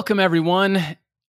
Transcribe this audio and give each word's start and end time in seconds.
Welcome, 0.00 0.18
everyone. 0.18 0.96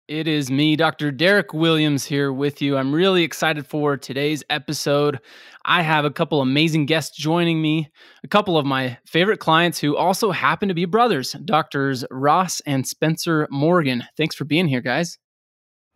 It 0.07 0.29
is 0.29 0.51
me, 0.51 0.77
Dr. 0.77 1.11
Derek 1.11 1.55
Williams, 1.55 2.05
here 2.05 2.31
with 2.31 2.61
you. 2.61 2.77
I'm 2.77 2.95
really 2.95 3.23
excited 3.23 3.67
for 3.67 3.97
today's 3.97 4.45
episode. 4.51 5.19
I 5.65 5.81
have 5.81 6.05
a 6.05 6.11
couple 6.11 6.43
amazing 6.43 6.85
guests 6.85 7.17
joining 7.17 7.63
me, 7.63 7.91
a 8.23 8.29
couple 8.29 8.59
of 8.59 8.67
my 8.67 8.99
favorite 9.07 9.39
clients 9.41 9.79
who 9.79 9.97
also 9.97 10.31
happen 10.31 10.69
to 10.69 10.75
be 10.75 10.85
brothers, 10.85 11.33
Doctors 11.47 12.05
Ross 12.11 12.61
and 12.67 12.85
Spenser 12.85 13.47
Morgan. 13.51 14.05
Thanks 14.19 14.35
for 14.35 14.45
being 14.45 14.69
here, 14.69 14.83
guys. 14.83 15.19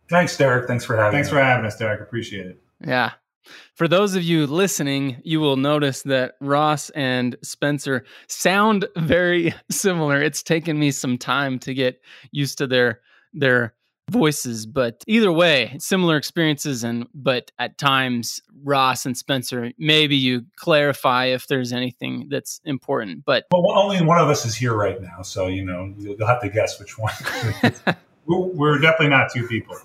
Thanks, 0.09 0.35
Derek. 0.35 0.67
Thanks 0.67 0.83
for 0.83 0.97
having 0.97 1.11
Thanks 1.11 1.27
us. 1.27 1.33
for 1.33 1.39
having 1.39 1.67
us, 1.67 1.77
Derek. 1.77 2.01
Appreciate 2.01 2.47
it. 2.47 2.63
Yeah. 2.83 3.11
For 3.75 3.87
those 3.87 4.15
of 4.15 4.23
you 4.23 4.47
listening, 4.47 5.21
you 5.23 5.39
will 5.39 5.57
notice 5.57 6.03
that 6.03 6.35
Ross 6.41 6.89
and 6.91 7.35
Spenser 7.43 8.05
sound 8.27 8.87
very 8.95 9.53
similar. 9.69 10.21
It's 10.21 10.43
taken 10.43 10.79
me 10.79 10.91
some 10.91 11.17
time 11.17 11.59
to 11.59 11.73
get 11.73 12.01
used 12.31 12.57
to 12.59 12.67
their 12.67 13.01
their 13.33 13.73
voices, 14.09 14.65
but 14.65 15.03
either 15.07 15.31
way, 15.31 15.75
similar 15.79 16.15
experiences 16.15 16.83
and 16.83 17.07
but 17.13 17.51
at 17.57 17.77
times 17.77 18.41
Ross 18.63 19.05
and 19.05 19.17
Spenser, 19.17 19.71
maybe 19.77 20.15
you 20.15 20.45
clarify 20.57 21.25
if 21.25 21.47
there's 21.47 21.73
anything 21.73 22.27
that's 22.29 22.61
important. 22.65 23.25
But 23.25 23.45
Well, 23.51 23.77
only 23.77 24.01
one 24.05 24.19
of 24.19 24.29
us 24.29 24.45
is 24.45 24.55
here 24.55 24.73
right 24.73 25.01
now, 25.01 25.21
so 25.21 25.47
you 25.47 25.65
know 25.65 25.93
you'll 25.97 26.27
have 26.27 26.41
to 26.41 26.49
guess 26.49 26.79
which 26.79 26.97
one. 26.97 27.13
We're, 28.27 28.39
we're 28.39 28.79
definitely 28.79 29.09
not 29.09 29.31
two 29.31 29.47
people. 29.47 29.77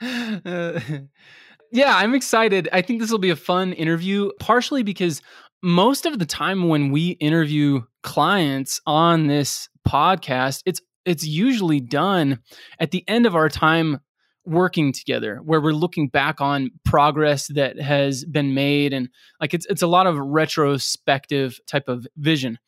Uh, 0.00 0.80
yeah, 1.70 1.96
I'm 1.96 2.14
excited. 2.14 2.68
I 2.72 2.82
think 2.82 3.00
this 3.00 3.10
will 3.10 3.18
be 3.18 3.30
a 3.30 3.36
fun 3.36 3.72
interview, 3.72 4.30
partially 4.40 4.82
because 4.82 5.22
most 5.62 6.06
of 6.06 6.18
the 6.18 6.26
time 6.26 6.68
when 6.68 6.90
we 6.90 7.10
interview 7.10 7.82
clients 8.02 8.80
on 8.86 9.26
this 9.26 9.68
podcast, 9.86 10.62
it's 10.66 10.80
it's 11.04 11.26
usually 11.26 11.80
done 11.80 12.40
at 12.78 12.90
the 12.90 13.04
end 13.08 13.26
of 13.26 13.34
our 13.34 13.48
time 13.48 14.00
working 14.46 14.92
together 14.92 15.36
where 15.44 15.60
we're 15.60 15.72
looking 15.72 16.08
back 16.08 16.40
on 16.40 16.70
progress 16.84 17.46
that 17.48 17.80
has 17.80 18.24
been 18.24 18.54
made 18.54 18.92
and 18.92 19.08
like 19.40 19.54
it's 19.54 19.66
it's 19.66 19.82
a 19.82 19.86
lot 19.86 20.06
of 20.06 20.16
retrospective 20.18 21.58
type 21.66 21.88
of 21.88 22.06
vision. 22.16 22.58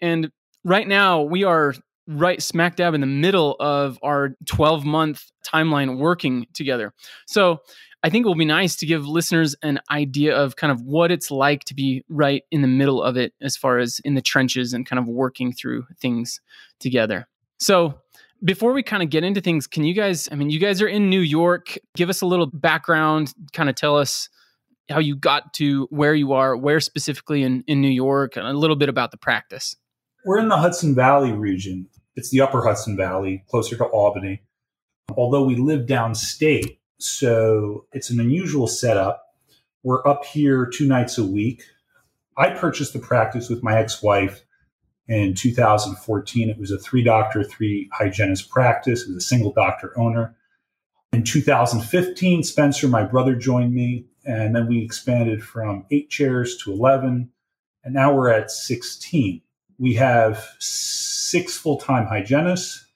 And 0.00 0.30
right 0.64 0.86
now 0.86 1.22
we 1.22 1.44
are 1.44 1.74
right 2.06 2.42
smack 2.42 2.76
dab 2.76 2.94
in 2.94 3.00
the 3.00 3.06
middle 3.06 3.56
of 3.60 3.98
our 4.02 4.30
12 4.46 4.84
month 4.84 5.24
timeline 5.46 5.98
working 5.98 6.46
together. 6.54 6.92
So 7.26 7.60
I 8.02 8.08
think 8.08 8.24
it 8.24 8.28
will 8.28 8.34
be 8.34 8.46
nice 8.46 8.76
to 8.76 8.86
give 8.86 9.06
listeners 9.06 9.54
an 9.62 9.80
idea 9.90 10.34
of 10.34 10.56
kind 10.56 10.72
of 10.72 10.80
what 10.82 11.10
it's 11.10 11.30
like 11.30 11.64
to 11.64 11.74
be 11.74 12.02
right 12.08 12.44
in 12.50 12.62
the 12.62 12.68
middle 12.68 13.02
of 13.02 13.16
it 13.16 13.34
as 13.42 13.56
far 13.56 13.78
as 13.78 14.00
in 14.04 14.14
the 14.14 14.22
trenches 14.22 14.72
and 14.72 14.86
kind 14.86 14.98
of 14.98 15.06
working 15.06 15.52
through 15.52 15.84
things 16.00 16.40
together. 16.78 17.28
So 17.58 18.00
before 18.42 18.72
we 18.72 18.82
kind 18.82 19.02
of 19.02 19.10
get 19.10 19.22
into 19.22 19.42
things, 19.42 19.66
can 19.66 19.84
you 19.84 19.92
guys, 19.92 20.28
I 20.32 20.34
mean, 20.34 20.48
you 20.48 20.58
guys 20.58 20.80
are 20.80 20.88
in 20.88 21.10
New 21.10 21.20
York. 21.20 21.76
Give 21.94 22.08
us 22.08 22.22
a 22.22 22.26
little 22.26 22.46
background, 22.46 23.34
kind 23.52 23.68
of 23.68 23.74
tell 23.74 23.98
us 23.98 24.30
how 24.88 24.98
you 24.98 25.14
got 25.14 25.52
to 25.54 25.86
where 25.90 26.14
you 26.14 26.32
are, 26.32 26.56
where 26.56 26.80
specifically 26.80 27.42
in, 27.42 27.62
in 27.66 27.82
New 27.82 27.88
York, 27.88 28.36
and 28.36 28.46
a 28.46 28.52
little 28.54 28.76
bit 28.76 28.88
about 28.88 29.10
the 29.10 29.18
practice. 29.18 29.76
We're 30.24 30.38
in 30.38 30.48
the 30.48 30.56
Hudson 30.56 30.94
Valley 30.94 31.32
region. 31.32 31.86
It's 32.16 32.30
the 32.30 32.40
upper 32.40 32.62
Hudson 32.62 32.96
Valley, 32.96 33.44
closer 33.48 33.76
to 33.76 33.84
Albany. 33.84 34.42
Although 35.16 35.44
we 35.44 35.56
live 35.56 35.86
downstate, 35.86 36.78
so 37.02 37.86
it's 37.92 38.10
an 38.10 38.20
unusual 38.20 38.66
setup. 38.66 39.34
We're 39.82 40.06
up 40.06 40.24
here 40.24 40.66
two 40.66 40.86
nights 40.86 41.18
a 41.18 41.24
week. 41.24 41.64
I 42.36 42.50
purchased 42.50 42.92
the 42.92 42.98
practice 42.98 43.48
with 43.48 43.62
my 43.62 43.78
ex 43.78 44.02
wife 44.02 44.42
in 45.08 45.34
2014. 45.34 46.48
It 46.48 46.58
was 46.58 46.70
a 46.70 46.78
three 46.78 47.02
doctor, 47.02 47.42
three 47.42 47.88
hygienist 47.92 48.50
practice. 48.50 49.02
It 49.02 49.08
was 49.08 49.24
a 49.24 49.26
single 49.26 49.52
doctor 49.52 49.98
owner. 49.98 50.36
In 51.12 51.24
2015, 51.24 52.44
Spenser, 52.44 52.88
my 52.88 53.02
brother, 53.02 53.34
joined 53.34 53.74
me, 53.74 54.06
and 54.24 54.54
then 54.54 54.68
we 54.68 54.82
expanded 54.82 55.42
from 55.42 55.84
eight 55.90 56.08
chairs 56.08 56.56
to 56.58 56.72
11, 56.72 57.28
and 57.82 57.94
now 57.94 58.14
we're 58.14 58.30
at 58.30 58.50
16. 58.50 59.42
We 59.78 59.94
have 59.94 60.46
six 60.60 61.56
full 61.58 61.78
time 61.78 62.06
hygienists. 62.06 62.86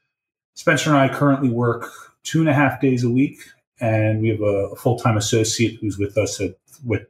Spenser 0.55 0.91
and 0.91 0.97
I 0.97 1.09
currently 1.13 1.49
work 1.49 1.91
two 2.23 2.41
and 2.41 2.49
a 2.49 2.55
half 2.55 2.81
days 2.81 3.03
a 3.03 3.11
week, 3.11 3.41
and 3.85 4.23
we 4.23 4.31
have 4.31 4.41
a, 4.41 4.75
full 4.77 4.99
time 4.99 5.17
associate 5.17 5.79
who's 5.81 5.99
with 5.99 6.17
us 6.17 6.41
at 6.41 6.57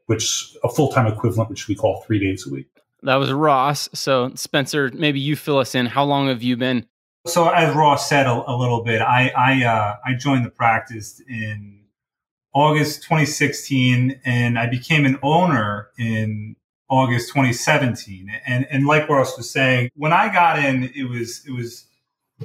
which 0.07 0.57
a 0.63 0.69
full 0.69 0.91
time 0.91 1.07
equivalent, 1.07 1.51
which 1.51 1.69
we 1.69 1.75
call 1.75 2.03
three 2.03 2.19
days 2.19 2.47
a 2.47 2.51
week. 2.51 2.69
That 3.03 3.17
was 3.17 3.33
Ross. 3.33 3.89
So, 3.93 4.31
Spenser, 4.31 4.93
maybe 4.95 5.21
you 5.21 5.37
fill 5.37 5.59
us 5.59 5.75
in. 5.75 5.87
How 5.87 6.05
long 6.05 6.29
have 6.29 6.43
you 6.43 6.57
been? 6.57 6.87
So, 7.27 7.49
as 7.49 7.75
Ross 7.75 8.09
said 8.09 8.27
a, 8.27 8.51
a 8.51 8.57
little 8.57 8.83
bit, 8.83 9.01
I 9.01 9.31
I, 9.37 9.65
uh, 9.65 9.97
I 10.05 10.15
joined 10.15 10.45
the 10.45 10.51
practice 10.51 11.21
in 11.29 11.81
August 12.55 13.03
2016, 13.05 14.21
and 14.25 14.59
I 14.59 14.67
became 14.67 15.07
an 15.07 15.19
owner 15.23 15.89
in 15.99 16.57
August 16.89 17.29
2017. 17.29 18.31
And 18.47 18.67
and 18.71 18.87
like 18.87 19.09
Ross 19.09 19.37
was 19.37 19.51
saying, 19.51 19.91
when 19.95 20.13
I 20.13 20.33
got 20.33 20.59
in, 20.59 20.91
it 20.95 21.09
was 21.09 21.45
it 21.47 21.53
was 21.53 21.87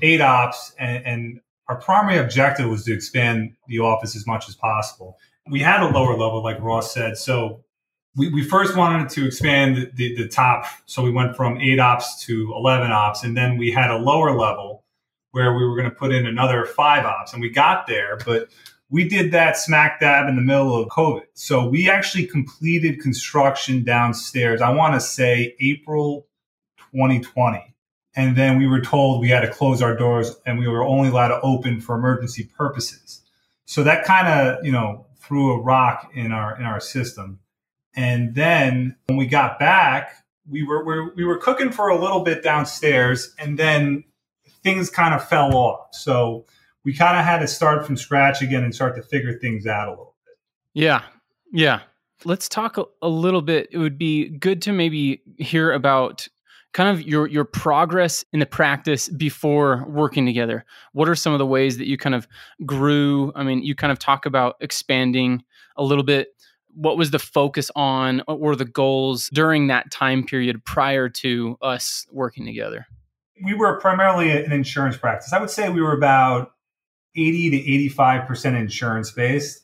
eight 0.02 0.22
ops, 0.22 0.74
and, 0.78 1.06
and 1.06 1.42
our 1.70 1.76
primary 1.76 2.18
objective 2.18 2.68
was 2.68 2.84
to 2.86 2.94
expand 2.94 3.56
the 3.68 3.80
office 3.80 4.16
as 4.16 4.26
much 4.26 4.50
as 4.50 4.56
possible. 4.56 5.18
We 5.50 5.62
had 5.62 5.82
a 5.82 5.88
lower 5.88 6.18
level, 6.18 6.44
like 6.44 6.60
Ross 6.60 6.94
said, 6.94 7.16
so 7.16 7.64
we, 8.16 8.30
we 8.34 8.44
first 8.44 8.76
wanted 8.76 9.10
to 9.10 9.26
expand 9.28 9.92
the, 9.94 10.16
the, 10.16 10.28
top. 10.28 10.66
So 10.88 11.04
we 11.04 11.12
went 11.12 11.36
from 11.36 11.60
eight 11.62 11.80
ops 11.80 12.26
to 12.26 12.52
11 12.56 12.92
ops. 12.92 13.24
And 13.24 13.38
then 13.38 13.58
we 13.58 13.72
had 13.72 13.92
a 13.92 13.98
lower 13.98 14.36
level 14.36 14.84
where 15.32 15.56
we 15.56 15.64
were 15.64 15.76
going 15.76 15.90
to 15.90 15.96
put 15.96 16.12
in 16.12 16.26
another 16.26 16.66
five 16.66 17.06
ops. 17.06 17.34
And 17.34 17.42
we 17.42 17.50
got 17.50 17.86
there, 17.86 18.18
but 18.26 18.50
we 18.90 19.08
did 19.08 19.32
that 19.32 19.56
smack 19.56 20.00
dab 20.00 20.28
in 20.28 20.36
the 20.36 20.42
middle 20.42 20.76
of 20.76 20.90
COVID. 20.90 21.26
So 21.36 21.70
we 21.70 21.88
actually 21.88 22.26
completed 22.26 23.00
construction 23.00 23.84
downstairs, 23.84 24.60
I 24.60 24.72
want 24.72 24.96
to 24.96 25.00
say 25.00 25.56
April 25.62 26.28
2020. 26.92 27.76
And 28.16 28.36
then 28.36 28.58
we 28.58 28.68
were 28.68 28.82
told 28.82 29.22
we 29.22 29.30
had 29.30 29.42
to 29.42 29.50
close 29.50 29.82
our 29.82 29.96
doors 29.96 30.36
and 30.46 30.58
we 30.58 30.68
were 30.68 30.84
only 30.84 31.10
allowed 31.10 31.30
to 31.30 31.42
open 31.42 31.80
for 31.80 31.96
emergency 31.96 32.44
purposes. 32.44 33.22
So 33.66 33.84
that 33.84 34.04
kind 34.04 34.28
of, 34.28 34.66
you 34.66 34.72
know, 34.72 35.06
threw 35.20 35.52
a 35.52 35.62
rock 35.62 36.12
in 36.16 36.32
our 36.32 36.58
in 36.58 36.66
our 36.66 36.80
system. 36.80 37.40
And 37.96 38.34
then 38.34 38.96
when 39.08 39.18
we 39.18 39.28
got 39.28 39.60
back, 39.60 40.24
we 40.48 40.64
were, 40.64 40.84
we 40.84 40.96
were, 40.96 41.14
we 41.16 41.24
were 41.26 41.38
cooking 41.38 41.72
for 41.72 41.90
a 41.90 42.00
little 42.00 42.22
bit 42.22 42.44
downstairs, 42.44 43.34
and 43.38 43.58
then 43.58 44.04
things 44.64 44.90
kind 44.90 45.14
of 45.14 45.28
fell 45.28 45.56
off. 45.56 45.90
So 45.94 46.46
we 46.84 46.94
kind 46.94 47.18
of 47.18 47.26
had 47.26 47.40
to 47.40 47.48
start 47.48 47.86
from 47.86 47.98
scratch 47.98 48.42
again 48.42 48.64
and 48.64 48.74
start 48.74 48.96
to 48.96 49.02
figure 49.02 49.38
things 49.38 49.68
out 49.68 49.88
a 49.88 49.92
little 49.92 50.16
bit. 50.26 50.38
Yeah, 50.74 51.04
yeah. 51.52 51.82
Let's 52.26 52.50
talk 52.50 52.78
a 53.02 53.08
little 53.08 53.42
bit. 53.42 53.70
It 53.72 53.78
would 53.78 53.98
be 53.98 54.30
good 54.30 54.62
to 54.64 54.74
maybe 54.74 55.22
hear 55.38 55.72
about 55.72 56.28
kind 56.80 56.98
of 56.98 57.06
your 57.06 57.28
your 57.28 57.44
progress 57.44 58.24
in 58.32 58.40
the 58.40 58.46
practice 58.46 59.10
before 59.10 59.84
working 59.86 60.26
together. 60.26 60.64
What 60.94 61.10
are 61.10 61.16
some 61.16 61.34
of 61.34 61.40
the 61.40 61.46
ways 61.46 61.78
that 61.78 61.88
you 61.88 61.98
kind 61.98 62.16
of 62.16 62.26
grew? 62.66 63.34
I 63.36 63.44
mean, 63.44 63.62
you 63.64 63.76
kind 63.76 63.92
of 63.92 64.00
talk 64.00 64.26
about 64.26 64.56
expanding 64.62 65.44
a 65.76 65.84
little 65.84 66.06
bit 66.06 66.30
what 66.74 66.98
was 66.98 67.12
the 67.12 67.20
focus 67.20 67.70
on 67.76 68.22
what 68.28 68.40
were 68.40 68.56
the 68.56 68.64
goals 68.64 69.30
during 69.34 69.68
that 69.68 69.92
time 69.92 70.24
period 70.24 70.64
prior 70.64 71.10
to 71.10 71.58
us 71.62 72.08
working 72.12 72.46
together 72.46 72.86
we 73.44 73.56
were 73.56 73.80
primarily 73.80 74.30
an 74.32 74.52
insurance 74.52 74.96
practice 74.96 75.34
i 75.34 75.40
would 75.40 75.50
say 75.50 75.68
we 75.70 75.82
were 75.82 75.98
about 75.98 76.52
80 77.16 77.50
to 77.50 77.90
85% 77.98 78.56
insurance 78.56 79.12
based 79.12 79.62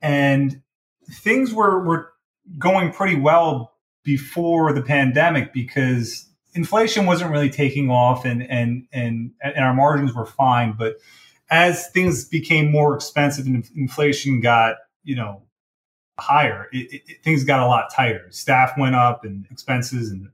and 0.00 0.62
things 1.10 1.52
were, 1.52 1.84
were 1.84 2.12
going 2.58 2.92
pretty 2.92 3.16
well 3.16 3.74
before 4.04 4.72
the 4.72 4.80
pandemic 4.80 5.52
because 5.52 6.27
inflation 6.58 7.06
wasn't 7.06 7.30
really 7.30 7.50
taking 7.50 7.90
off 7.90 8.24
and, 8.24 8.42
and, 8.42 8.86
and, 8.92 9.30
and 9.40 9.64
our 9.64 9.74
margins 9.74 10.14
were 10.14 10.26
fine 10.26 10.74
but 10.76 10.96
as 11.50 11.88
things 11.90 12.24
became 12.26 12.70
more 12.70 12.94
expensive 12.94 13.46
and 13.46 13.66
inflation 13.74 14.40
got 14.40 14.76
you 15.04 15.16
know 15.16 15.42
higher, 16.18 16.68
it, 16.72 17.02
it, 17.08 17.22
things 17.22 17.44
got 17.44 17.60
a 17.60 17.66
lot 17.66 17.92
tighter. 17.94 18.26
Staff 18.30 18.72
went 18.76 18.94
up 18.94 19.24
and 19.24 19.46
expenses 19.50 20.10
and 20.10 20.28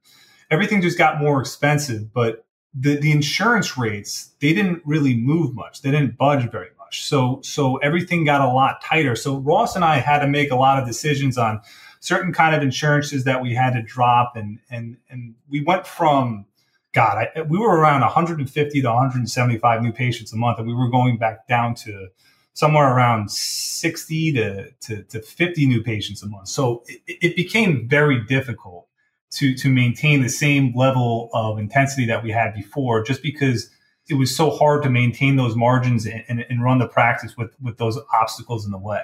everything 0.50 0.82
just 0.82 0.98
got 0.98 1.20
more 1.20 1.40
expensive. 1.40 2.12
But 2.12 2.44
the, 2.74 2.96
the 2.96 3.12
insurance 3.12 3.78
rates, 3.78 4.32
they 4.40 4.52
didn't 4.52 4.82
really 4.84 5.14
move 5.14 5.54
much. 5.54 5.82
They 5.82 5.90
didn't 5.90 6.18
budge 6.18 6.50
very 6.50 6.70
much. 6.78 7.04
So, 7.04 7.40
so 7.42 7.76
everything 7.76 8.24
got 8.24 8.40
a 8.40 8.52
lot 8.52 8.82
tighter. 8.82 9.14
So 9.14 9.38
Ross 9.38 9.76
and 9.76 9.84
I 9.84 9.98
had 9.98 10.20
to 10.20 10.28
make 10.28 10.50
a 10.50 10.56
lot 10.56 10.80
of 10.80 10.86
decisions 10.86 11.38
on 11.38 11.60
certain 12.04 12.32
kind 12.32 12.54
of 12.54 12.62
insurances 12.62 13.24
that 13.24 13.42
we 13.42 13.54
had 13.54 13.72
to 13.72 13.82
drop. 13.82 14.36
And, 14.36 14.58
and, 14.70 14.98
and 15.08 15.34
we 15.48 15.62
went 15.62 15.86
from, 15.86 16.44
God, 16.92 17.28
I, 17.34 17.42
we 17.42 17.58
were 17.58 17.76
around 17.76 18.02
150 18.02 18.82
to 18.82 18.88
175 18.88 19.82
new 19.82 19.92
patients 19.92 20.32
a 20.32 20.36
month. 20.36 20.58
And 20.58 20.68
we 20.68 20.74
were 20.74 20.90
going 20.90 21.16
back 21.16 21.48
down 21.48 21.74
to, 21.76 22.08
somewhere 22.52 22.94
around 22.94 23.32
60 23.32 24.32
to, 24.34 24.70
to, 24.70 25.02
to 25.02 25.20
50 25.20 25.66
new 25.66 25.82
patients 25.82 26.22
a 26.22 26.26
month. 26.26 26.48
So 26.48 26.84
it, 26.86 27.02
it, 27.08 27.36
became 27.36 27.88
very 27.88 28.24
difficult 28.24 28.86
to, 29.32 29.54
to 29.56 29.68
maintain 29.68 30.22
the 30.22 30.28
same 30.28 30.72
level 30.76 31.30
of 31.32 31.58
intensity 31.58 32.06
that 32.06 32.22
we 32.22 32.30
had 32.30 32.54
before, 32.54 33.02
just 33.02 33.24
because 33.24 33.70
it 34.08 34.14
was 34.14 34.34
so 34.34 34.50
hard 34.50 34.84
to 34.84 34.90
maintain 34.90 35.34
those 35.34 35.56
margins 35.56 36.06
and, 36.06 36.22
and, 36.28 36.46
and 36.48 36.62
run 36.62 36.78
the 36.78 36.86
practice 36.86 37.36
with 37.36 37.56
with 37.60 37.78
those 37.78 37.98
obstacles 38.12 38.64
in 38.64 38.70
the 38.70 38.78
way? 38.78 39.02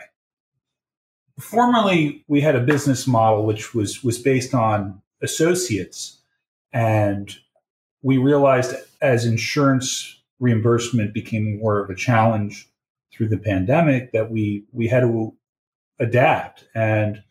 Formerly, 1.41 2.25
we 2.29 2.41
had 2.41 2.57
a 2.57 2.61
business 2.61 3.07
model 3.07 3.45
which 3.47 3.75
was 3.75 4.05
was 4.05 4.19
based 4.19 4.55
on 4.55 5.01
associates, 5.23 6.19
and 6.73 7.37
we 8.03 8.19
realized 8.19 8.75
as 9.01 9.25
insurance 9.25 10.21
reimbursement 10.39 11.13
became 11.13 11.59
more 11.59 11.79
of 11.79 11.91
a 11.91 11.95
challenge 11.95 12.69
through 13.13 13.29
the 13.29 13.39
pandemic 13.39 14.13
that 14.13 14.31
we 14.31 14.65
we 14.73 14.89
had 14.89 15.01
to 15.01 15.35
adapt. 15.99 16.65
And 16.75 17.23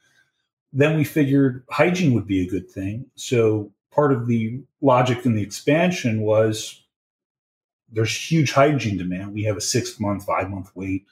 then 0.71 0.95
we 0.95 1.03
figured 1.03 1.63
hygiene 1.69 2.13
would 2.13 2.27
be 2.27 2.41
a 2.41 2.50
good 2.50 2.69
thing. 2.69 3.07
So 3.15 3.71
part 3.91 4.11
of 4.11 4.27
the 4.27 4.61
logic 4.81 5.25
in 5.25 5.35
the 5.35 5.41
expansion 5.41 6.21
was 6.21 6.83
there's 7.91 8.15
huge 8.15 8.51
hygiene 8.51 8.97
demand. 8.97 9.33
We 9.33 9.44
have 9.44 9.57
a 9.57 9.61
six 9.61 10.00
month 10.00 10.25
five 10.25 10.50
month 10.50 10.71
wait 10.75 11.06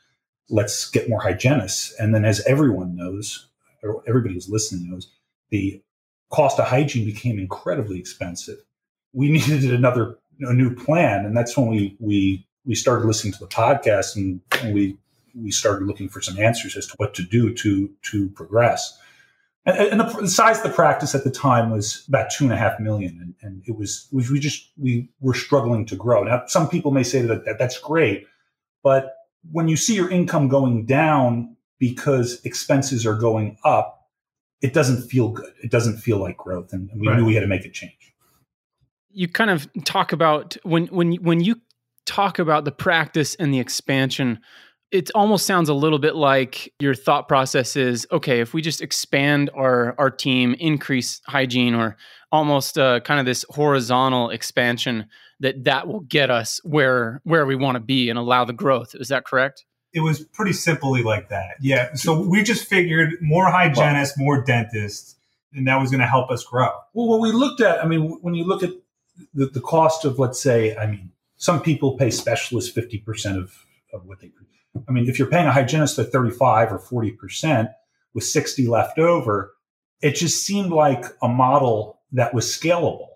let's 0.50 0.90
get 0.90 1.10
more 1.10 1.22
hygienists 1.22 1.94
and 2.00 2.14
then 2.14 2.26
as 2.26 2.46
everyone 2.46 2.96
knows 2.96 3.48
or 3.84 4.02
everybody 4.08 4.34
who's 4.34 4.50
listening 4.50 4.90
knows 4.90 5.12
the 5.50 5.82
cost 6.30 6.60
of 6.60 6.66
hygiene 6.66 7.06
became 7.06 7.40
incredibly 7.40 8.00
expensive 8.00 8.58
we 9.14 9.30
needed 9.32 9.74
another 9.74 10.18
a 10.42 10.54
new 10.54 10.74
plan, 10.74 11.26
and 11.26 11.36
that's 11.36 11.58
when 11.58 11.68
we 11.68 11.98
we 12.00 12.48
we 12.66 12.76
started 12.76 13.06
listening 13.06 13.34
to 13.34 13.40
the 13.40 13.48
podcast 13.48 14.16
and, 14.16 14.42
and 14.62 14.74
we 14.74 14.98
we 15.36 15.52
started 15.52 15.86
looking 15.86 16.10
for 16.10 16.22
some 16.22 16.38
answers 16.40 16.76
as 16.76 16.88
to 16.88 16.94
what 16.98 17.14
to 17.16 17.24
do 17.24 17.54
to 17.54 17.90
to 18.04 18.30
progress. 18.30 18.98
And, 19.66 19.78
and 19.78 20.00
the, 20.00 20.22
the, 20.22 20.30
size 20.30 20.58
of 20.58 20.64
the 20.64 20.70
practice 20.70 21.14
at 21.14 21.26
the 21.26 21.30
time 21.30 21.72
was 21.72 22.06
about 22.08 22.32
two 22.32 22.46
and 22.46 22.54
a 22.54 22.58
half 22.58 22.80
million, 22.80 23.20
and, 23.22 23.36
and 23.42 23.64
it 23.66 23.78
was 23.78 24.08
we 24.12 24.40
just 24.40 24.70
we 24.78 25.10
were 25.20 25.34
struggling 25.34 25.86
to 25.88 25.96
grow. 25.96 26.24
Now, 26.24 26.44
some 26.48 26.70
people 26.70 26.92
may 26.92 27.04
say 27.04 27.22
that, 27.24 27.46
that 27.46 27.60
that's 27.60 27.80
great, 27.80 28.26
but 28.84 29.17
when 29.52 29.68
you 29.68 29.78
see 29.78 29.96
your 29.96 30.10
income 30.10 30.48
going 30.48 30.86
down 30.86 31.56
because 31.80 32.42
expenses 32.44 33.06
are 33.06 33.16
going 33.16 33.58
up, 33.64 34.10
it 34.62 34.74
doesn't 34.74 35.08
feel 35.10 35.30
good. 35.30 35.54
It 35.64 35.72
doesn't 35.72 35.98
feel 35.98 36.18
like 36.18 36.38
growth, 36.38 36.74
and, 36.74 36.90
we 36.96 37.08
right. 37.08 37.18
knew 37.18 37.26
we 37.26 37.36
had 37.36 37.42
to 37.42 37.48
make 37.48 37.66
a 37.66 37.70
change 37.70 38.08
you 39.18 39.28
kind 39.28 39.50
of 39.50 39.68
talk 39.84 40.12
about 40.12 40.56
when 40.64 40.86
when 40.88 41.16
when 41.16 41.42
you 41.42 41.60
talk 42.06 42.38
about 42.38 42.66
the 42.66 42.72
practice 42.72 43.34
and 43.36 43.54
the 43.54 43.60
expansion 43.60 44.40
it 44.92 45.12
almost 45.16 45.46
sounds 45.46 45.68
a 45.68 45.74
little 45.74 46.00
bit 46.00 46.16
like 46.16 46.72
your 46.80 46.94
thought 46.94 47.28
process 47.28 47.76
is 47.76 48.06
okay 48.12 48.40
if 48.40 48.54
we 48.54 48.62
just 48.62 48.80
expand 48.80 49.50
our 49.56 49.96
our 49.98 50.12
team 50.12 50.54
increase 50.60 51.20
hygiene 51.26 51.74
or 51.74 51.98
almost 52.32 52.78
uh, 52.78 53.00
kind 53.02 53.20
of 53.20 53.26
this 53.26 53.44
horizontal 53.50 54.30
expansion 54.30 55.08
that 55.40 55.64
that 55.66 55.88
will 55.88 56.02
get 56.02 56.30
us 56.30 56.60
where 56.64 57.22
where 57.24 57.46
we 57.46 57.56
want 57.56 57.76
to 57.76 57.80
be 57.80 58.10
and 58.10 58.18
allow 58.18 58.46
the 58.46 58.54
growth. 58.54 58.96
Is 58.96 59.10
that 59.10 59.26
correct? 59.26 59.66
It 59.94 60.02
was 60.02 60.24
pretty 60.24 60.54
simply 60.54 61.02
like 61.02 61.30
that 61.30 61.56
yeah. 61.62 61.94
So 61.94 62.20
we 62.22 62.44
just 62.44 62.68
figured 62.68 63.16
more 63.22 63.50
hygienists 63.50 64.18
more 64.18 64.44
dentists 64.44 65.16
and 65.54 65.68
that 65.68 65.80
was 65.80 65.90
going 65.90 66.02
to 66.02 66.08
help 66.08 66.30
us 66.30 66.44
grow. 66.44 66.70
Well 66.94 67.08
what 67.08 67.22
we 67.22 67.32
looked 67.32 67.62
at 67.62 67.84
i 67.84 67.88
mean 67.88 68.18
when 68.22 68.36
you 68.36 68.44
look 68.44 68.64
at 68.64 68.72
the, 69.34 69.48
the 69.48 69.62
cost 69.62 70.06
of, 70.06 70.20
let's 70.20 70.42
say, 70.42 70.76
I 70.76 70.88
mean, 70.88 71.12
some 71.38 71.62
people 71.62 71.98
pay 71.98 72.10
specialists 72.10 72.76
50% 72.76 73.38
of, 73.38 73.66
of 73.94 74.06
what 74.06 74.20
they, 74.20 74.32
I 74.88 74.92
mean, 74.92 75.08
if 75.08 75.20
you're 75.20 75.30
paying 75.30 75.48
a 75.48 75.52
hygienist 75.52 76.00
at 76.00 76.12
35 76.12 76.72
or 76.72 76.80
40% 76.80 77.70
with 78.14 78.24
60 78.24 78.68
left 78.68 79.00
over, 79.00 79.54
it 80.02 80.16
just 80.16 80.46
seemed 80.46 80.72
like 80.72 81.06
a 81.22 81.28
model 81.28 82.00
that 82.12 82.34
was 82.34 82.46
scalable. 82.46 83.08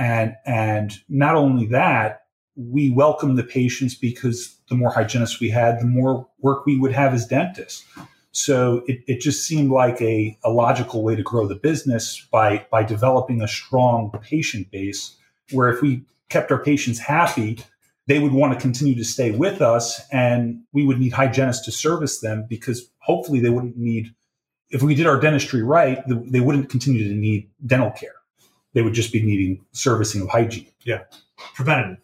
And, 0.00 0.34
and 0.46 0.98
not 1.10 1.36
only 1.36 1.66
that, 1.66 2.22
we 2.56 2.88
welcomed 2.90 3.36
the 3.36 3.44
patients 3.44 3.94
because 3.94 4.56
the 4.70 4.74
more 4.74 4.90
hygienists 4.90 5.40
we 5.40 5.50
had, 5.50 5.78
the 5.78 5.84
more 5.84 6.26
work 6.40 6.64
we 6.64 6.78
would 6.78 6.92
have 6.92 7.12
as 7.12 7.26
dentists. 7.26 7.84
So 8.32 8.82
it, 8.86 9.00
it 9.06 9.20
just 9.20 9.46
seemed 9.46 9.70
like 9.70 10.00
a, 10.00 10.38
a 10.42 10.50
logical 10.50 11.02
way 11.02 11.16
to 11.16 11.22
grow 11.22 11.46
the 11.46 11.54
business 11.54 12.26
by, 12.32 12.66
by 12.70 12.82
developing 12.82 13.42
a 13.42 13.48
strong 13.48 14.10
patient 14.22 14.70
base 14.70 15.16
where 15.50 15.68
if 15.68 15.82
we 15.82 16.02
kept 16.30 16.50
our 16.50 16.62
patients 16.62 16.98
happy, 16.98 17.58
they 18.06 18.20
would 18.20 18.32
want 18.32 18.54
to 18.54 18.58
continue 18.58 18.94
to 18.94 19.04
stay 19.04 19.32
with 19.32 19.60
us 19.60 20.00
and 20.10 20.62
we 20.72 20.86
would 20.86 20.98
need 20.98 21.12
hygienists 21.12 21.66
to 21.66 21.72
service 21.72 22.20
them 22.20 22.46
because 22.48 22.88
hopefully 23.00 23.40
they 23.40 23.50
wouldn't 23.50 23.76
need, 23.76 24.14
if 24.70 24.82
we 24.82 24.94
did 24.94 25.06
our 25.06 25.20
dentistry 25.20 25.62
right, 25.62 26.02
they 26.06 26.40
wouldn't 26.40 26.70
continue 26.70 27.06
to 27.06 27.14
need 27.14 27.50
dental 27.66 27.90
care. 27.90 28.14
They 28.72 28.82
would 28.82 28.94
just 28.94 29.12
be 29.12 29.22
needing 29.22 29.64
servicing 29.72 30.22
of 30.22 30.28
hygiene. 30.28 30.68
Yeah. 30.84 31.02
Preventative. 31.54 31.98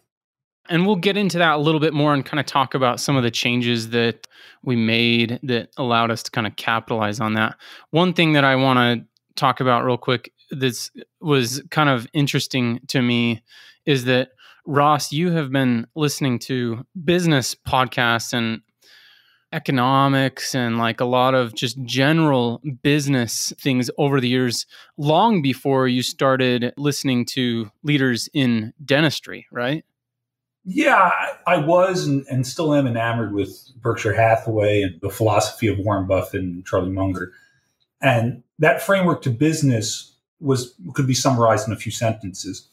And 0.69 0.85
we'll 0.85 0.97
get 0.97 1.15
into 1.15 1.37
that 1.37 1.55
a 1.55 1.57
little 1.57 1.79
bit 1.79 1.93
more 1.93 2.13
and 2.13 2.25
kind 2.25 2.39
of 2.39 2.45
talk 2.45 2.73
about 2.73 2.99
some 2.99 3.15
of 3.15 3.23
the 3.23 3.31
changes 3.31 3.91
that 3.91 4.27
we 4.63 4.75
made 4.75 5.39
that 5.43 5.69
allowed 5.77 6.11
us 6.11 6.23
to 6.23 6.31
kind 6.31 6.45
of 6.45 6.55
capitalize 6.57 7.21
on 7.21 7.35
that. 7.35 7.55
One 7.91 8.13
thing 8.13 8.33
that 8.33 8.43
I 8.43 8.55
want 8.55 8.77
to 8.77 9.05
talk 9.35 9.61
about 9.61 9.85
real 9.85 9.97
quick 9.97 10.33
this 10.49 10.91
was 11.21 11.61
kind 11.71 11.89
of 11.89 12.07
interesting 12.13 12.79
to 12.87 13.01
me 13.01 13.43
is 13.85 14.05
that 14.05 14.29
Ross, 14.65 15.11
you 15.11 15.31
have 15.31 15.51
been 15.51 15.87
listening 15.95 16.39
to 16.39 16.85
business 17.05 17.55
podcasts 17.55 18.33
and 18.33 18.61
economics 19.53 20.53
and 20.53 20.77
like 20.77 20.99
a 20.99 21.05
lot 21.05 21.33
of 21.33 21.55
just 21.55 21.81
general 21.83 22.61
business 22.81 23.53
things 23.59 23.89
over 23.97 24.19
the 24.19 24.27
years, 24.27 24.65
long 24.97 25.41
before 25.41 25.87
you 25.87 26.01
started 26.03 26.73
listening 26.77 27.25
to 27.25 27.71
leaders 27.83 28.29
in 28.33 28.73
dentistry, 28.83 29.47
right? 29.51 29.85
Yeah, 30.69 31.11
I 31.45 31.57
was 31.57 32.05
and, 32.05 32.25
and 32.29 32.45
still 32.45 32.73
am 32.73 32.87
enamored 32.87 33.33
with 33.33 33.57
Berkshire 33.77 34.13
Hathaway 34.13 34.81
and 34.81 34.99
the 35.01 35.09
philosophy 35.09 35.67
of 35.67 35.79
Warren 35.79 36.07
Buffett 36.07 36.41
and 36.41 36.65
Charlie 36.65 36.91
Munger. 36.91 37.31
And 38.01 38.43
that 38.59 38.81
framework 38.81 39.21
to 39.21 39.29
business 39.29 40.13
was 40.41 40.75
could 40.93 41.07
be 41.07 41.13
summarized 41.13 41.67
in 41.67 41.73
a 41.73 41.77
few 41.77 41.91
sentences. 41.91 42.67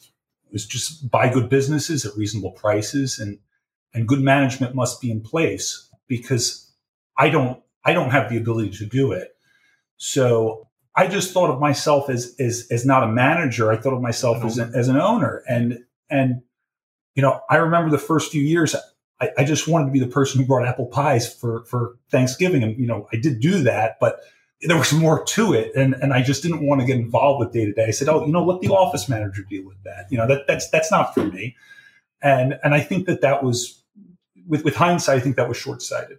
It's 0.50 0.66
just 0.66 1.08
buy 1.08 1.32
good 1.32 1.48
businesses 1.48 2.04
at 2.04 2.16
reasonable 2.16 2.50
prices 2.50 3.18
and 3.20 3.38
and 3.94 4.08
good 4.08 4.20
management 4.20 4.74
must 4.74 5.00
be 5.00 5.10
in 5.10 5.20
place 5.20 5.88
because 6.08 6.63
I 7.16 7.28
don't 7.28 7.62
I 7.84 7.92
don't 7.92 8.10
have 8.10 8.30
the 8.30 8.36
ability 8.36 8.70
to 8.78 8.86
do 8.86 9.12
it. 9.12 9.36
So 9.96 10.68
I 10.96 11.06
just 11.06 11.32
thought 11.32 11.50
of 11.50 11.60
myself 11.60 12.08
as 12.08 12.34
as 12.38 12.66
as 12.70 12.84
not 12.84 13.02
a 13.02 13.08
manager. 13.08 13.70
I 13.70 13.76
thought 13.76 13.94
of 13.94 14.02
myself 14.02 14.44
as 14.44 14.58
an, 14.58 14.72
as 14.74 14.88
an 14.88 14.96
owner. 14.96 15.42
And 15.48 15.84
and 16.10 16.42
you 17.14 17.22
know, 17.22 17.40
I 17.48 17.56
remember 17.56 17.90
the 17.90 17.98
first 17.98 18.32
few 18.32 18.42
years 18.42 18.74
I, 19.20 19.30
I 19.38 19.44
just 19.44 19.68
wanted 19.68 19.86
to 19.86 19.92
be 19.92 20.00
the 20.00 20.06
person 20.06 20.40
who 20.40 20.46
brought 20.46 20.66
apple 20.66 20.86
pies 20.86 21.32
for 21.32 21.64
for 21.64 21.96
Thanksgiving. 22.10 22.62
And 22.62 22.78
you 22.78 22.86
know, 22.86 23.08
I 23.12 23.16
did 23.16 23.40
do 23.40 23.62
that, 23.62 23.98
but 24.00 24.20
there 24.62 24.78
was 24.78 24.92
more 24.92 25.24
to 25.24 25.52
it 25.52 25.72
and, 25.74 25.94
and 25.94 26.12
I 26.12 26.22
just 26.22 26.42
didn't 26.42 26.66
want 26.66 26.80
to 26.80 26.86
get 26.86 26.96
involved 26.96 27.40
with 27.40 27.52
day 27.52 27.66
to 27.66 27.72
day. 27.72 27.86
I 27.86 27.90
said, 27.90 28.08
Oh, 28.08 28.24
you 28.24 28.32
know, 28.32 28.44
let 28.44 28.60
the 28.60 28.68
office 28.68 29.08
manager 29.08 29.42
deal 29.42 29.64
with 29.64 29.82
that. 29.84 30.06
You 30.10 30.18
know, 30.18 30.26
that 30.26 30.46
that's, 30.46 30.70
that's 30.70 30.90
not 30.90 31.14
for 31.14 31.24
me. 31.24 31.56
And, 32.22 32.58
and 32.64 32.74
I 32.74 32.80
think 32.80 33.06
that 33.06 33.20
that 33.20 33.42
was 33.42 33.82
with, 34.46 34.64
with 34.64 34.76
hindsight, 34.76 35.18
I 35.18 35.20
think 35.20 35.36
that 35.36 35.48
was 35.48 35.56
short 35.56 35.82
sighted. 35.82 36.18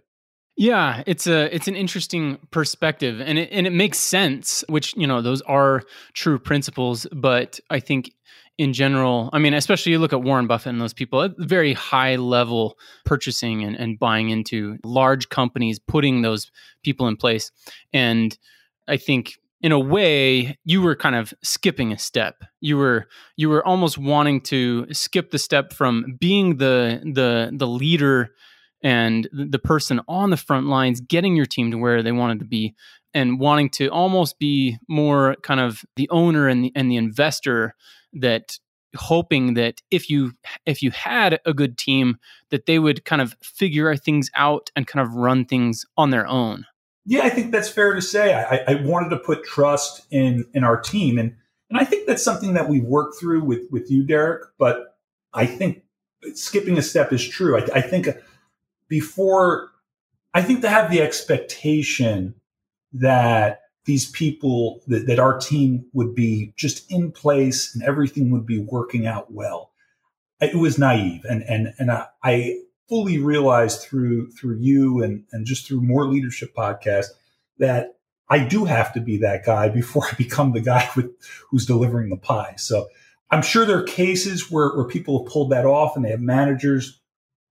Yeah, 0.56 1.02
it's 1.06 1.26
a 1.26 1.54
it's 1.54 1.68
an 1.68 1.76
interesting 1.76 2.38
perspective 2.50 3.20
and 3.20 3.38
it 3.38 3.50
and 3.52 3.66
it 3.66 3.72
makes 3.74 3.98
sense, 3.98 4.64
which, 4.68 4.96
you 4.96 5.06
know, 5.06 5.20
those 5.20 5.42
are 5.42 5.82
true 6.14 6.38
principles, 6.38 7.06
but 7.12 7.60
I 7.68 7.78
think 7.78 8.12
in 8.56 8.72
general, 8.72 9.28
I 9.34 9.38
mean, 9.38 9.52
especially 9.52 9.92
you 9.92 9.98
look 9.98 10.14
at 10.14 10.22
Warren 10.22 10.46
Buffett 10.46 10.70
and 10.70 10.80
those 10.80 10.94
people 10.94 11.20
at 11.22 11.32
very 11.36 11.74
high 11.74 12.16
level 12.16 12.78
purchasing 13.04 13.62
and, 13.64 13.76
and 13.76 13.98
buying 13.98 14.30
into 14.30 14.78
large 14.82 15.28
companies, 15.28 15.78
putting 15.78 16.22
those 16.22 16.50
people 16.82 17.06
in 17.06 17.16
place. 17.16 17.52
And 17.92 18.36
I 18.88 18.96
think 18.96 19.34
in 19.60 19.72
a 19.72 19.78
way 19.78 20.56
you 20.64 20.80
were 20.80 20.96
kind 20.96 21.16
of 21.16 21.34
skipping 21.42 21.92
a 21.92 21.98
step 21.98 22.44
you 22.60 22.76
were 22.76 23.06
you 23.36 23.48
were 23.48 23.66
almost 23.66 23.98
wanting 23.98 24.40
to 24.40 24.86
skip 24.92 25.30
the 25.30 25.38
step 25.38 25.72
from 25.72 26.16
being 26.18 26.56
the 26.58 27.00
the 27.14 27.50
the 27.52 27.66
leader 27.66 28.30
and 28.82 29.28
the 29.32 29.58
person 29.58 30.00
on 30.08 30.30
the 30.30 30.36
front 30.36 30.66
lines 30.66 31.00
getting 31.00 31.36
your 31.36 31.46
team 31.46 31.70
to 31.70 31.78
where 31.78 32.02
they 32.02 32.12
wanted 32.12 32.38
to 32.38 32.44
be 32.44 32.74
and 33.14 33.40
wanting 33.40 33.70
to 33.70 33.88
almost 33.88 34.38
be 34.38 34.78
more 34.88 35.36
kind 35.42 35.60
of 35.60 35.84
the 35.96 36.08
owner 36.10 36.48
and 36.48 36.64
the, 36.64 36.72
and 36.74 36.90
the 36.90 36.96
investor 36.96 37.74
that 38.12 38.58
hoping 38.94 39.54
that 39.54 39.82
if 39.90 40.08
you 40.08 40.32
if 40.64 40.82
you 40.82 40.90
had 40.90 41.38
a 41.44 41.52
good 41.52 41.76
team 41.76 42.16
that 42.50 42.66
they 42.66 42.78
would 42.78 43.04
kind 43.04 43.20
of 43.20 43.36
figure 43.42 43.94
things 43.96 44.30
out 44.34 44.70
and 44.74 44.86
kind 44.86 45.06
of 45.06 45.14
run 45.14 45.44
things 45.44 45.84
on 45.96 46.10
their 46.10 46.26
own. 46.26 46.64
Yeah 47.04 47.22
i 47.22 47.30
think 47.30 47.52
that's 47.52 47.68
fair 47.68 47.94
to 47.94 48.02
say. 48.02 48.34
I, 48.34 48.72
I 48.72 48.74
wanted 48.82 49.10
to 49.10 49.18
put 49.18 49.44
trust 49.44 50.06
in 50.10 50.46
in 50.54 50.64
our 50.64 50.80
team 50.80 51.18
and 51.18 51.34
and 51.68 51.78
i 51.78 51.84
think 51.84 52.06
that's 52.06 52.22
something 52.22 52.54
that 52.54 52.68
we've 52.68 52.84
worked 52.84 53.18
through 53.18 53.44
with 53.44 53.62
with 53.70 53.90
you 53.90 54.04
derek 54.04 54.44
but 54.58 54.96
i 55.34 55.44
think 55.44 55.82
skipping 56.34 56.78
a 56.78 56.82
step 56.82 57.12
is 57.12 57.26
true. 57.26 57.58
I, 57.58 57.66
I 57.76 57.80
think 57.80 58.08
before 58.88 59.70
i 60.34 60.42
think 60.42 60.60
they 60.60 60.68
have 60.68 60.90
the 60.90 61.00
expectation 61.00 62.34
that 62.92 63.60
these 63.84 64.10
people 64.10 64.80
that, 64.88 65.06
that 65.06 65.18
our 65.18 65.38
team 65.38 65.86
would 65.92 66.14
be 66.14 66.52
just 66.56 66.90
in 66.90 67.12
place 67.12 67.74
and 67.74 67.84
everything 67.84 68.30
would 68.30 68.46
be 68.46 68.58
working 68.58 69.06
out 69.06 69.32
well. 69.32 69.70
it 70.40 70.56
was 70.56 70.78
naive 70.78 71.24
and 71.24 71.42
and 71.44 71.72
and 71.78 71.90
I, 71.90 72.06
I 72.22 72.60
fully 72.88 73.18
realized 73.18 73.82
through 73.82 74.30
through 74.32 74.58
you 74.58 75.02
and 75.02 75.24
and 75.32 75.46
just 75.46 75.66
through 75.66 75.80
more 75.80 76.06
leadership 76.06 76.54
podcast 76.54 77.06
that 77.58 77.96
I 78.28 78.44
do 78.44 78.64
have 78.64 78.92
to 78.94 79.00
be 79.00 79.18
that 79.18 79.44
guy 79.44 79.68
before 79.80 80.04
I 80.06 80.14
become 80.14 80.52
the 80.52 80.60
guy 80.60 80.88
with 80.96 81.10
who's 81.50 81.66
delivering 81.66 82.10
the 82.10 82.16
pie. 82.16 82.54
So 82.56 82.88
I'm 83.30 83.42
sure 83.42 83.64
there 83.64 83.78
are 83.78 83.82
cases 83.82 84.50
where, 84.50 84.68
where 84.76 84.84
people 84.84 85.22
have 85.22 85.32
pulled 85.32 85.50
that 85.50 85.66
off 85.66 85.96
and 85.96 86.04
they 86.04 86.10
have 86.10 86.20
managers 86.20 87.00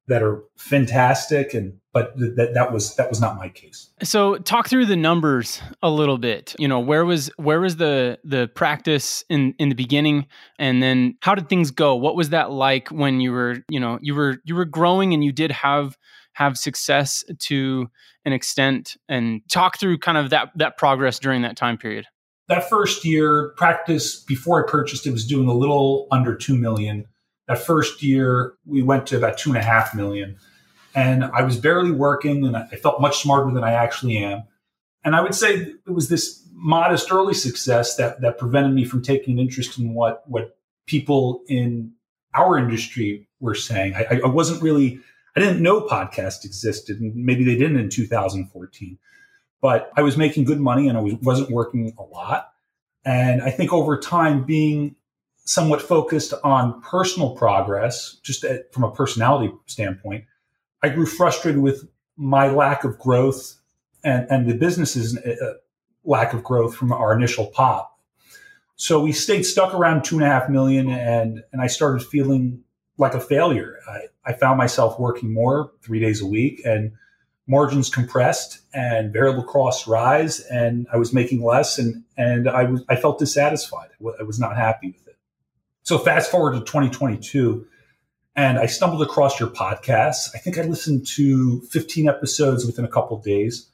that 0.08 0.22
are 0.22 0.44
fantastic 0.58 1.54
and 1.54 1.80
but 1.94 2.18
th- 2.18 2.36
that 2.36 2.54
that 2.54 2.74
was 2.74 2.96
that 2.98 3.10
was 3.10 3.22
not 3.22 3.38
my 3.38 3.50
case. 3.50 3.90
So 4.04 4.38
talk 4.38 4.68
through 4.68 4.86
the 4.86 4.98
numbers 4.98 5.62
a 5.82 5.90
little 5.90 6.18
bit. 6.18 6.54
You 6.60 6.68
know, 6.68 6.80
where 6.80 7.06
was 7.06 7.32
where 7.38 7.62
was 7.62 7.78
the 7.78 8.20
the 8.24 8.48
practice 8.50 9.24
in 9.30 9.56
in 9.60 9.70
the 9.70 9.76
beginning 9.76 10.28
and 10.60 10.84
then 10.84 11.18
how 11.22 11.36
did 11.36 11.48
things 11.50 11.72
go? 11.72 11.96
What 11.96 12.16
was 12.16 12.30
that 12.30 12.52
like 12.52 12.90
when 12.90 13.22
you 13.22 13.32
were, 13.32 13.64
you 13.70 13.80
know, 13.80 13.98
you 14.02 14.14
were 14.14 14.38
you 14.44 14.56
were 14.56 14.66
growing 14.66 15.14
and 15.14 15.24
you 15.24 15.32
did 15.32 15.52
have 15.52 15.98
have 16.34 16.58
success 16.58 17.24
to 17.40 17.88
an 18.26 18.34
extent 18.34 18.98
and 19.08 19.42
talk 19.50 19.80
through 19.80 19.98
kind 19.98 20.18
of 20.18 20.30
that 20.32 20.52
that 20.56 20.78
progress 20.78 21.18
during 21.18 21.44
that 21.44 21.56
time 21.56 21.78
period. 21.78 22.06
That 22.48 22.70
first 22.70 23.06
year 23.06 23.54
practice 23.58 24.22
before 24.22 24.64
I 24.64 24.70
purchased 24.70 25.08
it 25.08 25.12
was 25.12 25.26
doing 25.26 25.48
a 25.48 25.54
little 25.54 26.08
under 26.12 26.36
2 26.36 26.56
million. 26.56 27.06
That 27.48 27.60
first 27.60 28.02
year 28.02 28.54
we 28.66 28.82
went 28.82 29.08
to 29.08 29.18
about 29.18 29.38
two 29.38 29.50
and 29.50 29.58
a 29.58 29.64
half 29.64 29.94
million 29.94 30.38
and 30.96 31.26
I 31.26 31.44
was 31.44 31.58
barely 31.58 31.92
working 31.92 32.46
and 32.46 32.56
I 32.56 32.78
felt 32.78 33.02
much 33.02 33.22
smarter 33.22 33.52
than 33.52 33.64
I 33.64 33.74
actually 33.74 34.18
am. 34.18 34.44
And 35.04 35.16
I 35.16 35.22
would 35.22 35.36
say 35.36 35.56
it 35.56 35.92
was 35.92 36.08
this 36.08 36.42
modest 36.54 37.12
early 37.12 37.34
success 37.34 37.98
that, 37.98 38.22
that 38.22 38.38
prevented 38.38 38.74
me 38.74 38.86
from 38.86 39.04
taking 39.04 39.34
an 39.34 39.40
interest 39.40 39.78
in 39.78 39.94
what, 39.94 40.24
what 40.28 40.58
people 40.88 41.44
in 41.48 41.92
our 42.34 42.58
industry 42.58 43.28
were 43.42 43.56
saying. 43.56 43.94
I, 43.94 44.22
I 44.24 44.28
wasn't 44.28 44.64
really, 44.64 45.00
I 45.36 45.42
didn't 45.42 45.62
know 45.62 45.82
podcasts 45.82 46.46
existed 46.46 47.02
and 47.02 47.14
maybe 47.14 47.44
they 47.44 47.58
didn't 47.58 47.78
in 47.78 47.90
2014, 47.90 48.98
but 49.62 49.92
I 49.98 50.02
was 50.02 50.16
making 50.16 50.46
good 50.46 50.62
money 50.62 50.88
and 50.88 50.98
I 50.98 51.02
was, 51.02 51.14
wasn't 51.16 51.52
working 51.52 51.94
a 52.00 52.04
lot. 52.04 52.54
And 53.04 53.42
I 53.42 53.52
think 53.52 53.74
over 53.74 54.00
time 54.00 54.46
being 54.46 54.96
somewhat 55.46 55.82
focused 55.82 56.34
on 56.44 56.82
personal 56.82 57.36
progress, 57.36 58.18
just 58.24 58.44
at, 58.44 58.74
from 58.74 58.84
a 58.84 58.92
personality 58.92 59.54
standpoint, 59.68 60.26
I 60.82 60.90
grew 60.90 61.06
frustrated 61.06 61.62
with 61.62 61.88
my 62.18 62.50
lack 62.50 62.84
of 62.84 62.98
growth 63.00 63.56
and, 64.04 64.28
and 64.30 64.50
the 64.50 64.56
business's 64.56 65.18
uh, 65.18 65.54
lack 66.04 66.34
of 66.34 66.44
growth 66.44 66.76
from 66.76 66.92
our 66.92 67.14
initial 67.14 67.48
pop. 67.48 68.00
So 68.76 69.02
we 69.02 69.12
stayed 69.12 69.44
stuck 69.44 69.74
around 69.74 70.04
two 70.04 70.16
and 70.16 70.26
a 70.26 70.28
half 70.28 70.50
million, 70.50 70.90
and 70.90 71.44
and 71.54 71.62
I 71.62 71.68
started 71.68 72.06
feeling 72.06 72.62
like 72.98 73.14
a 73.14 73.22
failure. 73.22 73.80
I, 73.88 74.08
I 74.26 74.34
found 74.34 74.58
myself 74.58 75.00
working 75.00 75.34
more 75.34 75.72
three 75.82 76.00
days 76.00 76.22
a 76.22 76.26
week, 76.28 76.62
and 76.66 76.92
margins 77.48 77.90
compressed, 77.90 78.60
and 78.74 79.14
variable 79.14 79.44
costs 79.44 79.88
rise, 79.88 80.42
and 80.42 80.88
I 80.92 80.98
was 80.98 81.14
making 81.14 81.42
less, 81.42 81.80
and 81.80 82.04
and 82.18 82.50
I 82.50 82.64
was 82.66 82.84
I 82.90 82.98
felt 82.98 83.18
dissatisfied. 83.18 83.90
I 84.20 84.24
was 84.24 84.40
not 84.40 84.58
happy. 84.58 85.00
So 85.86 86.00
fast 86.00 86.32
forward 86.32 86.54
to 86.54 86.60
2022 86.62 87.68
and 88.36 88.58
I 88.58 88.66
stumbled 88.66 89.04
across 89.04 89.40
your 89.40 89.50
podcast. 89.50 90.30
I 90.34 90.40
think 90.40 90.58
I 90.58 90.64
listened 90.64 91.06
to 91.10 91.62
15 91.62 92.10
episodes 92.10 92.66
within 92.66 92.84
a 92.84 92.90
couple 92.90 93.18
days. 93.20 93.70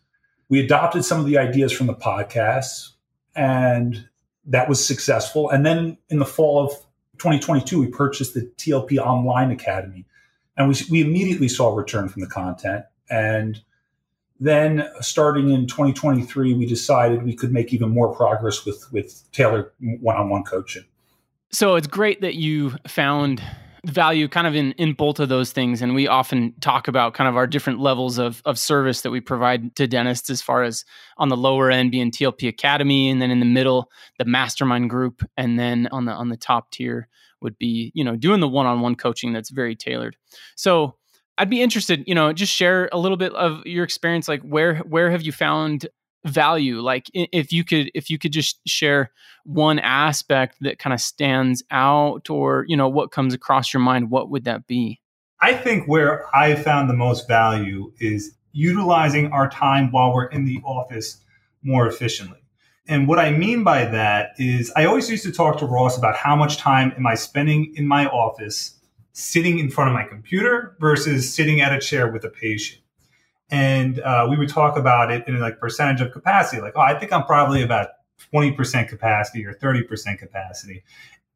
We 0.50 0.60
adopted 0.60 1.06
some 1.06 1.22
of 1.22 1.26
the 1.26 1.38
ideas 1.38 1.72
from 1.72 1.88
the 1.88 1.96
podcast, 1.96 2.90
and 3.34 4.08
that 4.46 4.68
was 4.68 4.86
successful. 4.86 5.50
And 5.50 5.66
then 5.66 5.98
in 6.10 6.20
the 6.20 6.26
fall 6.26 6.66
of 6.66 6.72
2022, 7.20 7.80
we 7.80 7.88
purchased 7.88 8.34
the 8.34 8.42
TLP 8.58 8.98
Online 8.98 9.50
Academy, 9.50 10.06
and 10.58 10.68
we, 10.68 10.76
we 10.92 11.02
immediately 11.02 11.48
saw 11.48 11.70
a 11.70 11.76
return 11.76 12.10
from 12.10 12.22
the 12.22 12.28
content. 12.28 12.84
And 13.10 13.62
then 14.42 14.86
starting 15.00 15.50
in 15.50 15.66
2023, 15.66 16.56
we 16.56 16.66
decided 16.66 17.24
we 17.24 17.36
could 17.36 17.54
make 17.54 17.74
even 17.74 17.90
more 17.90 18.14
progress 18.14 18.66
with, 18.66 18.92
with 18.92 19.24
tailored 19.32 19.72
one 19.80 20.18
on 20.18 20.30
one 20.30 20.44
coaching. 20.44 20.84
So 21.54 21.76
it's 21.76 21.88
great 21.88 22.22
that 22.22 22.36
you 22.36 22.76
found 22.88 23.42
value 23.86 24.28
kind 24.28 24.46
of 24.46 24.56
in 24.56 24.74
in 24.74 24.94
both 24.94 25.20
of 25.20 25.30
those 25.30 25.52
things. 25.52 25.82
And 25.82 25.96
we 25.96 26.08
often 26.08 26.54
talk 26.62 26.88
about 26.88 27.14
kind 27.14 27.28
of 27.28 27.36
our 27.36 27.48
different 27.48 27.80
levels 27.80 28.20
of 28.20 28.42
of 28.46 28.60
service 28.60 29.02
that 29.02 29.12
we 29.12 29.20
provide 29.22 29.76
to 29.76 29.88
dentists 29.88 30.30
as 30.30 30.42
far 30.42 30.64
as 30.64 30.86
on 31.18 31.30
the 31.30 31.38
lower 31.38 31.72
end 31.72 31.92
being 31.92 32.12
TLP 32.12 32.48
Academy 32.48 33.10
and 33.10 33.22
then 33.22 33.32
in 33.32 33.40
the 33.40 33.46
middle 33.46 33.90
the 34.20 34.26
mastermind 34.26 34.90
group. 34.90 35.24
And 35.36 35.58
then 35.58 35.88
on 35.92 36.06
the 36.06 36.14
on 36.14 36.30
the 36.30 36.38
top 36.38 36.72
tier 36.72 37.08
would 37.42 37.58
be 37.58 37.92
you 37.96 38.04
know 38.04 38.16
doing 38.16 38.40
the 38.40 38.48
one-on-one 38.48 38.96
coaching 38.96 39.34
that's 39.34 39.50
very 39.50 39.76
tailored. 39.76 40.16
So 40.56 40.96
I'd 41.38 41.50
be 41.50 41.62
interested, 41.62 42.04
you 42.06 42.14
know, 42.14 42.34
just 42.34 42.54
share 42.54 42.88
a 42.92 43.00
little 43.00 43.18
bit 43.18 43.34
of 43.34 43.66
your 43.66 43.84
experience. 43.84 44.28
Like, 44.28 44.42
where 44.44 44.76
where 44.80 45.10
have 45.10 45.24
you 45.24 45.32
found 45.32 45.88
value 46.26 46.82
like 46.82 47.10
if 47.14 47.52
you 47.52 47.64
could 47.64 47.90
if 47.96 48.10
you 48.10 48.20
could 48.20 48.32
just 48.32 48.60
share 48.68 49.12
one 49.44 49.80
aspect 49.80 50.58
that 50.62 50.78
kind 50.78 50.94
of 50.94 51.02
stands 51.02 51.64
out 51.72 52.30
or 52.30 52.64
you 52.68 52.78
know 52.78 52.88
what 52.88 53.12
comes 53.12 53.34
across 53.34 53.74
your 53.74 53.82
mind 53.82 54.12
what 54.12 54.30
would 54.30 54.44
that 54.46 54.68
be? 54.68 55.02
I 55.40 55.54
think 55.54 55.88
where 55.88 56.26
i 56.36 56.54
found 56.56 56.90
the 56.90 56.96
most 56.96 57.28
value 57.28 57.92
is 58.00 58.36
utilizing 58.52 59.32
our 59.32 59.50
time 59.50 59.92
while 59.92 60.14
we're 60.14 60.26
in 60.26 60.46
the 60.46 60.60
office 60.64 61.18
more 61.64 61.88
efficiently. 61.88 62.40
And 62.88 63.08
what 63.08 63.18
i 63.18 63.32
mean 63.32 63.64
by 63.64 63.86
that 63.86 64.32
is 64.38 64.72
i 64.76 64.86
always 64.86 65.10
used 65.10 65.24
to 65.24 65.32
talk 65.32 65.58
to 65.60 65.66
ross 65.66 65.98
about 65.98 66.16
how 66.16 66.36
much 66.36 66.58
time 66.58 66.94
am 66.96 67.08
i 67.08 67.16
spending 67.16 67.74
in 67.76 67.88
my 67.88 68.06
office 68.08 68.78
sitting 69.14 69.58
in 69.58 69.72
front 69.72 69.90
of 69.90 69.94
my 69.94 70.04
computer 70.04 70.78
versus 70.80 71.34
sitting 71.34 71.62
at 71.62 71.74
a 71.74 71.80
chair 71.80 72.12
with 72.12 72.24
a 72.24 72.30
patient 72.30 72.81
and 73.52 74.00
uh, 74.00 74.26
we 74.30 74.38
would 74.38 74.50
talk 74.50 74.78
about 74.78 75.12
it 75.12 75.28
in 75.28 75.40
like 75.40 75.60
percentage 75.60 76.02
of 76.02 76.12
capacity 76.12 76.62
like 76.62 76.74
oh 76.76 76.82
i 76.82 76.98
think 76.98 77.12
i'm 77.12 77.24
probably 77.26 77.62
about 77.62 77.90
20% 78.34 78.88
capacity 78.88 79.46
or 79.46 79.54
30% 79.54 80.18
capacity. 80.18 80.84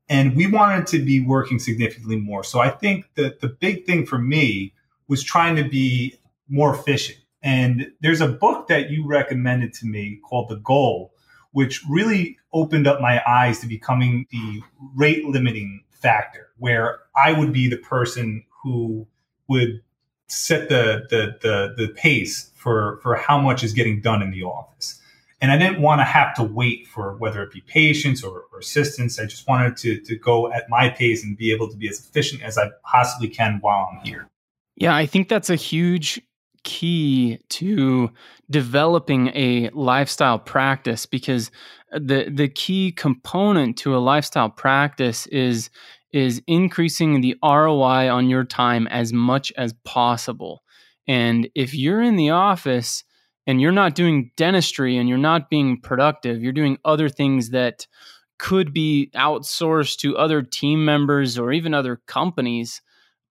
And 0.07 0.36
we 0.36 0.48
wanted 0.48 0.86
to 0.88 1.03
be 1.03 1.19
working 1.19 1.57
significantly 1.57 2.17
more. 2.17 2.43
So 2.43 2.60
i 2.60 2.69
think 2.69 3.05
that 3.15 3.39
the 3.41 3.50
big 3.50 3.86
thing 3.86 4.05
for 4.05 4.17
me 4.17 4.74
was 5.07 5.24
trying 5.24 5.55
to 5.55 5.67
be 5.67 6.15
more 6.48 6.74
efficient. 6.74 7.19
And 7.41 7.91
there's 8.01 8.22
a 8.22 8.27
book 8.27 8.67
that 8.67 8.89
you 8.89 9.05
recommended 9.05 9.74
to 9.75 9.86
me 9.86 10.19
called 10.27 10.50
the 10.50 10.57
goal 10.57 11.12
which 11.51 11.81
really 11.89 12.38
opened 12.51 12.86
up 12.86 13.00
my 13.00 13.22
eyes 13.25 13.60
to 13.60 13.65
becoming 13.65 14.27
the 14.29 14.62
rate 14.93 15.24
limiting 15.24 15.81
factor 15.89 16.50
where 16.57 17.00
i 17.15 17.31
would 17.31 17.53
be 17.53 17.69
the 17.69 17.77
person 17.77 18.43
who 18.62 19.07
would 19.48 19.81
set 20.27 20.70
the, 20.70 21.05
the 21.10 21.38
the 21.41 21.74
the 21.77 21.94
pace 21.94 22.51
for 22.55 23.00
for 23.01 23.15
how 23.15 23.39
much 23.39 23.63
is 23.63 23.74
getting 23.74 24.01
done 24.01 24.22
in 24.22 24.32
the 24.32 24.44
office. 24.44 25.00
And 25.41 25.51
I 25.51 25.58
didn't 25.58 25.82
want 25.82 26.00
to 26.00 26.05
have 26.05 26.34
to 26.36 26.44
wait 26.44 26.88
for 26.88 27.15
whether 27.17 27.44
it 27.44 27.51
be 27.51 27.62
patients 27.62 28.24
or, 28.24 28.46
or. 28.51 28.60
I 28.60 29.25
just 29.25 29.48
wanted 29.48 29.77
to 29.77 30.00
to 30.00 30.15
go 30.15 30.51
at 30.51 30.70
my 30.70 30.89
pace 30.89 31.24
and 31.24 31.38
be 31.38 31.51
able 31.51 31.70
to 31.70 31.77
be 31.77 31.88
as 31.88 32.00
efficient 32.00 32.41
as 32.41 32.58
I 32.58 32.70
possibly 32.84 33.27
can 33.27 33.60
while 33.62 33.89
I'm 33.91 34.05
here. 34.05 34.29
Yeah, 34.75 34.96
I 34.96 35.05
think 35.05 35.29
that's 35.29 35.50
a 35.50 35.55
huge 35.55 36.22
key 36.63 37.39
to 37.50 38.10
developing 38.50 39.27
a 39.36 39.70
lifestyle 39.70 40.39
practice 40.39 41.05
because 41.05 41.51
uh, 41.94 42.00
the 42.00 42.29
the 42.29 42.50
key 42.50 42.91
component 42.91 43.77
to 43.77 43.96
a 43.96 44.00
lifestyle 44.00 44.50
practice 44.50 45.27
is 45.27 45.70
is 46.15 46.41
increasing 46.48 47.19
the 47.19 47.36
ROI 47.43 48.10
on 48.10 48.29
your 48.29 48.45
time 48.45 48.88
as 48.88 49.12
much 49.12 49.51
as 49.57 49.74
possible. 49.84 50.63
And 51.07 51.50
if 51.55 51.75
you're 51.75 52.01
in 52.01 52.15
the 52.15 52.29
office 52.29 53.03
and 53.45 53.60
you're 53.60 53.74
not 53.74 53.95
doing 53.95 54.31
dentistry 54.38 54.98
and 54.98 55.10
you're 55.10 55.17
not 55.17 55.50
being 55.50 55.81
productive, 55.81 56.41
you're 56.41 56.53
doing 56.53 56.77
other 56.86 57.10
things 57.10 57.50
that 57.50 57.86
could 58.39 58.74
be 58.74 59.12
outsourced 59.13 59.98
to 59.98 60.17
other 60.17 60.41
team 60.41 60.86
members 60.86 61.38
or 61.38 61.51
even 61.51 61.74
other 61.74 62.01
companies, 62.07 62.81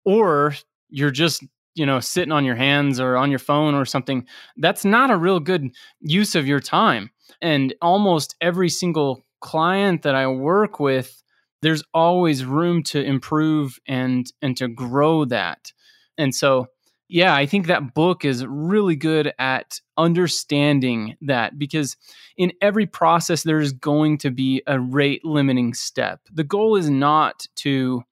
or 0.03 0.53
you're 0.89 1.09
just 1.09 1.41
you 1.75 1.85
know 1.85 2.01
sitting 2.01 2.33
on 2.33 2.43
your 2.43 2.55
hands 2.55 2.99
or 2.99 3.15
on 3.15 3.29
your 3.29 3.39
phone 3.39 3.73
or 3.73 3.85
something 3.85 4.27
that's 4.57 4.85
not 4.85 5.09
a 5.09 5.17
real 5.17 5.39
good 5.39 5.71
use 6.01 6.35
of 6.35 6.45
your 6.45 6.59
time 6.59 7.09
and 7.41 7.73
almost 7.81 8.35
every 8.41 8.69
single 8.69 9.25
client 9.39 10.03
that 10.03 10.13
i 10.13 10.27
work 10.27 10.79
with 10.79 11.23
there's 11.63 11.83
always 11.93 12.45
room 12.45 12.83
to 12.83 13.01
improve 13.03 13.79
and 13.87 14.31
and 14.41 14.55
to 14.57 14.67
grow 14.67 15.25
that. 15.25 15.71
And 16.17 16.35
so 16.35 16.67
yeah, 17.09 17.35
I 17.35 17.45
think 17.45 17.67
that 17.67 17.93
book 17.93 18.25
is 18.25 18.45
really 18.45 18.95
good 18.95 19.33
at 19.37 19.79
understanding 19.97 21.15
that 21.21 21.59
because 21.59 21.95
in 22.37 22.53
every 22.61 22.87
process 22.87 23.43
there's 23.43 23.71
going 23.73 24.17
to 24.19 24.31
be 24.31 24.63
a 24.65 24.79
rate 24.79 25.23
limiting 25.23 25.73
step. 25.73 26.21
The 26.33 26.43
goal 26.43 26.75
is 26.75 26.89
not 26.89 27.45
to 27.57 28.03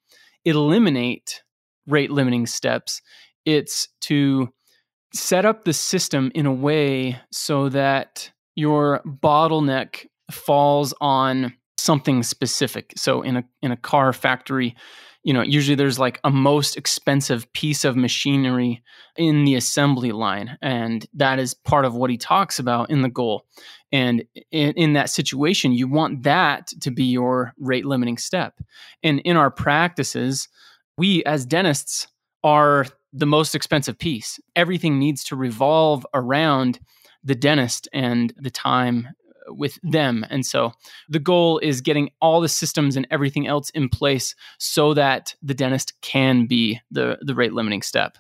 eliminate 0.46 1.42
rate 1.88 2.12
limiting 2.12 2.46
steps. 2.46 3.02
It's 3.46 3.88
to 4.02 4.50
set 5.14 5.46
up 5.46 5.64
the 5.64 5.74
system 5.74 6.32
in 6.36 6.46
a 6.46 6.54
way 6.54 7.20
so 7.32 7.70
that 7.70 8.32
your 8.56 9.02
bottleneck 9.06 10.06
falls 10.30 10.94
on 11.02 11.54
something 11.82 12.24
specific. 12.24 12.94
So 12.96 13.22
in 13.22 13.38
a 13.38 13.44
in 13.62 13.72
a 13.72 13.78
car 13.78 14.14
factory, 14.14 14.76
you 15.24 15.34
know, 15.34 15.42
usually 15.42 15.76
there's 15.76 16.00
like 16.00 16.20
a 16.24 16.32
most 16.32 16.78
expensive 16.78 17.52
piece 17.54 17.86
of 17.86 17.96
machinery 17.96 18.82
in 19.16 19.46
the 19.46 19.56
assembly 19.56 20.12
line. 20.12 20.58
And 20.62 21.06
that 21.14 21.38
is 21.38 21.54
part 21.54 21.86
of 21.86 21.96
what 21.96 22.10
he 22.10 22.18
talks 22.18 22.58
about 22.58 22.90
in 22.90 23.02
the 23.02 23.10
goal. 23.10 23.46
And 23.92 24.24
in, 24.52 24.72
in, 24.72 24.94
that 24.94 25.10
situation, 25.10 25.74
you 25.74 25.88
want 25.88 26.24
that 26.24 26.68
to 26.80 26.92
be 26.92 27.04
your 27.04 27.54
rate 27.60 27.86
limiting 27.86 28.18
step. 28.18 28.60
And 29.04 29.20
in 29.20 29.36
our 29.36 29.52
practices, 29.52 30.48
we 30.98 31.24
as 31.26 31.46
dentists 31.46 32.08
are 32.44 32.86
the 33.14 33.26
most 33.26 33.54
expensive 33.54 34.00
piece. 34.00 34.40
Everything 34.56 34.98
needs 34.98 35.24
to 35.26 35.36
revolve 35.36 36.06
around 36.14 36.80
the 37.24 37.36
dentist 37.36 37.88
and 37.94 38.34
the 38.38 38.50
time 38.50 39.10
with 39.48 39.78
them. 39.84 40.26
And 40.30 40.46
so 40.46 40.74
the 41.10 41.20
goal 41.20 41.60
is 41.60 41.82
getting 41.82 42.12
all 42.22 42.42
the 42.42 42.50
systems 42.50 42.96
and 42.96 43.08
everything 43.12 43.48
else 43.48 43.70
in 43.72 43.90
place 43.90 44.36
so 44.58 44.94
that 44.94 45.36
the 45.42 45.54
dentist 45.54 45.94
can 46.02 46.46
be 46.46 46.80
the, 46.92 47.18
the 47.22 47.36
rate 47.36 47.54
limiting 47.54 47.82
step. 47.82 48.18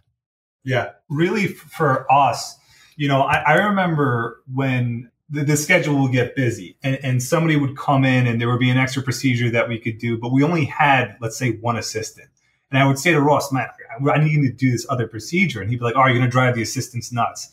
Yeah, 0.64 0.92
really 1.10 1.48
for 1.48 2.12
us, 2.12 2.58
you 2.96 3.08
know, 3.08 3.22
I, 3.22 3.38
I 3.38 3.54
remember 3.54 4.42
when 4.54 5.10
the, 5.30 5.44
the, 5.44 5.58
schedule 5.58 5.96
will 5.96 6.10
get 6.10 6.36
busy 6.36 6.78
and, 6.84 7.00
and 7.02 7.24
somebody 7.24 7.56
would 7.56 7.76
come 7.76 8.04
in 8.04 8.28
and 8.28 8.40
there 8.40 8.50
would 8.50 8.60
be 8.60 8.70
an 8.70 8.78
extra 8.78 9.02
procedure 9.02 9.50
that 9.50 9.70
we 9.70 9.80
could 9.80 9.98
do, 9.98 10.18
but 10.18 10.32
we 10.32 10.44
only 10.44 10.66
had, 10.66 11.18
let's 11.20 11.38
say, 11.38 11.52
one 11.52 11.78
assistant. 11.78 12.28
And 12.70 12.82
I 12.82 12.88
would 12.88 13.00
say 13.00 13.12
to 13.12 13.22
Ross, 13.22 13.52
man, 13.52 13.68
I 14.14 14.24
need 14.24 14.42
to 14.44 14.52
do 14.52 14.72
this 14.72 14.86
other 14.90 15.08
procedure. 15.08 15.62
And 15.62 15.70
he'd 15.70 15.80
be 15.80 15.84
like, 15.84 15.96
oh, 15.96 16.06
you're 16.06 16.18
going 16.18 16.26
to 16.26 16.30
drive 16.30 16.56
the 16.56 16.62
assistants 16.62 17.12
nuts. 17.12 17.50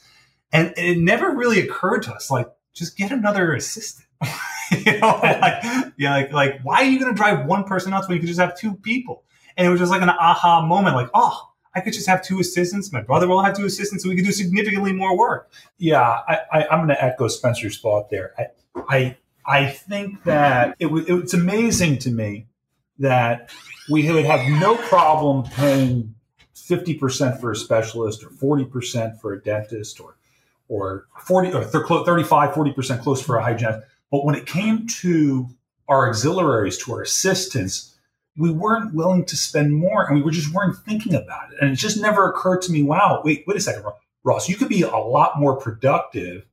And 0.52 0.72
it 0.76 0.98
never 0.98 1.30
really 1.30 1.60
occurred 1.60 2.02
to 2.04 2.12
us, 2.12 2.30
like, 2.30 2.48
just 2.78 2.96
get 2.96 3.10
another 3.10 3.54
assistant. 3.54 4.06
you 4.70 4.98
know, 4.98 5.20
like, 5.22 5.62
yeah, 5.96 6.12
like, 6.12 6.32
like, 6.32 6.60
why 6.62 6.76
are 6.76 6.84
you 6.84 6.98
going 6.98 7.12
to 7.12 7.16
drive 7.16 7.46
one 7.46 7.64
person 7.64 7.90
nuts 7.90 8.08
when 8.08 8.16
you 8.16 8.20
could 8.20 8.28
just 8.28 8.40
have 8.40 8.58
two 8.58 8.74
people? 8.74 9.24
And 9.56 9.66
it 9.66 9.70
was 9.70 9.80
just 9.80 9.90
like 9.90 10.02
an 10.02 10.10
aha 10.10 10.64
moment, 10.64 10.94
like, 10.94 11.10
oh, 11.14 11.48
I 11.74 11.80
could 11.80 11.92
just 11.92 12.08
have 12.08 12.22
two 12.22 12.40
assistants. 12.40 12.92
My 12.92 13.02
brother 13.02 13.28
will 13.28 13.42
have 13.42 13.56
two 13.56 13.64
assistants, 13.64 14.02
so 14.02 14.08
we 14.08 14.16
could 14.16 14.24
do 14.24 14.32
significantly 14.32 14.92
more 14.92 15.16
work. 15.16 15.50
Yeah, 15.78 16.00
I, 16.00 16.38
I, 16.52 16.62
am 16.70 16.80
going 16.80 16.88
to 16.88 17.04
echo 17.04 17.28
Spenser's 17.28 17.78
thought 17.80 18.10
there. 18.10 18.34
I, 18.38 18.46
I, 18.88 19.16
I 19.46 19.66
think 19.66 20.24
that 20.24 20.76
it 20.78 20.86
was, 20.86 21.04
it's 21.08 21.34
amazing 21.34 21.98
to 22.00 22.10
me 22.10 22.46
that 22.98 23.50
we 23.90 24.10
would 24.10 24.24
have 24.24 24.46
no 24.60 24.76
problem 24.76 25.44
paying 25.44 26.14
50% 26.54 27.40
for 27.40 27.52
a 27.52 27.56
specialist 27.56 28.24
or 28.24 28.30
40% 28.30 29.20
for 29.20 29.32
a 29.32 29.42
dentist 29.42 30.00
or 30.00 30.17
or 30.68 31.06
40 31.20 31.52
or 31.52 31.64
35 31.64 32.50
40% 32.54 33.02
close 33.02 33.22
for 33.22 33.36
a 33.36 33.42
hygienist 33.42 33.86
but 34.10 34.24
when 34.24 34.34
it 34.34 34.46
came 34.46 34.86
to 34.86 35.48
our 35.88 36.08
auxiliaries 36.08 36.78
to 36.78 36.92
our 36.92 37.02
assistants 37.02 37.94
we 38.38 38.50
weren't 38.50 38.94
willing 38.94 39.24
to 39.24 39.36
spend 39.36 39.74
more 39.74 40.06
and 40.06 40.14
we 40.14 40.22
were 40.22 40.30
just 40.30 40.54
weren't 40.54 40.78
thinking 40.86 41.12
about 41.12 41.52
it. 41.52 41.58
And 41.60 41.72
it 41.72 41.74
just 41.74 42.00
never 42.00 42.30
occurred 42.30 42.62
to 42.62 42.72
me 42.72 42.82
wow 42.82 43.20
wait 43.24 43.44
wait 43.46 43.56
a 43.56 43.60
second 43.60 43.84
ross 44.22 44.48
you 44.48 44.56
could 44.56 44.68
be 44.68 44.82
a 44.82 44.96
lot 44.96 45.38
more 45.38 45.56
productive 45.56 46.44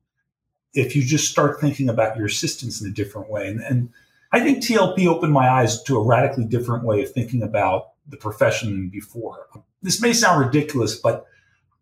if 0.74 0.96
you 0.96 1.04
just 1.04 1.32
start 1.32 1.62
thinking 1.62 1.88
about 1.88 2.18
your 2.18 2.26
assistants 2.26 2.82
in 2.82 2.90
a 2.90 2.94
different 2.94 3.30
way. 3.30 3.48
And, 3.48 3.62
and 3.62 3.90
i 4.32 4.40
think 4.40 4.64
tlp 4.64 5.06
opened 5.08 5.34
my 5.34 5.50
eyes 5.50 5.82
to 5.84 5.98
a 5.98 6.04
radically 6.04 6.46
different 6.46 6.84
way 6.84 7.04
of 7.04 7.12
thinking 7.12 7.44
about 7.44 7.92
the 8.08 8.18
profession 8.18 8.70
than 8.72 8.90
before. 8.90 9.48
This 9.82 10.02
may 10.02 10.14
sound 10.14 10.46
ridiculous 10.46 10.96
but 10.96 11.26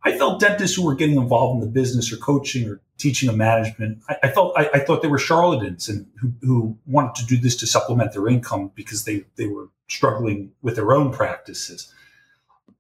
I 0.04 0.18
felt 0.18 0.42
dentists 0.42 0.76
who 0.76 0.86
were 0.86 0.96
getting 0.96 1.16
involved 1.16 1.56
in 1.56 1.68
the 1.68 1.72
business 1.72 2.12
or 2.12 2.18
coaching 2.18 2.68
or 2.68 2.82
teaching 2.98 3.30
of 3.30 3.38
management, 3.38 4.00
I, 4.10 4.18
I 4.24 4.28
felt 4.30 4.54
I, 4.58 4.70
I, 4.74 4.80
thought 4.80 5.02
they 5.02 5.08
were 5.08 5.18
charlatans 5.18 5.88
and 5.90 6.08
who, 6.20 6.34
who, 6.42 6.78
wanted 6.86 7.16
to 7.16 7.26
do 7.26 7.38
this 7.38 7.56
to 7.58 7.68
supplement 7.68 8.14
their 8.14 8.28
income 8.28 8.72
because 8.76 9.06
they, 9.06 9.24
they 9.36 9.48
were 9.48 9.70
struggling 9.88 10.52
with 10.62 10.76
their 10.76 10.94
own 10.94 11.12
practices. 11.12 11.94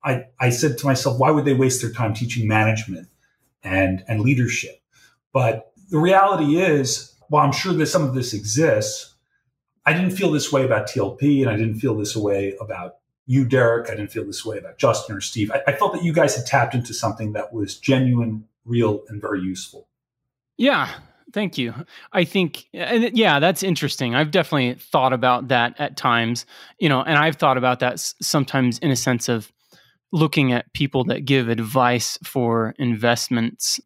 I, 0.03 0.25
I 0.39 0.49
said 0.49 0.77
to 0.79 0.85
myself, 0.85 1.17
why 1.17 1.31
would 1.31 1.45
they 1.45 1.53
waste 1.53 1.81
their 1.81 1.91
time 1.91 2.13
teaching 2.13 2.47
management 2.47 3.07
and, 3.63 4.03
and 4.07 4.21
leadership? 4.21 4.81
But 5.31 5.71
the 5.89 5.99
reality 5.99 6.57
is, 6.57 7.15
while 7.29 7.45
I'm 7.45 7.53
sure 7.53 7.73
that 7.73 7.85
some 7.87 8.03
of 8.03 8.13
this 8.13 8.33
exists, 8.33 9.15
I 9.85 9.93
didn't 9.93 10.11
feel 10.11 10.31
this 10.31 10.51
way 10.51 10.63
about 10.63 10.87
TLP 10.87 11.41
and 11.41 11.49
I 11.49 11.55
didn't 11.55 11.75
feel 11.75 11.95
this 11.95 12.15
way 12.15 12.55
about 12.59 12.97
you, 13.25 13.45
Derek. 13.45 13.89
I 13.89 13.95
didn't 13.95 14.11
feel 14.11 14.25
this 14.25 14.45
way 14.45 14.57
about 14.57 14.77
Justin 14.77 15.15
or 15.15 15.21
Steve. 15.21 15.51
I, 15.51 15.61
I, 15.67 15.73
felt 15.73 15.93
that 15.93 16.03
you 16.03 16.13
guys 16.13 16.35
had 16.35 16.45
tapped 16.45 16.75
into 16.75 16.93
something 16.93 17.33
that 17.33 17.53
was 17.53 17.77
genuine, 17.77 18.45
real, 18.65 19.03
and 19.07 19.21
very 19.21 19.41
useful. 19.41 19.87
Yeah. 20.57 20.89
Thank 21.33 21.57
you. 21.57 21.73
I 22.11 22.25
think, 22.25 22.67
and 22.73 23.17
yeah, 23.17 23.39
that's 23.39 23.63
interesting. 23.63 24.13
I've 24.13 24.29
definitely 24.29 24.75
thought 24.75 25.13
about 25.13 25.47
that 25.47 25.79
at 25.79 25.97
times, 25.97 26.45
you 26.77 26.89
know, 26.89 27.01
and 27.01 27.17
I've 27.17 27.37
thought 27.37 27.57
about 27.57 27.79
that 27.79 27.99
sometimes 28.21 28.77
in 28.79 28.91
a 28.91 28.95
sense 28.95 29.29
of 29.29 29.51
looking 30.11 30.53
at 30.53 30.71
people 30.73 31.05
that 31.05 31.25
give 31.25 31.49
advice 31.49 32.19
for 32.23 32.75
investments. 32.77 33.79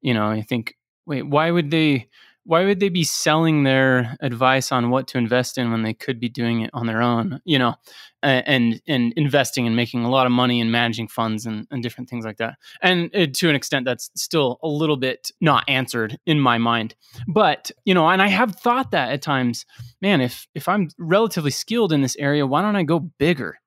You 0.00 0.14
know, 0.14 0.26
I 0.26 0.40
think, 0.40 0.76
wait, 1.04 1.22
why 1.22 1.50
would 1.50 1.70
they? 1.70 2.08
Why 2.44 2.64
would 2.64 2.78
they 2.78 2.90
be 2.90 3.04
selling 3.04 3.64
their 3.64 4.16
advice 4.20 4.70
on 4.70 4.90
what 4.90 5.08
to 5.08 5.18
invest 5.18 5.56
in 5.58 5.70
when 5.70 5.82
they 5.82 5.94
could 5.94 6.20
be 6.20 6.28
doing 6.28 6.60
it 6.60 6.70
on 6.72 6.86
their 6.86 7.02
own 7.02 7.40
you 7.44 7.58
know 7.58 7.74
and 8.22 8.80
and 8.86 9.12
investing 9.16 9.66
and 9.66 9.76
making 9.76 10.04
a 10.04 10.10
lot 10.10 10.26
of 10.26 10.32
money 10.32 10.60
and 10.60 10.72
managing 10.72 11.08
funds 11.08 11.44
and, 11.44 11.66
and 11.70 11.82
different 11.82 12.08
things 12.08 12.24
like 12.24 12.38
that? 12.38 12.54
And 12.82 13.14
uh, 13.14 13.26
to 13.34 13.50
an 13.50 13.56
extent 13.56 13.84
that's 13.84 14.10
still 14.14 14.58
a 14.62 14.68
little 14.68 14.96
bit 14.96 15.30
not 15.40 15.64
answered 15.68 16.18
in 16.24 16.40
my 16.40 16.58
mind. 16.58 16.94
But 17.26 17.70
you 17.84 17.94
know 17.94 18.08
and 18.08 18.22
i 18.22 18.28
have 18.28 18.56
thought 18.56 18.90
that 18.92 19.12
at 19.12 19.22
times 19.22 19.66
man 20.00 20.20
if 20.20 20.46
if 20.54 20.68
i'm 20.68 20.88
relatively 20.98 21.50
skilled 21.50 21.92
in 21.92 22.02
this 22.02 22.16
area 22.16 22.46
why 22.46 22.62
don't 22.62 22.76
i 22.76 22.82
go 22.82 22.98
bigger? 23.00 23.58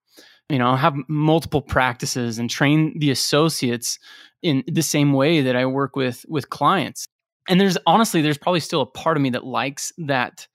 You 0.49 0.59
know 0.59 0.75
have 0.75 0.95
multiple 1.09 1.61
practices 1.61 2.39
and 2.39 2.49
train 2.49 2.97
the 2.99 3.11
associates 3.11 3.99
in 4.41 4.63
the 4.67 4.83
same 4.83 5.13
way 5.13 5.41
that 5.41 5.55
i 5.55 5.65
work 5.65 5.95
with 5.95 6.25
with 6.29 6.49
clients 6.49 7.07
and 7.47 7.59
there's 7.59 7.77
honestly 7.85 8.21
there's 8.21 8.37
probably 8.37 8.59
still 8.59 8.81
a 8.81 8.85
part 8.85 9.17
of 9.17 9.23
me 9.23 9.29
that 9.29 9.45
likes 9.45 9.91
that 9.97 10.47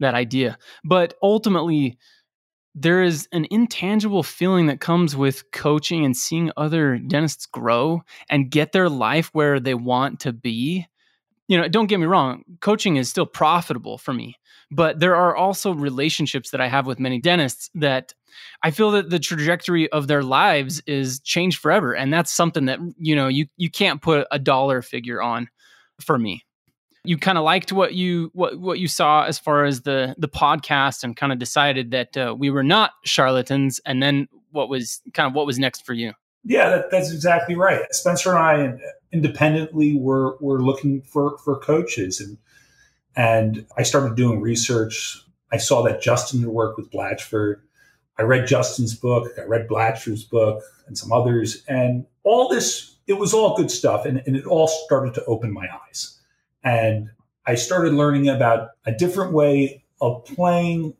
that 0.00 0.14
idea 0.14 0.58
but 0.84 1.14
ultimately 1.22 1.98
there 2.80 3.02
is 3.02 3.28
an 3.32 3.46
intangible 3.50 4.22
feeling 4.22 4.66
that 4.66 4.80
comes 4.80 5.16
with 5.16 5.50
coaching 5.50 6.04
and 6.04 6.16
seeing 6.16 6.52
other 6.56 6.96
dentists 6.98 7.46
grow 7.46 8.02
and 8.30 8.50
get 8.50 8.70
their 8.70 8.88
life 8.88 9.30
where 9.32 9.58
they 9.58 9.74
want 9.74 10.20
to 10.20 10.32
be. 10.32 10.86
You 11.48 11.56
know 11.58 11.66
don't 11.66 11.86
get 11.86 11.98
me 11.98 12.04
wrong 12.04 12.44
coaching 12.60 12.96
is 12.96 13.08
still 13.08 13.24
profitable 13.24 13.96
for 13.96 14.12
me 14.12 14.36
but 14.70 15.00
there 15.00 15.16
are 15.16 15.34
also 15.34 15.72
relationships 15.72 16.50
that 16.50 16.60
i 16.60 16.68
have 16.68 16.86
with 16.86 17.00
many 17.00 17.18
dentists 17.18 17.70
that 17.74 18.12
i 18.62 18.70
feel 18.70 18.90
that 18.90 19.08
the 19.08 19.18
trajectory 19.18 19.90
of 19.90 20.08
their 20.08 20.22
lives 20.22 20.82
is 20.86 21.20
changed 21.20 21.58
forever 21.58 21.96
and 21.96 22.12
that's 22.12 22.30
something 22.30 22.66
that 22.66 22.78
you 22.98 23.16
know 23.16 23.28
you 23.28 23.46
you 23.56 23.70
can't 23.70 24.02
put 24.02 24.26
a 24.30 24.38
dollar 24.38 24.82
figure 24.82 25.22
on 25.22 25.48
for 26.00 26.18
me. 26.18 26.44
You 27.04 27.16
kind 27.16 27.38
of 27.38 27.44
liked 27.44 27.72
what 27.72 27.94
you 27.94 28.30
what 28.34 28.58
what 28.58 28.78
you 28.78 28.88
saw 28.88 29.24
as 29.24 29.38
far 29.38 29.64
as 29.64 29.82
the 29.82 30.14
the 30.18 30.28
podcast, 30.28 31.04
and 31.04 31.16
kind 31.16 31.32
of 31.32 31.38
decided 31.38 31.92
that 31.92 32.16
uh, 32.16 32.34
we 32.36 32.50
were 32.50 32.64
not 32.64 32.92
charlatans. 33.04 33.80
And 33.86 34.02
then 34.02 34.28
what 34.50 34.68
was 34.68 35.00
kind 35.14 35.26
of 35.26 35.34
what 35.34 35.46
was 35.46 35.58
next 35.58 35.86
for 35.86 35.94
you? 35.94 36.12
Yeah, 36.44 36.70
that, 36.70 36.90
that's 36.90 37.12
exactly 37.12 37.54
right. 37.54 37.82
Spenser 37.92 38.30
and 38.30 38.38
I 38.38 38.78
independently 39.12 39.94
were 39.94 40.36
were 40.40 40.62
looking 40.62 41.02
for 41.02 41.38
for 41.38 41.58
coaches, 41.58 42.20
and 42.20 42.36
and 43.16 43.66
I 43.76 43.82
started 43.82 44.16
doing 44.16 44.40
research. 44.40 45.22
I 45.52 45.56
saw 45.56 45.82
that 45.84 46.02
Justin 46.02 46.40
had 46.40 46.48
worked 46.48 46.78
with 46.78 46.90
Blatchford. 46.90 47.56
I 48.18 48.22
read 48.22 48.46
Justin's 48.46 48.94
book. 48.94 49.32
I 49.38 49.44
read 49.44 49.68
Blatchford's 49.68 50.24
book 50.24 50.62
and 50.86 50.98
some 50.98 51.12
others, 51.12 51.64
and 51.68 52.06
all 52.28 52.48
this 52.48 52.96
it 53.06 53.14
was 53.14 53.32
all 53.32 53.56
good 53.56 53.70
stuff 53.70 54.04
and, 54.04 54.22
and 54.26 54.36
it 54.36 54.44
all 54.44 54.68
started 54.68 55.14
to 55.14 55.24
open 55.24 55.52
my 55.52 55.66
eyes. 55.88 56.20
And 56.62 57.10
i 57.46 57.54
started 57.54 57.94
learning 57.94 58.28
about 58.28 58.70
a 58.84 58.92
different 58.92 59.32
way 59.32 59.84
of 60.00 60.24
playing 60.26 60.94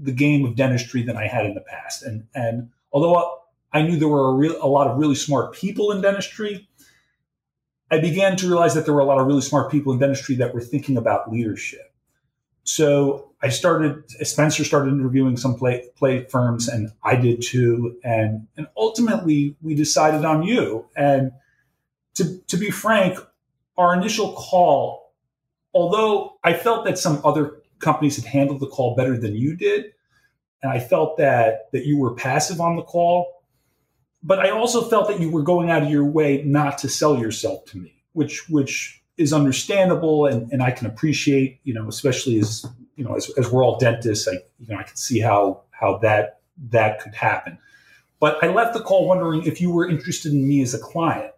the 0.00 0.12
game 0.12 0.44
of 0.44 0.54
dentistry 0.54 1.02
than 1.02 1.16
i 1.16 1.26
had 1.26 1.44
in 1.44 1.54
the 1.54 1.60
past. 1.60 2.02
And 2.04 2.26
and 2.34 2.70
although 2.92 3.38
i 3.72 3.82
knew 3.82 3.98
there 3.98 4.08
were 4.08 4.30
a, 4.30 4.34
real, 4.34 4.56
a 4.62 4.68
lot 4.68 4.86
of 4.86 4.98
really 4.98 5.16
smart 5.16 5.54
people 5.54 5.90
in 5.90 6.00
dentistry 6.00 6.68
i 7.90 7.98
began 7.98 8.36
to 8.36 8.46
realize 8.46 8.74
that 8.74 8.84
there 8.84 8.94
were 8.94 9.00
a 9.00 9.04
lot 9.12 9.18
of 9.18 9.26
really 9.26 9.40
smart 9.40 9.70
people 9.70 9.92
in 9.92 9.98
dentistry 9.98 10.36
that 10.36 10.54
were 10.54 10.60
thinking 10.60 10.96
about 10.96 11.30
leadership 11.32 11.89
so 12.70 13.32
I 13.42 13.48
started, 13.48 14.04
Spenser 14.22 14.64
started 14.64 14.92
interviewing 14.92 15.36
some 15.36 15.56
play, 15.56 15.88
play 15.96 16.24
firms 16.26 16.68
and 16.68 16.92
I 17.02 17.16
did 17.16 17.42
too. 17.42 17.98
And, 18.04 18.46
and 18.56 18.68
ultimately 18.76 19.56
we 19.60 19.74
decided 19.74 20.24
on 20.24 20.44
you. 20.44 20.86
And 20.94 21.32
to, 22.14 22.38
to 22.46 22.56
be 22.56 22.70
frank, 22.70 23.18
our 23.76 23.92
initial 23.92 24.34
call, 24.34 25.12
although 25.74 26.38
I 26.44 26.52
felt 26.52 26.84
that 26.84 26.96
some 26.96 27.20
other 27.24 27.60
companies 27.80 28.14
had 28.14 28.26
handled 28.26 28.60
the 28.60 28.68
call 28.68 28.94
better 28.94 29.18
than 29.18 29.34
you 29.34 29.56
did, 29.56 29.86
and 30.62 30.70
I 30.70 30.78
felt 30.78 31.16
that, 31.16 31.72
that 31.72 31.86
you 31.86 31.98
were 31.98 32.14
passive 32.14 32.60
on 32.60 32.76
the 32.76 32.82
call, 32.82 33.42
but 34.22 34.38
I 34.38 34.50
also 34.50 34.82
felt 34.82 35.08
that 35.08 35.18
you 35.18 35.28
were 35.28 35.42
going 35.42 35.70
out 35.70 35.82
of 35.82 35.90
your 35.90 36.04
way 36.04 36.44
not 36.44 36.78
to 36.78 36.88
sell 36.88 37.18
yourself 37.18 37.64
to 37.66 37.78
me, 37.78 38.04
which, 38.12 38.48
which 38.48 38.99
is 39.20 39.32
understandable 39.32 40.26
and, 40.26 40.50
and 40.50 40.62
I 40.62 40.70
can 40.70 40.86
appreciate, 40.86 41.60
you 41.64 41.74
know, 41.74 41.86
especially 41.88 42.38
as 42.38 42.66
you 43.00 43.04
know, 43.04 43.14
as, 43.14 43.30
as 43.38 43.50
we're 43.50 43.64
all 43.64 43.78
dentists, 43.78 44.28
I, 44.28 44.32
you 44.58 44.68
know, 44.68 44.76
I 44.76 44.82
can 44.82 44.94
see 44.94 45.20
how, 45.20 45.62
how 45.70 45.96
that, 45.98 46.40
that 46.68 47.00
could 47.00 47.14
happen. 47.14 47.56
But 48.18 48.42
I 48.44 48.48
left 48.48 48.74
the 48.74 48.82
call 48.82 49.08
wondering 49.08 49.44
if 49.44 49.58
you 49.58 49.70
were 49.70 49.88
interested 49.88 50.32
in 50.32 50.46
me 50.46 50.60
as 50.60 50.74
a 50.74 50.78
client. 50.78 51.32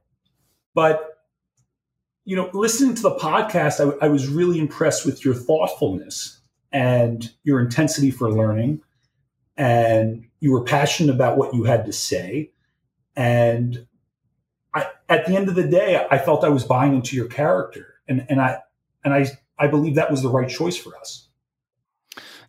But, 0.75 1.21
you 2.25 2.35
know, 2.35 2.51
listening 2.53 2.97
to 2.97 3.03
the 3.03 3.15
podcast, 3.15 3.79
I, 3.79 4.07
I 4.07 4.09
was 4.09 4.27
really 4.27 4.59
impressed 4.59 5.07
with 5.07 5.25
your 5.25 5.35
thoughtfulness 5.35 6.41
and 6.73 7.31
your 7.45 7.61
intensity 7.61 8.11
for 8.11 8.29
learning. 8.29 8.81
And 9.57 10.27
you 10.41 10.51
were 10.51 10.65
passionate 10.65 11.15
about 11.15 11.37
what 11.37 11.55
you 11.55 11.63
had 11.63 11.87
to 11.87 11.93
say. 11.93 12.51
And 13.15 13.87
I, 14.75 14.87
at 15.09 15.27
the 15.27 15.37
end 15.37 15.49
of 15.49 15.55
the 15.55 15.67
day, 15.67 16.07
I 16.11 16.19
felt 16.19 16.45
I 16.45 16.49
was 16.49 16.65
buying 16.65 16.95
into 16.95 17.17
your 17.17 17.29
character. 17.29 17.95
And, 18.09 18.27
and 18.29 18.41
I, 18.41 18.59
and 19.05 19.13
I, 19.13 19.27
I 19.59 19.67
believe 19.67 19.95
that 19.97 20.11
was 20.11 20.23
the 20.23 20.29
right 20.29 20.49
choice 20.49 20.77
for 20.77 20.97
us. 20.97 21.29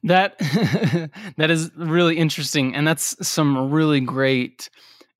That 0.03 0.38
that 1.38 1.49
is 1.49 1.71
really 1.77 2.17
interesting, 2.17 2.75
and 2.75 2.86
that's 2.86 3.15
some 3.25 3.71
really 3.71 4.01
great 4.01 4.69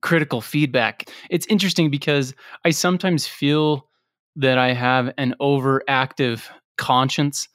critical 0.02 0.42
feedback. 0.42 1.10
It's 1.30 1.48
interesting 1.48 1.90
because 1.90 2.34
I 2.66 2.72
sometimes 2.72 3.26
feel 3.26 3.88
that 4.36 4.58
I 4.58 4.74
have 4.74 5.14
an 5.18 5.36
overactive 5.40 6.44
conscience. 6.78 7.48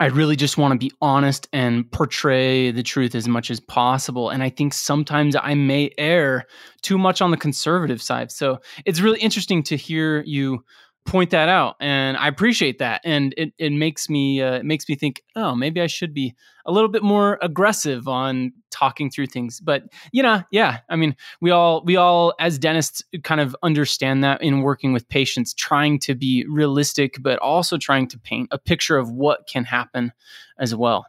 I 0.00 0.06
really 0.06 0.34
just 0.34 0.56
want 0.56 0.72
to 0.72 0.78
be 0.78 0.90
honest 1.02 1.46
and 1.52 1.90
portray 1.92 2.70
the 2.70 2.82
truth 2.82 3.14
as 3.14 3.28
much 3.28 3.50
as 3.50 3.60
possible. 3.60 4.30
And 4.30 4.42
I 4.42 4.48
think 4.48 4.72
sometimes 4.72 5.36
I 5.36 5.52
may 5.54 5.90
err 5.98 6.46
too 6.80 6.96
much 6.96 7.20
on 7.20 7.30
the 7.30 7.36
conservative 7.36 8.00
side. 8.00 8.32
So 8.32 8.60
it's 8.86 9.00
really 9.00 9.20
interesting 9.20 9.62
to 9.64 9.76
hear 9.76 10.22
you 10.22 10.64
point 11.06 11.30
that 11.30 11.48
out 11.48 11.76
and 11.80 12.16
i 12.18 12.28
appreciate 12.28 12.78
that 12.78 13.00
and 13.04 13.34
it, 13.36 13.52
it 13.58 13.72
makes 13.72 14.08
me 14.08 14.40
uh, 14.40 14.54
it 14.54 14.64
makes 14.64 14.88
me 14.88 14.94
think 14.94 15.22
oh 15.34 15.54
maybe 15.54 15.80
i 15.80 15.86
should 15.86 16.14
be 16.14 16.34
a 16.66 16.72
little 16.72 16.88
bit 16.88 17.02
more 17.02 17.38
aggressive 17.42 18.06
on 18.06 18.52
talking 18.70 19.10
through 19.10 19.26
things. 19.26 19.60
But 19.60 19.84
you 20.12 20.22
know 20.22 20.42
yeah 20.50 20.78
i 20.88 20.96
mean 20.96 21.16
we 21.40 21.50
all 21.50 21.82
we 21.84 21.96
all 21.96 22.34
as 22.38 22.58
dentists 22.58 23.02
kind 23.24 23.40
of 23.40 23.56
understand 23.62 24.24
that 24.24 24.42
in 24.42 24.62
working 24.62 24.92
with 24.92 25.08
patients 25.08 25.52
trying 25.52 25.98
to 26.00 26.14
be 26.14 26.46
realistic 26.48 27.16
but 27.20 27.38
also 27.40 27.76
trying 27.76 28.08
to 28.08 28.18
paint 28.18 28.48
a 28.50 28.58
picture 28.58 28.96
of 28.96 29.10
what 29.10 29.46
can 29.46 29.64
happen 29.64 30.12
as 30.58 30.74
well 30.74 31.06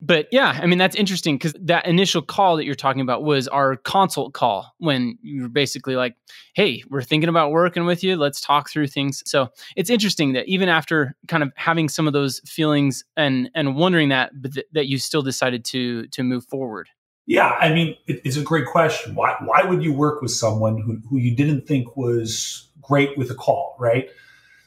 but 0.00 0.28
yeah, 0.30 0.58
I 0.62 0.66
mean 0.66 0.78
that's 0.78 0.94
interesting 0.94 1.36
because 1.36 1.54
that 1.60 1.86
initial 1.86 2.22
call 2.22 2.56
that 2.56 2.64
you're 2.64 2.74
talking 2.74 3.00
about 3.00 3.24
was 3.24 3.48
our 3.48 3.76
consult 3.76 4.32
call 4.32 4.74
when 4.78 5.18
you 5.22 5.42
were 5.42 5.48
basically 5.48 5.96
like, 5.96 6.14
"Hey, 6.54 6.84
we're 6.88 7.02
thinking 7.02 7.28
about 7.28 7.50
working 7.50 7.84
with 7.84 8.04
you. 8.04 8.16
Let's 8.16 8.40
talk 8.40 8.70
through 8.70 8.86
things." 8.88 9.22
So 9.26 9.48
it's 9.76 9.90
interesting 9.90 10.34
that 10.34 10.46
even 10.46 10.68
after 10.68 11.16
kind 11.26 11.42
of 11.42 11.52
having 11.56 11.88
some 11.88 12.06
of 12.06 12.12
those 12.12 12.40
feelings 12.40 13.04
and 13.16 13.50
and 13.54 13.76
wondering 13.76 14.10
that, 14.10 14.30
but 14.40 14.54
th- 14.54 14.66
that 14.72 14.86
you 14.86 14.98
still 14.98 15.22
decided 15.22 15.64
to 15.66 16.06
to 16.08 16.22
move 16.22 16.44
forward. 16.44 16.88
Yeah, 17.26 17.56
I 17.60 17.72
mean 17.72 17.96
it, 18.06 18.20
it's 18.24 18.36
a 18.36 18.42
great 18.42 18.66
question. 18.66 19.14
Why 19.16 19.34
why 19.44 19.62
would 19.62 19.82
you 19.82 19.92
work 19.92 20.22
with 20.22 20.30
someone 20.30 20.80
who 20.80 21.00
who 21.08 21.18
you 21.18 21.34
didn't 21.34 21.66
think 21.66 21.96
was 21.96 22.68
great 22.80 23.18
with 23.18 23.30
a 23.30 23.34
call, 23.34 23.76
right? 23.80 24.08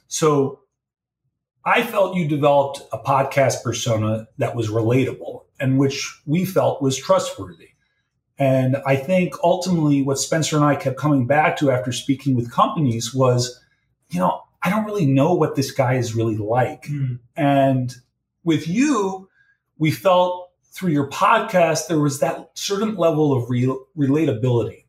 So 0.08 0.61
I 1.64 1.84
felt 1.84 2.16
you 2.16 2.28
developed 2.28 2.82
a 2.92 2.98
podcast 2.98 3.64
persona 3.64 4.28
that 4.38 4.56
was 4.56 4.70
relatable 4.70 5.44
and 5.60 5.78
which 5.78 6.22
we 6.26 6.46
felt 6.46 6.82
was 6.82 6.98
trustworthy. 6.98 7.70
And 8.40 8.78
I 8.88 8.96
think 8.96 9.36
ultimately 9.44 10.02
what 10.02 10.18
Spenser 10.18 10.56
and 10.56 10.66
I 10.66 10.76
kept 10.76 10.98
coming 10.98 11.28
back 11.28 11.58
to 11.58 11.70
after 11.70 11.92
speaking 11.92 12.36
with 12.36 12.52
companies 12.52 13.14
was, 13.14 13.62
you 14.10 14.20
know, 14.20 14.42
I 14.64 14.72
don't 14.72 14.86
really 14.86 15.06
know 15.06 15.34
what 15.34 15.56
this 15.56 15.72
guy 15.72 15.96
is 15.96 16.16
really 16.16 16.38
like. 16.38 16.84
Mm. 16.84 17.20
And 17.36 17.94
with 18.44 18.68
you, 18.68 19.30
we 19.78 19.92
felt 19.92 20.50
through 20.72 20.92
your 20.92 21.10
podcast, 21.10 21.88
there 21.88 22.00
was 22.00 22.20
that 22.20 22.52
certain 22.56 22.96
level 22.96 23.34
of 23.34 23.50
re- 23.50 23.78
relatability. 23.96 24.86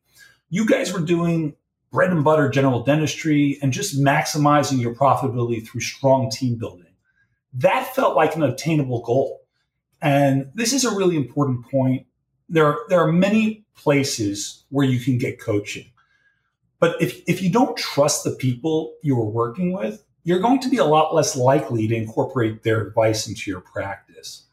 You 0.49 0.67
guys 0.67 0.93
were 0.93 1.01
doing 1.01 1.55
bread 1.93 2.11
and 2.11 2.25
butter 2.25 2.49
general 2.49 2.83
dentistry 2.83 3.59
and 3.63 3.73
just 3.73 4.01
maximizing 4.01 4.81
your 4.81 4.95
profitability 4.95 5.65
through 5.65 5.83
strong 5.83 6.31
team 6.31 6.57
building. 6.57 6.87
That 7.53 7.95
felt 7.95 8.17
like 8.17 8.35
an 8.35 8.43
attainable 8.43 9.03
goal. 9.03 9.43
And 10.01 10.51
this 10.55 10.73
is 10.73 10.85
a 10.85 10.97
really 10.97 11.17
important 11.17 11.71
point. 11.71 12.07
There 12.49 12.67
are, 12.67 12.79
there 12.89 13.01
are 13.01 13.13
many 13.13 13.65
places 13.77 14.65
where 14.71 14.87
you 14.87 14.99
can 14.99 15.19
get 15.19 15.39
coaching. 15.39 15.93
But 16.81 17.01
if, 17.01 17.23
if 17.29 17.43
you 17.43 17.51
don't 17.51 17.77
trust 17.77 18.25
the 18.25 18.33
people 18.33 18.95
you 19.03 19.17
are 19.21 19.29
working 19.29 19.73
with, 19.73 20.03
you're 20.25 20.41
going 20.41 20.61
to 20.61 20.69
be 20.69 20.79
a 20.79 20.85
lot 20.85 21.15
less 21.15 21.37
likely 21.37 21.87
to 21.89 21.95
incorporate 21.95 22.63
their 22.63 22.81
advice 22.81 23.29
into 23.29 23.51
your 23.51 23.61
practice. 23.61 24.47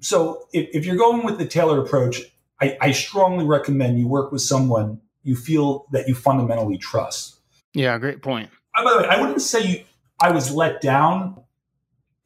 So 0.00 0.46
if, 0.52 0.68
if 0.72 0.86
you're 0.86 0.96
going 0.96 1.24
with 1.24 1.38
the 1.38 1.46
tailored 1.46 1.84
approach, 1.84 2.20
I, 2.60 2.76
I 2.80 2.90
strongly 2.92 3.44
recommend 3.44 3.98
you 3.98 4.06
work 4.06 4.32
with 4.32 4.42
someone 4.42 5.00
you 5.26 5.34
feel 5.34 5.86
that 5.90 6.06
you 6.08 6.14
fundamentally 6.14 6.78
trust. 6.78 7.40
Yeah, 7.74 7.98
great 7.98 8.22
point. 8.22 8.48
Uh, 8.74 8.84
by 8.84 8.92
the 8.92 8.98
way, 9.00 9.08
I 9.08 9.20
wouldn't 9.20 9.42
say 9.42 9.66
you, 9.66 9.84
I 10.20 10.30
was 10.30 10.52
let 10.52 10.80
down. 10.80 11.42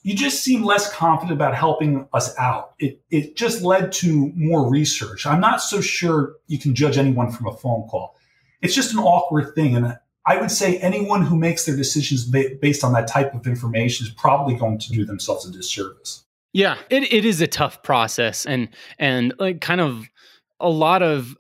You 0.03 0.15
just 0.15 0.45
seem 0.45 0.63
less 0.63 0.93
confident 0.93 1.33
about 1.33 1.55
helping 1.55 2.07
us 2.13 2.37
out. 2.39 2.75
It, 2.79 3.01
it 3.11 3.37
just 3.37 3.63
led 3.63 3.91
to 3.93 4.33
more 4.35 4.69
research. 4.69 5.27
I'm 5.27 5.41
not 5.41 5.63
so 5.63 5.81
sure 5.81 6.37
you 6.47 6.59
can 6.59 6.75
judge 6.75 6.99
anyone 6.99 7.33
from 7.33 7.47
a 7.49 7.57
phone 7.57 7.89
call. 7.89 8.17
It's 8.63 8.75
just 8.75 8.93
an 8.93 8.99
awkward 8.99 9.55
thing. 9.55 9.75
And 9.75 9.99
I 10.27 10.39
would 10.39 10.51
say 10.51 10.79
anyone 10.79 11.23
who 11.23 11.37
makes 11.37 11.65
their 11.65 11.77
decisions 11.77 12.25
ba- 12.25 12.57
based 12.61 12.85
on 12.85 12.93
that 12.93 13.09
type 13.09 13.35
of 13.35 13.47
information 13.47 14.07
is 14.07 14.13
probably 14.13 14.55
going 14.55 14.79
to 14.79 14.93
do 14.93 15.05
themselves 15.05 15.49
a 15.49 15.53
disservice. 15.53 16.25
Yeah, 16.53 16.77
it, 16.91 17.13
it 17.13 17.25
is 17.25 17.41
a 17.41 17.47
tough 17.47 17.83
process 17.83 18.45
and 18.45 18.69
and 18.99 19.33
like 19.39 19.61
kind 19.61 19.81
of 19.81 20.09
a 20.59 20.69
lot 20.69 21.03
of 21.03 21.37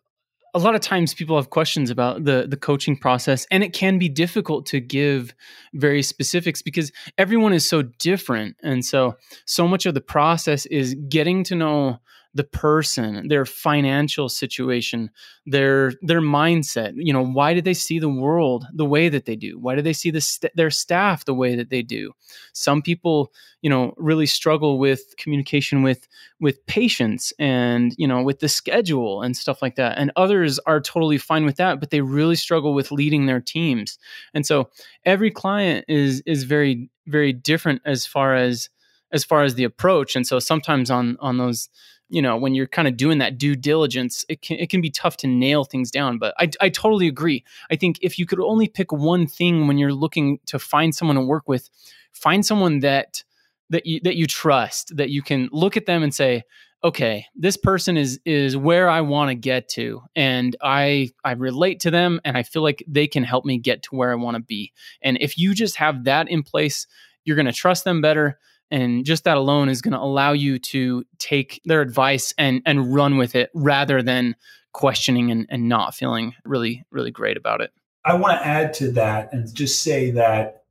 a 0.54 0.58
lot 0.58 0.74
of 0.74 0.80
times 0.80 1.14
people 1.14 1.36
have 1.36 1.50
questions 1.50 1.90
about 1.90 2.24
the 2.24 2.46
the 2.48 2.56
coaching 2.56 2.96
process 2.96 3.46
and 3.50 3.62
it 3.62 3.72
can 3.72 3.98
be 3.98 4.08
difficult 4.08 4.66
to 4.66 4.80
give 4.80 5.34
very 5.74 6.02
specifics 6.02 6.62
because 6.62 6.92
everyone 7.18 7.52
is 7.52 7.68
so 7.68 7.82
different. 7.82 8.56
And 8.62 8.84
so 8.84 9.16
so 9.44 9.68
much 9.68 9.86
of 9.86 9.94
the 9.94 10.00
process 10.00 10.66
is 10.66 10.94
getting 11.08 11.44
to 11.44 11.54
know 11.54 12.00
the 12.34 12.44
person, 12.44 13.26
their 13.28 13.44
financial 13.44 14.28
situation, 14.28 15.10
their 15.46 15.92
their 16.02 16.20
mindset. 16.20 16.92
You 16.94 17.12
know, 17.12 17.24
why 17.24 17.54
do 17.54 17.60
they 17.60 17.74
see 17.74 17.98
the 17.98 18.08
world 18.08 18.66
the 18.72 18.84
way 18.84 19.08
that 19.08 19.24
they 19.24 19.34
do? 19.34 19.58
Why 19.58 19.74
do 19.74 19.82
they 19.82 19.92
see 19.92 20.10
the 20.10 20.20
st- 20.20 20.54
their 20.54 20.70
staff 20.70 21.24
the 21.24 21.34
way 21.34 21.56
that 21.56 21.70
they 21.70 21.82
do? 21.82 22.12
Some 22.52 22.82
people, 22.82 23.32
you 23.62 23.70
know, 23.70 23.94
really 23.96 24.26
struggle 24.26 24.78
with 24.78 25.14
communication 25.18 25.82
with 25.82 26.06
with 26.38 26.64
patients 26.66 27.32
and 27.38 27.94
you 27.98 28.06
know 28.06 28.22
with 28.22 28.38
the 28.38 28.48
schedule 28.48 29.22
and 29.22 29.36
stuff 29.36 29.60
like 29.60 29.74
that. 29.76 29.98
And 29.98 30.12
others 30.14 30.58
are 30.60 30.80
totally 30.80 31.18
fine 31.18 31.44
with 31.44 31.56
that, 31.56 31.80
but 31.80 31.90
they 31.90 32.00
really 32.00 32.36
struggle 32.36 32.74
with 32.74 32.92
leading 32.92 33.26
their 33.26 33.40
teams. 33.40 33.98
And 34.34 34.46
so 34.46 34.70
every 35.04 35.30
client 35.30 35.84
is 35.88 36.22
is 36.26 36.44
very 36.44 36.90
very 37.06 37.32
different 37.32 37.82
as 37.84 38.06
far 38.06 38.36
as 38.36 38.70
as 39.12 39.24
far 39.24 39.42
as 39.42 39.56
the 39.56 39.64
approach. 39.64 40.14
And 40.14 40.26
so 40.26 40.38
sometimes 40.38 40.90
on 40.90 41.16
on 41.20 41.38
those 41.38 41.68
you 42.11 42.20
know 42.20 42.37
when 42.37 42.55
you're 42.55 42.66
kind 42.66 42.88
of 42.88 42.96
doing 42.96 43.18
that 43.18 43.38
due 43.38 43.57
diligence 43.57 44.25
it 44.29 44.42
can, 44.42 44.59
it 44.59 44.68
can 44.68 44.81
be 44.81 44.90
tough 44.90 45.16
to 45.16 45.27
nail 45.27 45.64
things 45.64 45.90
down 45.90 46.18
but 46.18 46.35
I, 46.38 46.51
I 46.61 46.68
totally 46.68 47.09
agree. 47.09 47.44
I 47.70 47.77
think 47.77 47.99
if 48.03 48.18
you 48.18 48.27
could 48.27 48.40
only 48.40 48.68
pick 48.68 48.92
one 48.92 49.27
thing 49.27 49.66
when 49.66 49.79
you're 49.79 49.94
looking 49.94 50.40
to 50.46 50.59
find 50.59 50.94
someone 50.94 51.16
to 51.16 51.23
work 51.23 51.49
with 51.49 51.70
find 52.12 52.44
someone 52.44 52.81
that 52.81 53.25
that 53.70 53.87
you 53.87 54.01
that 54.01 54.16
you 54.16 54.27
trust 54.27 54.96
that 54.96 55.11
you 55.11 55.23
can 55.23 55.49
look 55.53 55.77
at 55.77 55.87
them 55.87 56.03
and 56.03 56.14
say 56.14 56.42
okay 56.83 57.27
this 57.37 57.57
person 57.57 57.96
is 57.96 58.20
is 58.25 58.57
where 58.57 58.88
i 58.88 59.01
want 59.01 59.29
to 59.29 59.35
get 59.35 59.68
to 59.68 60.03
and 60.16 60.57
i 60.62 61.09
i 61.25 61.33
relate 61.33 61.79
to 61.81 61.90
them 61.90 62.20
and 62.25 62.37
i 62.37 62.42
feel 62.42 62.62
like 62.62 62.83
they 62.88 63.07
can 63.07 63.23
help 63.23 63.44
me 63.44 63.59
get 63.59 63.83
to 63.83 63.94
where 63.94 64.11
i 64.11 64.14
want 64.14 64.35
to 64.35 64.42
be. 64.42 64.73
And 65.03 65.18
if 65.20 65.38
you 65.38 65.55
just 65.55 65.77
have 65.77 66.05
that 66.05 66.29
in 66.29 66.42
place 66.42 66.87
you're 67.25 67.37
going 67.37 67.46
to 67.46 67.53
trust 67.53 67.85
them 67.85 68.01
better 68.01 68.38
and 68.70 69.04
just 69.04 69.24
that 69.24 69.37
alone 69.37 69.68
is 69.68 69.83
going 69.83 69.92
to 69.92 70.00
allow 70.00 70.33
you 70.33 70.59
to 70.59 71.04
take 71.18 71.61
their 71.64 71.80
advice 71.80 72.35
and 72.38 72.62
and 72.66 72.94
run 72.94 73.16
with 73.16 73.35
it 73.35 73.50
rather 73.54 74.02
than 74.02 74.37
questioning 74.72 75.30
and, 75.30 75.46
and 75.48 75.68
not 75.68 75.94
feeling 75.94 76.35
really 76.44 76.85
really 76.90 77.11
great 77.11 77.37
about 77.37 77.61
it. 77.61 77.70
I 78.04 78.14
want 78.14 78.38
to 78.38 78.46
add 78.46 78.72
to 78.74 78.92
that 78.92 79.33
and 79.33 79.52
just 79.54 79.83
say 79.83 80.12
that 80.12 80.64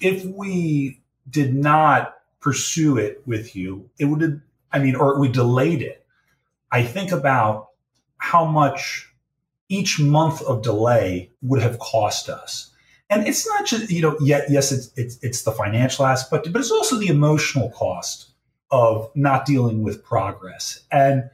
if 0.00 0.24
we 0.24 1.00
did 1.28 1.54
not 1.54 2.14
pursue 2.40 2.98
it 2.98 3.22
with 3.26 3.56
you 3.56 3.90
it 3.98 4.04
would 4.04 4.20
have 4.20 4.40
i 4.72 4.78
mean 4.78 4.94
or 4.94 5.18
we 5.18 5.28
delayed 5.28 5.82
it 5.82 6.06
i 6.70 6.82
think 6.82 7.10
about 7.10 7.68
how 8.18 8.44
much 8.44 9.12
each 9.68 9.98
month 9.98 10.40
of 10.42 10.62
delay 10.62 11.30
would 11.42 11.60
have 11.60 11.78
cost 11.78 12.28
us 12.28 12.70
and 13.10 13.26
it's 13.26 13.46
not 13.46 13.66
just 13.66 13.90
you 13.90 14.02
know 14.02 14.16
yet 14.20 14.44
yes 14.50 14.72
it's 14.72 14.90
it's 14.96 15.18
it's 15.22 15.42
the 15.42 15.52
financial 15.52 16.06
aspect 16.06 16.50
but 16.52 16.60
it's 16.60 16.70
also 16.70 16.96
the 16.96 17.08
emotional 17.08 17.70
cost 17.70 18.30
of 18.70 19.10
not 19.14 19.46
dealing 19.46 19.82
with 19.82 20.04
progress 20.04 20.80
and 20.92 21.28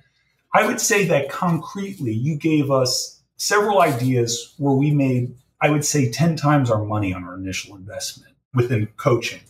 i 0.53 0.67
would 0.67 0.81
say 0.81 1.05
that 1.05 1.29
concretely 1.29 2.13
you 2.13 2.37
gave 2.37 2.71
us 2.71 3.23
several 3.37 3.81
ideas 3.81 4.55
where 4.59 4.75
we 4.75 4.91
made 4.91 5.35
i 5.61 5.71
would 5.71 5.85
say 5.85 6.11
10 6.11 6.37
times 6.37 6.71
our 6.71 6.85
money 6.85 7.13
on 7.13 7.25
our 7.25 7.37
initial 7.37 7.77
investment 7.77 8.35
within 8.55 8.87
coaching 8.97 9.41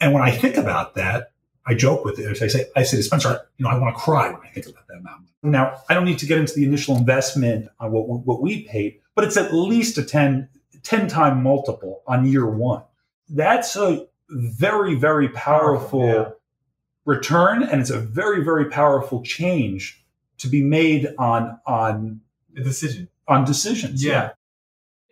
and 0.00 0.12
when 0.12 0.22
i 0.22 0.30
think 0.30 0.56
about 0.56 0.94
that 0.94 1.32
I 1.68 1.74
joke 1.74 2.02
with 2.02 2.18
it. 2.18 2.42
I 2.42 2.46
say, 2.46 2.64
I 2.74 2.82
say 2.82 2.96
to 2.96 3.02
Spenser, 3.02 3.40
you 3.58 3.64
know, 3.64 3.70
I 3.70 3.78
want 3.78 3.94
to 3.94 4.00
cry 4.00 4.30
when 4.30 4.40
I 4.42 4.48
think 4.48 4.66
about 4.66 4.86
that 4.88 4.96
amount. 5.00 5.26
Now, 5.42 5.82
I 5.88 5.94
don't 5.94 6.06
need 6.06 6.18
to 6.20 6.26
get 6.26 6.38
into 6.38 6.54
the 6.54 6.64
initial 6.64 6.96
investment 6.96 7.68
on 7.78 7.92
what, 7.92 8.08
what 8.08 8.40
we 8.40 8.62
paid, 8.62 9.00
but 9.14 9.24
it's 9.24 9.36
at 9.36 9.52
least 9.52 9.98
a 9.98 10.02
10, 10.02 10.48
10 10.82 11.08
time 11.08 11.42
multiple 11.42 12.02
on 12.06 12.26
year 12.26 12.46
one. 12.46 12.82
That's 13.28 13.76
a 13.76 14.06
very, 14.30 14.94
very 14.94 15.28
powerful 15.28 16.06
yeah. 16.06 16.28
return. 17.04 17.62
And 17.62 17.80
it's 17.80 17.90
a 17.90 18.00
very, 18.00 18.42
very 18.42 18.66
powerful 18.66 19.22
change 19.22 20.04
to 20.38 20.48
be 20.48 20.62
made 20.62 21.08
on, 21.18 21.58
on 21.66 22.20
a 22.56 22.62
decision, 22.62 23.08
on 23.26 23.44
decisions. 23.44 24.04
Yeah. 24.04 24.12
yeah. 24.12 24.30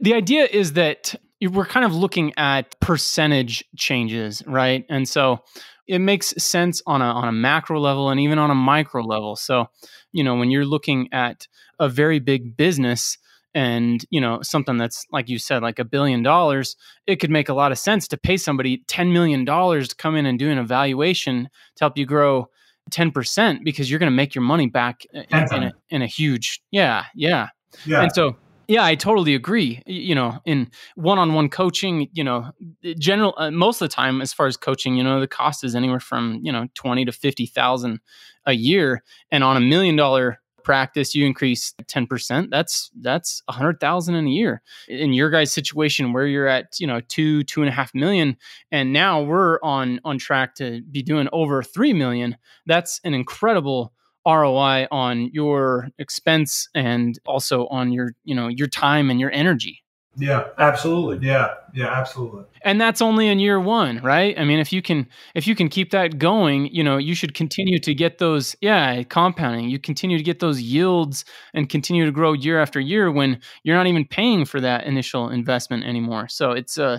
The 0.01 0.15
idea 0.15 0.45
is 0.45 0.75
that 0.75 1.15
we're 1.41 1.67
kind 1.67 1.85
of 1.85 1.95
looking 1.95 2.33
at 2.37 2.79
percentage 2.81 3.65
changes, 3.77 4.43
right? 4.47 4.85
And 4.89 5.09
so 5.09 5.43
it 5.87 6.01
makes 6.01 6.31
sense 6.43 6.83
on 6.87 7.01
a 7.01 7.05
on 7.05 7.29
a 7.29 7.33
macro 7.33 7.81
level 7.81 8.11
and 8.11 8.21
even 8.21 8.39
on 8.39 8.51
a 8.51 8.55
micro 8.55 9.03
level. 9.03 9.37
So, 9.37 9.67
you 10.13 10.25
know, 10.25 10.35
when 10.35 10.51
you're 10.51 10.65
looking 10.65 11.09
at 11.13 11.47
a 11.79 11.89
very 11.89 12.19
big 12.19 12.57
business 12.57 13.19
and, 13.57 14.05
you 14.11 14.21
know, 14.21 14.43
something 14.43 14.77
that's 14.77 15.07
like 15.11 15.31
you 15.31 15.39
said 15.39 15.63
like 15.63 15.79
a 15.79 15.85
billion 15.85 16.23
dollars, 16.23 16.77
it 17.07 17.17
could 17.17 17.31
make 17.31 17.49
a 17.49 17.55
lot 17.55 17.73
of 17.73 17.79
sense 17.79 18.07
to 18.09 18.19
pay 18.19 18.37
somebody 18.37 18.85
10 18.87 19.15
million 19.15 19.47
dollars 19.47 19.89
to 19.89 19.97
come 19.97 20.15
in 20.15 20.27
and 20.27 20.39
do 20.39 20.51
an 20.51 20.59
evaluation 20.59 21.49
to 21.77 21.85
help 21.85 21.97
you 21.97 22.05
grow 22.05 22.51
10% 22.91 23.65
because 23.65 23.91
you're 23.91 23.99
going 23.99 24.13
to 24.13 24.15
make 24.15 24.35
your 24.35 24.45
money 24.45 24.67
back 24.67 25.07
in, 25.11 25.25
in, 25.31 25.63
a, 25.63 25.73
in 25.89 26.03
a 26.03 26.07
huge 26.07 26.61
yeah, 26.71 27.07
yeah. 27.15 27.49
Yeah. 27.87 28.03
And 28.03 28.13
so 28.15 28.37
yeah, 28.69 28.85
I 28.85 28.95
totally 28.95 29.35
agree. 29.35 29.83
You 29.87 30.15
know, 30.15 30.39
in 30.45 30.71
one-on-one 30.97 31.49
coaching, 31.49 32.09
you 32.13 32.25
know, 32.25 32.51
general 32.99 33.33
uh, 33.39 33.51
most 33.51 33.81
of 33.81 33.89
the 33.89 33.95
time, 33.95 34.21
as 34.21 34.35
far 34.35 34.47
as 34.47 34.57
coaching, 34.59 34.97
you 34.97 35.05
know, 35.05 35.19
the 35.21 35.29
cost 35.29 35.65
is 35.65 35.75
anywhere 35.75 36.01
from 36.01 36.41
you 36.43 36.51
know 36.51 36.67
twenty 36.75 37.05
to 37.05 37.13
fifty 37.13 37.47
thousand 37.47 38.01
a 38.45 38.53
year, 38.55 39.05
and 39.31 39.45
on 39.45 39.57
a 39.57 39.61
million-dollar 39.61 40.41
practice, 40.67 41.15
you 41.15 41.25
increase 41.25 41.73
ten 41.87 42.07
percent. 42.07 42.51
That's 42.51 42.91
that's 43.01 43.41
a 43.49 43.53
hundred 43.53 43.79
thousand 43.81 44.17
in 44.17 44.27
a 44.27 44.31
year. 44.31 44.61
In 44.89 45.15
your 45.15 45.31
guys' 45.31 45.53
situation, 45.53 46.13
where 46.13 46.27
you're 46.27 46.49
at, 46.49 46.79
you 46.81 46.87
know, 46.87 47.01
two 47.01 47.45
two 47.45 47.63
and 47.63 47.69
a 47.71 47.73
half 47.73 47.95
million, 47.95 48.37
and 48.73 48.93
now 48.93 49.23
we're 49.23 49.59
on 49.63 50.01
on 50.05 50.19
track 50.19 50.57
to 50.57 50.83
be 50.91 51.03
doing 51.03 51.29
over 51.33 51.63
three 51.63 51.95
million. 51.95 52.37
That's 52.67 53.01
an 53.05 53.15
incredible 53.15 53.93
ROI 54.27 54.89
on 54.91 55.31
your 55.33 55.89
expense 55.99 56.69
and 56.75 57.17
also 57.27 57.69
on 57.69 57.93
your, 57.93 58.11
you 58.25 58.35
know, 58.35 58.49
your 58.49 58.67
time 58.67 59.09
and 59.09 59.21
your 59.21 59.31
energy. 59.31 59.85
Yeah, 60.19 60.49
absolutely. 60.57 61.27
Yeah, 61.27 61.55
yeah, 61.75 61.89
absolutely. 61.93 62.45
And 62.63 62.81
that's 62.81 63.03
only 63.03 63.29
in 63.29 63.39
year 63.39 63.61
1, 63.61 63.99
right? 64.03 64.39
I 64.39 64.45
mean, 64.45 64.59
if 64.59 64.73
you 64.73 64.81
can 64.81 65.07
if 65.35 65.47
you 65.47 65.55
can 65.55 65.69
keep 65.69 65.91
that 65.91 66.19
going, 66.19 66.73
you 66.75 66.83
know, 66.83 66.97
you 66.97 67.15
should 67.15 67.35
continue 67.35 67.79
to 67.81 67.95
get 67.95 68.17
those 68.17 68.57
yeah, 68.63 69.03
compounding. 69.03 69.69
You 69.69 69.79
continue 69.79 70.17
to 70.17 70.25
get 70.25 70.41
those 70.41 70.61
yields 70.63 71.27
and 71.53 71.69
continue 71.69 72.07
to 72.07 72.13
grow 72.13 72.33
year 72.33 72.59
after 72.61 72.81
year 72.81 73.13
when 73.13 73.41
you're 73.63 73.77
not 73.77 73.89
even 73.89 74.07
paying 74.07 74.47
for 74.47 74.59
that 74.61 74.85
initial 74.85 75.29
investment 75.29 75.85
anymore. 75.85 76.29
So 76.29 76.53
it's 76.53 76.79
uh 76.79 76.99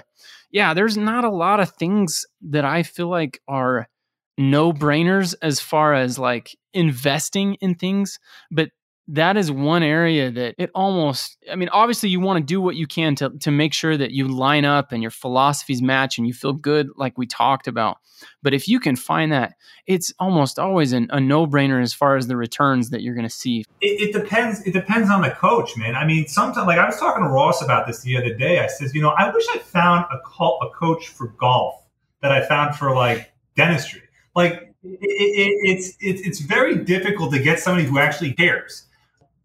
yeah, 0.51 0.75
there's 0.75 0.95
not 0.95 1.23
a 1.23 1.29
lot 1.31 1.59
of 1.59 1.71
things 1.71 2.23
that 2.49 2.65
I 2.65 2.83
feel 2.83 3.09
like 3.09 3.41
are 3.47 3.89
no 4.37 4.71
brainers 4.71 5.33
as 5.41 5.59
far 5.59 5.95
as 5.95 6.19
like 6.19 6.55
investing 6.73 7.55
in 7.55 7.73
things, 7.75 8.19
but 8.51 8.69
that 9.09 9.37
is 9.37 9.49
one 9.51 9.83
area 9.83 10.29
that 10.29 10.55
it 10.57 10.69
almost 10.75 11.37
i 11.51 11.55
mean 11.55 11.69
obviously 11.69 12.09
you 12.09 12.19
want 12.19 12.37
to 12.37 12.43
do 12.43 12.59
what 12.59 12.75
you 12.75 12.85
can 12.85 13.15
to, 13.15 13.29
to 13.39 13.51
make 13.51 13.73
sure 13.73 13.95
that 13.95 14.11
you 14.11 14.27
line 14.27 14.65
up 14.65 14.91
and 14.91 15.01
your 15.01 15.11
philosophies 15.11 15.81
match 15.81 16.17
and 16.17 16.27
you 16.27 16.33
feel 16.33 16.53
good 16.53 16.89
like 16.95 17.17
we 17.17 17.25
talked 17.25 17.67
about. 17.67 17.97
But 18.41 18.53
if 18.53 18.67
you 18.67 18.79
can 18.79 18.95
find 18.95 19.31
that 19.31 19.53
it's 19.85 20.13
almost 20.19 20.59
always 20.59 20.91
an, 20.91 21.07
a 21.11 21.19
no-brainer 21.19 21.81
as 21.81 21.93
far 21.93 22.17
as 22.17 22.27
the 22.27 22.35
returns 22.35 22.89
that 22.89 23.01
you're 23.01 23.13
going 23.13 23.27
to 23.27 23.33
see. 23.33 23.63
It, 23.79 24.09
it, 24.09 24.13
depends 24.13 24.61
it 24.61 24.73
depends 24.73 25.09
on 25.09 25.21
the 25.21 25.29
coach 25.29 25.77
man. 25.77 25.95
I 25.95 26.05
mean 26.05 26.27
sometimes 26.27 26.67
like 26.67 26.79
i 26.79 26.85
was 26.85 26.99
talking 26.99 27.23
to 27.23 27.29
ross 27.29 27.61
about 27.61 27.87
this 27.87 28.01
the 28.01 28.17
other 28.17 28.33
day. 28.33 28.59
I 28.59 28.67
says 28.67 28.93
you 28.93 29.01
know 29.01 29.13
i 29.17 29.29
wish 29.29 29.45
i 29.53 29.59
found 29.59 30.05
a, 30.11 30.19
call, 30.19 30.59
a 30.61 30.77
coach 30.77 31.07
for 31.07 31.27
golf 31.39 31.81
that 32.21 32.31
i 32.31 32.45
found 32.45 32.75
for 32.75 32.93
like 32.93 33.31
dentistry. 33.55 34.01
Like 34.35 34.73
it, 34.83 34.99
it, 35.01 35.57
it's 35.61 35.97
it's 35.99 36.39
very 36.39 36.75
difficult 36.75 37.31
to 37.33 37.39
get 37.39 37.59
somebody 37.59 37.87
who 37.87 37.99
actually 37.99 38.33
cares. 38.33 38.86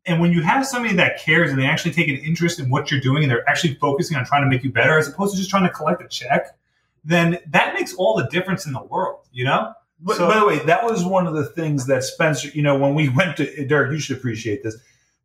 And 0.04 0.20
when 0.20 0.32
you 0.32 0.42
have 0.42 0.66
somebody 0.66 0.94
that 0.96 1.20
cares 1.20 1.50
and 1.50 1.60
they 1.60 1.66
actually 1.66 1.92
take 1.92 2.08
an 2.08 2.16
interest 2.16 2.58
in 2.58 2.70
what 2.70 2.90
you're 2.90 3.00
doing 3.00 3.22
and 3.22 3.30
they're 3.30 3.48
actually 3.48 3.74
focusing 3.74 4.16
on 4.16 4.24
trying 4.24 4.42
to 4.42 4.48
make 4.48 4.64
you 4.64 4.72
better 4.72 4.98
as 4.98 5.08
opposed 5.08 5.32
to 5.32 5.38
just 5.38 5.50
trying 5.50 5.62
to 5.62 5.70
collect 5.70 6.02
a 6.02 6.08
check, 6.08 6.56
then 7.04 7.38
that 7.48 7.74
makes 7.74 7.94
all 7.94 8.16
the 8.16 8.26
difference 8.28 8.66
in 8.66 8.72
the 8.72 8.82
world, 8.82 9.20
you 9.32 9.44
know? 9.44 9.72
But, 10.00 10.16
so, 10.16 10.26
by 10.26 10.40
the 10.40 10.46
way, 10.46 10.58
that 10.60 10.84
was 10.84 11.04
one 11.04 11.28
of 11.28 11.34
the 11.34 11.44
things 11.44 11.86
that 11.86 12.02
Spenser, 12.02 12.52
you 12.52 12.62
know, 12.62 12.76
when 12.76 12.94
we 12.94 13.08
went 13.16 13.36
to 13.36 13.66
Derek, 13.66 13.92
you 13.92 14.00
should 14.00 14.16
appreciate 14.16 14.62
this. 14.62 14.76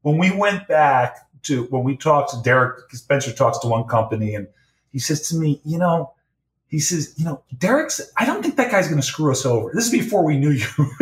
When 0.02 0.18
we 0.18 0.32
went 0.32 0.68
back 0.68 1.28
to 1.44 1.64
when 1.66 1.84
we 1.84 1.98
talked 1.98 2.32
to 2.32 2.42
Derek, 2.44 2.90
Spenser 2.92 3.34
talks 3.34 3.58
to 3.60 3.68
one 3.68 3.86
company 3.86 4.36
and 4.36 4.48
he 4.92 5.00
says 5.00 5.28
to 5.30 5.36
me, 5.36 5.62
you 5.66 5.78
know, 5.78 6.14
he 6.68 6.80
says, 6.80 7.14
you 7.18 7.26
know, 7.26 7.42
Derek's, 7.58 8.02
I 8.18 8.26
don't 8.26 8.44
think 8.44 8.58
that 8.58 8.72
guy's 8.72 8.88
going 8.88 9.00
to 9.00 9.06
screw 9.06 9.32
us 9.32 9.46
over. 9.46 9.72
This 9.74 9.86
is 9.86 9.92
before 9.92 10.24
we 10.24 10.38
knew 10.38 10.52
you. 10.52 10.68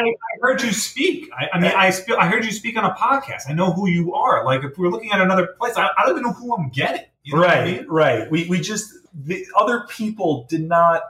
I, 0.00 0.08
I, 0.08 0.38
heard 0.40 0.62
you 0.62 0.72
speak. 0.72 1.30
I, 1.32 1.48
I 1.52 1.60
mean, 1.60 1.72
I, 1.76 1.90
sp- 1.92 2.18
I 2.18 2.26
heard 2.26 2.44
you 2.44 2.52
speak 2.52 2.76
on 2.76 2.84
a 2.84 2.94
podcast. 2.94 3.42
I 3.48 3.52
know 3.52 3.72
who 3.72 3.88
you 3.88 4.14
are. 4.14 4.44
Like, 4.44 4.64
if 4.64 4.78
we're 4.78 4.88
looking 4.88 5.12
at 5.12 5.20
another 5.20 5.48
place, 5.58 5.76
I, 5.76 5.88
I 5.96 6.06
don't 6.06 6.12
even 6.12 6.22
know 6.22 6.32
who 6.32 6.54
I'm 6.54 6.70
getting. 6.70 7.06
You 7.22 7.36
know 7.36 7.42
right, 7.42 7.78
mean? 7.78 7.86
right. 7.88 8.30
We, 8.30 8.48
we 8.48 8.60
just, 8.60 8.92
the 9.14 9.44
other 9.56 9.86
people 9.88 10.46
did 10.48 10.66
not 10.66 11.02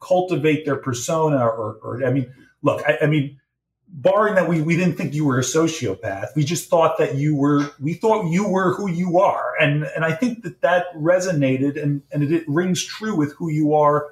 cultivate 0.00 0.64
their 0.64 0.76
persona 0.76 1.38
or, 1.38 1.78
or 1.82 2.04
I 2.04 2.10
mean, 2.10 2.32
look, 2.62 2.82
I, 2.86 2.98
I 3.02 3.06
mean, 3.06 3.40
barring 3.88 4.34
that 4.34 4.48
we, 4.48 4.60
we 4.60 4.76
didn't 4.76 4.96
think 4.96 5.14
you 5.14 5.24
were 5.24 5.38
a 5.38 5.42
sociopath 5.42 6.34
we 6.34 6.42
just 6.42 6.68
thought 6.68 6.98
that 6.98 7.14
you 7.14 7.36
were 7.36 7.70
we 7.78 7.94
thought 7.94 8.28
you 8.28 8.48
were 8.48 8.74
who 8.74 8.90
you 8.90 9.20
are 9.20 9.52
and 9.60 9.84
and 9.94 10.04
i 10.04 10.10
think 10.10 10.42
that 10.42 10.60
that 10.62 10.86
resonated 10.96 11.80
and 11.80 12.02
and 12.10 12.24
it, 12.24 12.32
it 12.32 12.44
rings 12.48 12.82
true 12.82 13.14
with 13.14 13.32
who 13.34 13.50
you 13.50 13.72
are 13.72 14.08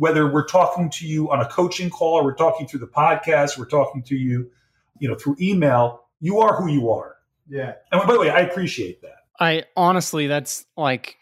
whether 0.00 0.26
we're 0.32 0.46
talking 0.46 0.88
to 0.88 1.06
you 1.06 1.30
on 1.30 1.40
a 1.40 1.46
coaching 1.46 1.90
call 1.90 2.14
or 2.14 2.24
we're 2.24 2.34
talking 2.34 2.66
through 2.66 2.80
the 2.80 2.86
podcast 2.86 3.58
we're 3.58 3.66
talking 3.66 4.02
to 4.02 4.16
you 4.16 4.50
you 4.98 5.08
know 5.08 5.14
through 5.14 5.36
email 5.40 6.04
you 6.20 6.40
are 6.40 6.56
who 6.56 6.68
you 6.68 6.90
are 6.90 7.16
yeah 7.48 7.74
and 7.92 8.02
by 8.06 8.12
the 8.12 8.18
way 8.18 8.30
i 8.30 8.40
appreciate 8.40 9.02
that 9.02 9.26
i 9.38 9.62
honestly 9.76 10.26
that's 10.26 10.64
like 10.76 11.16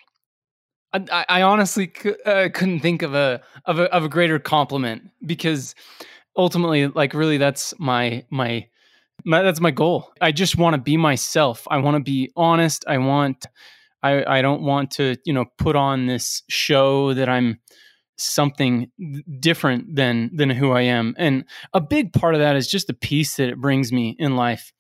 I, 0.90 1.26
I 1.28 1.42
honestly 1.42 1.92
uh, 2.24 2.48
couldn't 2.54 2.80
think 2.80 3.02
of 3.02 3.14
a, 3.14 3.42
of 3.66 3.78
a 3.78 3.92
of 3.92 4.04
a 4.04 4.08
greater 4.08 4.38
compliment 4.38 5.02
because 5.26 5.74
ultimately 6.34 6.86
like 6.86 7.12
really 7.12 7.36
that's 7.36 7.74
my 7.78 8.24
my 8.30 8.66
my, 9.24 9.42
that's 9.42 9.60
my 9.60 9.70
goal. 9.70 10.10
I 10.22 10.32
just 10.32 10.56
want 10.56 10.74
to 10.74 10.80
be 10.80 10.96
myself. 10.96 11.66
I 11.70 11.76
want 11.78 11.96
to 11.96 12.02
be 12.02 12.32
honest. 12.36 12.84
I 12.88 12.96
want 12.98 13.46
I 14.02 14.38
I 14.38 14.40
don't 14.40 14.62
want 14.62 14.92
to, 14.92 15.16
you 15.26 15.34
know, 15.34 15.44
put 15.58 15.76
on 15.76 16.06
this 16.06 16.42
show 16.48 17.12
that 17.12 17.28
I'm 17.28 17.58
something 18.18 18.90
different 19.40 19.94
than 19.94 20.30
than 20.34 20.50
who 20.50 20.72
I 20.72 20.82
am. 20.82 21.14
And 21.18 21.44
a 21.72 21.80
big 21.80 22.12
part 22.12 22.34
of 22.34 22.40
that 22.40 22.56
is 22.56 22.68
just 22.68 22.88
the 22.88 22.94
peace 22.94 23.36
that 23.36 23.48
it 23.48 23.60
brings 23.60 23.92
me 23.92 24.16
in 24.18 24.36
life. 24.36 24.72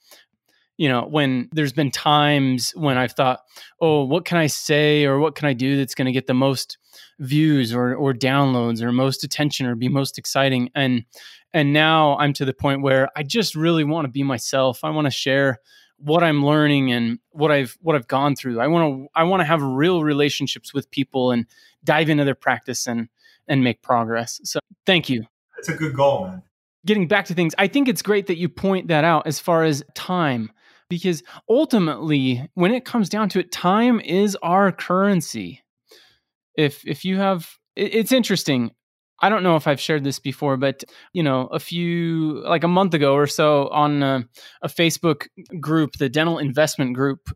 You 0.76 0.88
know, 0.88 1.02
when 1.02 1.48
there's 1.52 1.72
been 1.72 1.90
times 1.90 2.72
when 2.76 2.98
I've 2.98 3.12
thought, 3.12 3.40
"Oh, 3.80 4.04
what 4.04 4.24
can 4.24 4.38
I 4.38 4.46
say 4.46 5.04
or 5.04 5.18
what 5.18 5.34
can 5.34 5.48
I 5.48 5.52
do 5.52 5.76
that's 5.76 5.94
going 5.94 6.06
to 6.06 6.12
get 6.12 6.26
the 6.26 6.34
most 6.34 6.78
views 7.18 7.72
or 7.72 7.94
or 7.94 8.12
downloads 8.12 8.82
or 8.82 8.92
most 8.92 9.24
attention 9.24 9.66
or 9.66 9.74
be 9.74 9.88
most 9.88 10.18
exciting?" 10.18 10.70
And 10.74 11.04
and 11.52 11.72
now 11.72 12.16
I'm 12.18 12.32
to 12.34 12.44
the 12.44 12.52
point 12.52 12.82
where 12.82 13.08
I 13.16 13.22
just 13.22 13.54
really 13.54 13.84
want 13.84 14.04
to 14.04 14.10
be 14.10 14.22
myself. 14.22 14.84
I 14.84 14.90
want 14.90 15.06
to 15.06 15.10
share 15.10 15.58
what 15.96 16.22
I'm 16.22 16.44
learning 16.44 16.92
and 16.92 17.18
what 17.30 17.50
I've 17.50 17.76
what 17.80 17.96
I've 17.96 18.08
gone 18.08 18.36
through. 18.36 18.60
I 18.60 18.68
want 18.68 19.02
to 19.02 19.08
I 19.14 19.24
want 19.24 19.40
to 19.40 19.44
have 19.44 19.62
real 19.62 20.04
relationships 20.04 20.72
with 20.72 20.90
people 20.90 21.32
and 21.32 21.46
dive 21.84 22.08
into 22.08 22.24
their 22.24 22.34
practice 22.36 22.86
and 22.86 23.08
and 23.48 23.64
make 23.64 23.82
progress. 23.82 24.40
So 24.44 24.60
thank 24.86 25.08
you. 25.08 25.24
It's 25.58 25.68
a 25.68 25.74
good 25.74 25.94
goal, 25.94 26.26
man. 26.26 26.42
Getting 26.86 27.08
back 27.08 27.26
to 27.26 27.34
things, 27.34 27.54
I 27.58 27.66
think 27.66 27.88
it's 27.88 28.02
great 28.02 28.28
that 28.28 28.38
you 28.38 28.48
point 28.48 28.88
that 28.88 29.04
out 29.04 29.26
as 29.26 29.40
far 29.40 29.64
as 29.64 29.82
time 29.94 30.50
because 30.88 31.22
ultimately 31.48 32.48
when 32.54 32.72
it 32.72 32.84
comes 32.84 33.08
down 33.08 33.28
to 33.30 33.40
it 33.40 33.52
time 33.52 34.00
is 34.00 34.36
our 34.42 34.72
currency. 34.72 35.62
If 36.56 36.86
if 36.86 37.04
you 37.04 37.18
have 37.18 37.50
it's 37.76 38.12
interesting 38.12 38.72
I 39.20 39.28
don't 39.28 39.42
know 39.42 39.56
if 39.56 39.66
I've 39.66 39.80
shared 39.80 40.04
this 40.04 40.18
before, 40.18 40.56
but 40.56 40.84
you 41.12 41.22
know, 41.22 41.46
a 41.48 41.58
few 41.58 42.40
like 42.44 42.64
a 42.64 42.68
month 42.68 42.94
ago 42.94 43.14
or 43.14 43.26
so 43.26 43.68
on 43.68 44.02
a, 44.02 44.24
a 44.62 44.68
Facebook 44.68 45.26
group, 45.60 45.94
the 45.94 46.08
Dental 46.08 46.38
Investment 46.38 46.94
Group, 46.94 47.28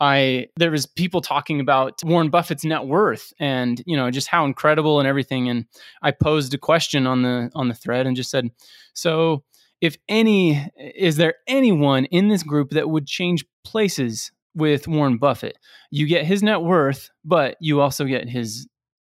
I 0.00 0.48
there 0.56 0.70
was 0.70 0.86
people 0.86 1.20
talking 1.20 1.60
about 1.60 2.00
Warren 2.04 2.30
Buffett's 2.30 2.64
net 2.64 2.84
worth 2.86 3.32
and 3.38 3.82
you 3.86 3.96
know 3.96 4.10
just 4.10 4.28
how 4.28 4.44
incredible 4.44 4.98
and 4.98 5.08
everything. 5.08 5.48
And 5.48 5.66
I 6.02 6.10
posed 6.10 6.52
a 6.54 6.58
question 6.58 7.06
on 7.06 7.22
the 7.22 7.50
on 7.54 7.68
the 7.68 7.74
thread 7.74 8.06
and 8.06 8.16
just 8.16 8.30
said, 8.30 8.50
so 8.92 9.44
if 9.80 9.96
any, 10.08 10.66
is 10.96 11.16
there 11.16 11.34
anyone 11.46 12.06
in 12.06 12.28
this 12.28 12.42
group 12.42 12.70
that 12.70 12.88
would 12.88 13.06
change 13.06 13.44
places 13.64 14.32
with 14.54 14.88
Warren 14.88 15.18
Buffett? 15.18 15.58
You 15.90 16.06
get 16.06 16.24
his 16.24 16.42
net 16.42 16.62
worth, 16.62 17.10
but 17.24 17.56
you 17.60 17.80
also 17.82 18.04
get 18.06 18.28
his 18.28 18.66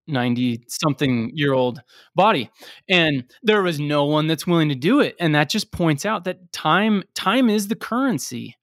90 0.08 0.65
something 0.67 1.32
year 1.34 1.54
old 1.54 1.82
body 2.13 2.52
and 2.88 3.24
there 3.41 3.63
was 3.63 3.80
no 3.80 4.06
one 4.06 4.28
that's 4.28 4.45
willing 4.45 4.69
to 4.69 4.76
do 4.76 5.00
it 5.00 5.15
and 5.19 5.34
that 5.34 5.50
just 5.50 5.71
points 5.71 6.06
out 6.06 6.26
that 6.26 6.52
time 6.52 7.02
time 7.15 7.50
is 7.50 7.69
the 7.69 7.76
currency 7.76 8.56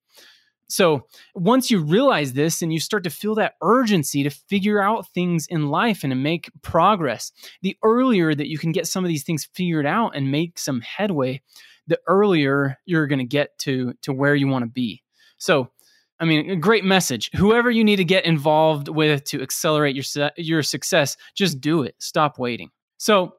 so 0.72 1.06
once 1.34 1.70
you 1.70 1.80
realize 1.80 2.32
this 2.32 2.62
and 2.62 2.72
you 2.72 2.80
start 2.80 3.04
to 3.04 3.10
feel 3.10 3.34
that 3.34 3.54
urgency 3.62 4.22
to 4.22 4.30
figure 4.30 4.82
out 4.82 5.08
things 5.12 5.46
in 5.48 5.68
life 5.68 6.02
and 6.02 6.10
to 6.10 6.16
make 6.16 6.50
progress 6.62 7.32
the 7.62 7.76
earlier 7.82 8.34
that 8.34 8.48
you 8.48 8.58
can 8.58 8.72
get 8.72 8.86
some 8.86 9.04
of 9.04 9.08
these 9.08 9.24
things 9.24 9.48
figured 9.54 9.86
out 9.86 10.16
and 10.16 10.30
make 10.30 10.58
some 10.58 10.80
headway 10.80 11.40
the 11.86 11.98
earlier 12.06 12.78
you're 12.84 13.06
going 13.06 13.18
to 13.18 13.24
get 13.24 13.56
to 13.58 13.92
to 14.02 14.12
where 14.12 14.34
you 14.34 14.48
want 14.48 14.64
to 14.64 14.70
be 14.70 15.02
so 15.38 15.70
I 16.22 16.24
mean, 16.24 16.50
a 16.50 16.56
great 16.56 16.84
message. 16.84 17.32
Whoever 17.34 17.68
you 17.68 17.82
need 17.82 17.96
to 17.96 18.04
get 18.04 18.24
involved 18.24 18.86
with 18.86 19.24
to 19.24 19.42
accelerate 19.42 19.96
your 19.96 20.30
your 20.36 20.62
success, 20.62 21.16
just 21.34 21.60
do 21.60 21.82
it. 21.82 21.96
Stop 21.98 22.38
waiting. 22.38 22.70
So, 22.98 23.34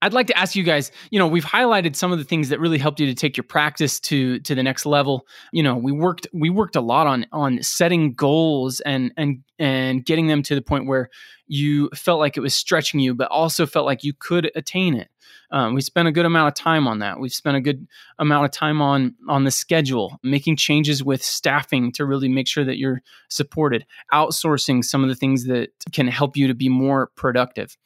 I'd 0.00 0.12
like 0.12 0.28
to 0.28 0.38
ask 0.38 0.54
you 0.54 0.62
guys, 0.62 0.92
you 1.10 1.18
know, 1.18 1.26
we've 1.26 1.44
highlighted 1.44 1.96
some 1.96 2.12
of 2.12 2.18
the 2.18 2.24
things 2.24 2.50
that 2.50 2.60
really 2.60 2.78
helped 2.78 3.00
you 3.00 3.06
to 3.06 3.14
take 3.14 3.36
your 3.36 3.44
practice 3.44 3.98
to 4.00 4.38
to 4.40 4.54
the 4.54 4.62
next 4.62 4.86
level. 4.86 5.26
You 5.52 5.62
know, 5.62 5.76
we 5.76 5.92
worked 5.92 6.26
we 6.32 6.50
worked 6.50 6.76
a 6.76 6.80
lot 6.80 7.06
on 7.06 7.26
on 7.32 7.62
setting 7.62 8.12
goals 8.12 8.80
and 8.80 9.12
and 9.16 9.42
and 9.58 10.04
getting 10.04 10.28
them 10.28 10.42
to 10.44 10.54
the 10.54 10.62
point 10.62 10.86
where 10.86 11.10
you 11.48 11.90
felt 11.94 12.20
like 12.20 12.36
it 12.36 12.40
was 12.40 12.54
stretching 12.54 13.00
you, 13.00 13.14
but 13.14 13.28
also 13.30 13.66
felt 13.66 13.86
like 13.86 14.04
you 14.04 14.12
could 14.12 14.50
attain 14.54 14.94
it. 14.94 15.08
Um, 15.50 15.74
we 15.74 15.80
spent 15.80 16.08
a 16.08 16.12
good 16.12 16.26
amount 16.26 16.48
of 16.48 16.54
time 16.54 16.86
on 16.86 16.98
that. 16.98 17.18
We've 17.18 17.32
spent 17.32 17.56
a 17.56 17.60
good 17.60 17.86
amount 18.18 18.44
of 18.44 18.50
time 18.50 18.82
on 18.82 19.14
on 19.28 19.44
the 19.44 19.50
schedule, 19.50 20.18
making 20.22 20.56
changes 20.56 21.02
with 21.02 21.22
staffing 21.22 21.90
to 21.92 22.04
really 22.04 22.28
make 22.28 22.46
sure 22.46 22.64
that 22.64 22.78
you're 22.78 23.02
supported, 23.28 23.86
outsourcing 24.12 24.84
some 24.84 25.02
of 25.02 25.08
the 25.08 25.14
things 25.14 25.46
that 25.46 25.70
can 25.92 26.06
help 26.06 26.36
you 26.36 26.46
to 26.48 26.54
be 26.54 26.68
more 26.68 27.10
productive. 27.16 27.76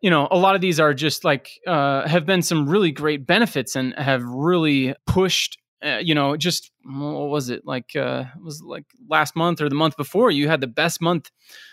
You 0.00 0.10
know, 0.10 0.28
a 0.30 0.38
lot 0.38 0.54
of 0.54 0.60
these 0.60 0.80
are 0.80 0.94
just 0.94 1.24
like 1.24 1.60
uh, 1.66 2.08
have 2.08 2.24
been 2.24 2.42
some 2.42 2.68
really 2.68 2.90
great 2.90 3.26
benefits 3.26 3.76
and 3.76 3.94
have 3.94 4.24
really 4.24 4.94
pushed 5.06 5.58
uh, 5.82 5.98
you 6.02 6.14
know, 6.14 6.36
just 6.36 6.70
what 6.84 7.28
was 7.28 7.48
it 7.48 7.64
like? 7.64 7.96
Uh, 7.96 8.24
it 8.36 8.42
was 8.42 8.62
like 8.62 8.84
last 9.08 9.34
month 9.34 9.62
or 9.62 9.68
the 9.70 9.74
month 9.74 9.96
before 9.96 10.30
you 10.30 10.46
had 10.46 10.60
the 10.60 10.66
best 10.66 11.00
month 11.00 11.30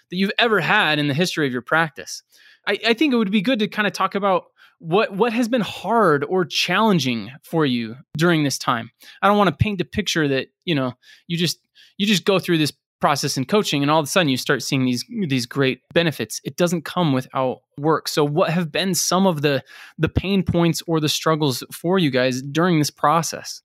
that 0.09 0.15
you've 0.15 0.31
ever 0.39 0.61
had 0.61 0.97
in 0.97 1.09
the 1.09 1.13
history 1.13 1.45
of 1.45 1.51
your 1.51 1.61
practice. 1.61 2.23
I, 2.65 2.79
I 2.87 2.93
think 2.93 3.13
it 3.13 3.17
would 3.17 3.31
be 3.31 3.41
good 3.41 3.59
to 3.59 3.67
kind 3.67 3.85
of 3.85 3.93
talk 3.93 4.15
about 4.15 4.45
what 4.79 5.11
what 5.13 5.33
has 5.33 5.47
been 5.47 5.61
hard 5.61 6.23
or 6.23 6.45
challenging 6.45 7.31
for 7.41 7.65
you 7.65 7.95
during 8.15 8.43
this 8.43 8.59
time 8.59 8.91
i 9.23 9.27
don't 9.27 9.37
want 9.37 9.47
to 9.49 9.55
paint 9.55 9.79
the 9.79 9.85
picture 9.85 10.27
that 10.27 10.49
you 10.65 10.75
know 10.75 10.93
you 11.25 11.35
just 11.35 11.59
you 11.97 12.05
just 12.05 12.25
go 12.25 12.37
through 12.37 12.59
this 12.59 12.71
process 12.99 13.37
and 13.37 13.47
coaching 13.47 13.81
and 13.81 13.91
all 13.91 13.99
of 13.99 14.05
a 14.05 14.07
sudden 14.07 14.29
you 14.29 14.37
start 14.37 14.63
seeing 14.63 14.85
these 14.85 15.05
these 15.27 15.45
great 15.45 15.81
benefits. 15.93 16.41
It 16.43 16.57
doesn't 16.57 16.83
come 16.83 17.13
without 17.13 17.61
work. 17.77 18.07
So 18.07 18.23
what 18.25 18.49
have 18.49 18.71
been 18.71 18.95
some 18.95 19.27
of 19.27 19.41
the 19.41 19.63
the 19.97 20.09
pain 20.09 20.43
points 20.43 20.81
or 20.87 20.99
the 20.99 21.09
struggles 21.09 21.63
for 21.71 21.99
you 21.99 22.09
guys 22.09 22.41
during 22.41 22.79
this 22.79 22.89
process? 22.91 23.61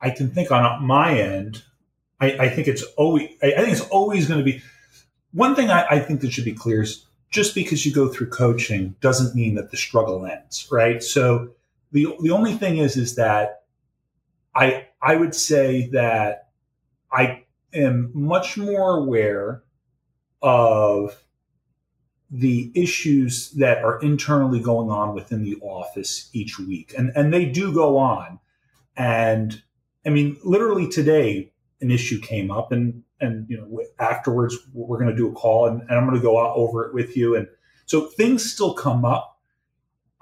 I 0.00 0.10
can 0.10 0.30
think 0.30 0.50
on 0.50 0.84
my 0.84 1.18
end 1.18 1.62
i, 2.20 2.32
I 2.32 2.48
think 2.48 2.66
it's 2.66 2.82
always 2.96 3.28
i 3.42 3.50
think 3.50 3.68
it's 3.68 3.88
always 3.88 4.26
going 4.26 4.38
to 4.38 4.44
be 4.44 4.62
one 5.36 5.54
thing 5.54 5.70
I, 5.70 5.86
I 5.86 5.98
think 5.98 6.22
that 6.22 6.32
should 6.32 6.46
be 6.46 6.54
clear 6.54 6.82
is 6.82 7.04
just 7.30 7.54
because 7.54 7.84
you 7.84 7.92
go 7.92 8.08
through 8.08 8.30
coaching 8.30 8.94
doesn't 9.00 9.34
mean 9.34 9.54
that 9.56 9.70
the 9.70 9.76
struggle 9.76 10.24
ends, 10.24 10.66
right? 10.72 11.02
So 11.02 11.50
the 11.92 12.06
the 12.22 12.30
only 12.30 12.54
thing 12.54 12.78
is 12.78 12.96
is 12.96 13.16
that 13.16 13.64
I 14.54 14.86
I 15.02 15.16
would 15.16 15.34
say 15.34 15.88
that 15.92 16.48
I 17.12 17.44
am 17.76 18.10
much 18.14 18.56
more 18.56 18.96
aware 18.96 19.62
of 20.42 21.22
the 22.30 22.72
issues 22.74 23.52
that 23.52 23.78
are 23.84 24.00
internally 24.00 24.60
going 24.60 24.90
on 24.90 25.14
within 25.14 25.44
the 25.44 25.56
office 25.60 26.28
each 26.32 26.58
week. 26.58 26.94
And 26.96 27.12
and 27.14 27.32
they 27.32 27.44
do 27.44 27.72
go 27.72 27.96
on. 27.98 28.40
And 28.96 29.62
I 30.04 30.10
mean, 30.10 30.36
literally 30.42 30.88
today, 30.88 31.52
an 31.80 31.90
issue 31.90 32.20
came 32.20 32.50
up 32.50 32.72
and 32.72 33.02
and 33.20 33.48
you 33.48 33.56
know 33.56 33.80
afterwards 33.98 34.56
we're 34.72 34.98
going 34.98 35.10
to 35.10 35.16
do 35.16 35.28
a 35.28 35.32
call 35.32 35.66
and, 35.66 35.80
and 35.82 35.92
i'm 35.92 36.06
going 36.06 36.16
to 36.16 36.22
go 36.22 36.38
out 36.38 36.54
over 36.56 36.84
it 36.84 36.94
with 36.94 37.16
you 37.16 37.34
and 37.34 37.48
so 37.86 38.06
things 38.06 38.50
still 38.50 38.74
come 38.74 39.04
up 39.04 39.38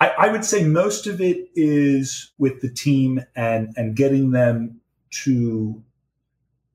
I, 0.00 0.08
I, 0.08 0.28
would 0.32 0.44
say 0.44 0.64
most 0.64 1.06
of 1.06 1.20
it 1.20 1.48
is 1.54 2.32
with 2.36 2.60
the 2.60 2.68
team 2.68 3.24
and 3.36 3.72
and 3.76 3.96
getting 3.96 4.32
them 4.32 4.80
to 5.22 5.82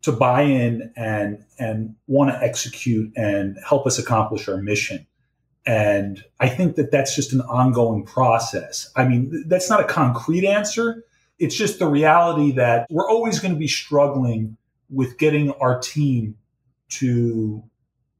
to 0.01 0.11
buy 0.11 0.43
in 0.43 0.91
and 0.95 1.43
and 1.57 1.95
want 2.07 2.31
to 2.31 2.41
execute 2.41 3.11
and 3.15 3.57
help 3.67 3.85
us 3.85 3.99
accomplish 3.99 4.47
our 4.47 4.57
mission. 4.57 5.05
And 5.65 6.23
i 6.39 6.47
think 6.47 6.75
that 6.77 6.89
that's 6.91 7.15
just 7.15 7.33
an 7.33 7.41
ongoing 7.41 8.05
process. 8.05 8.91
I 8.95 9.07
mean 9.07 9.45
that's 9.47 9.69
not 9.69 9.81
a 9.81 9.85
concrete 9.85 10.45
answer. 10.45 11.03
It's 11.37 11.55
just 11.55 11.79
the 11.79 11.87
reality 11.87 12.51
that 12.53 12.87
we're 12.89 13.09
always 13.09 13.39
going 13.39 13.53
to 13.53 13.59
be 13.59 13.67
struggling 13.67 14.57
with 14.89 15.17
getting 15.17 15.51
our 15.53 15.79
team 15.79 16.35
to 16.89 17.63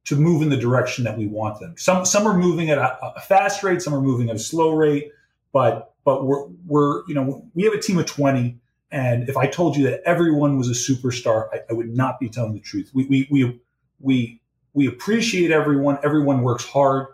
to 0.04 0.16
move 0.16 0.42
in 0.42 0.48
the 0.48 0.56
direction 0.56 1.04
that 1.04 1.16
we 1.16 1.26
want 1.26 1.60
them. 1.60 1.74
Some 1.76 2.04
some 2.04 2.26
are 2.26 2.36
moving 2.36 2.70
at 2.70 2.78
a, 2.78 2.98
a, 3.16 3.20
fast 3.20 3.62
rate, 3.62 3.82
some 3.82 3.94
are 3.94 4.00
moving 4.00 4.30
at 4.30 4.36
a 4.36 4.40
slow 4.40 4.74
rate, 4.74 5.12
but 5.52 5.94
but 6.04 6.24
we're 6.24 6.46
we're 6.66 7.06
you 7.06 7.14
know 7.14 7.44
we 7.54 7.64
have 7.64 7.74
a 7.74 7.80
team 7.80 7.98
of 7.98 8.06
twenty, 8.06 8.58
and 8.90 9.28
if 9.28 9.36
I 9.36 9.46
told 9.46 9.76
you 9.76 9.84
that 9.84 10.02
everyone 10.04 10.58
was 10.58 10.68
a 10.68 10.72
superstar, 10.72 11.48
I, 11.52 11.60
I 11.70 11.72
would 11.72 11.94
not 11.94 12.18
be 12.18 12.28
telling 12.28 12.54
the 12.54 12.60
truth. 12.60 12.90
We 12.94 13.06
we 13.06 13.28
we 13.30 13.60
we 13.98 14.40
we 14.74 14.86
appreciate 14.86 15.50
everyone. 15.50 15.98
Everyone 16.02 16.42
works 16.42 16.64
hard, 16.64 17.06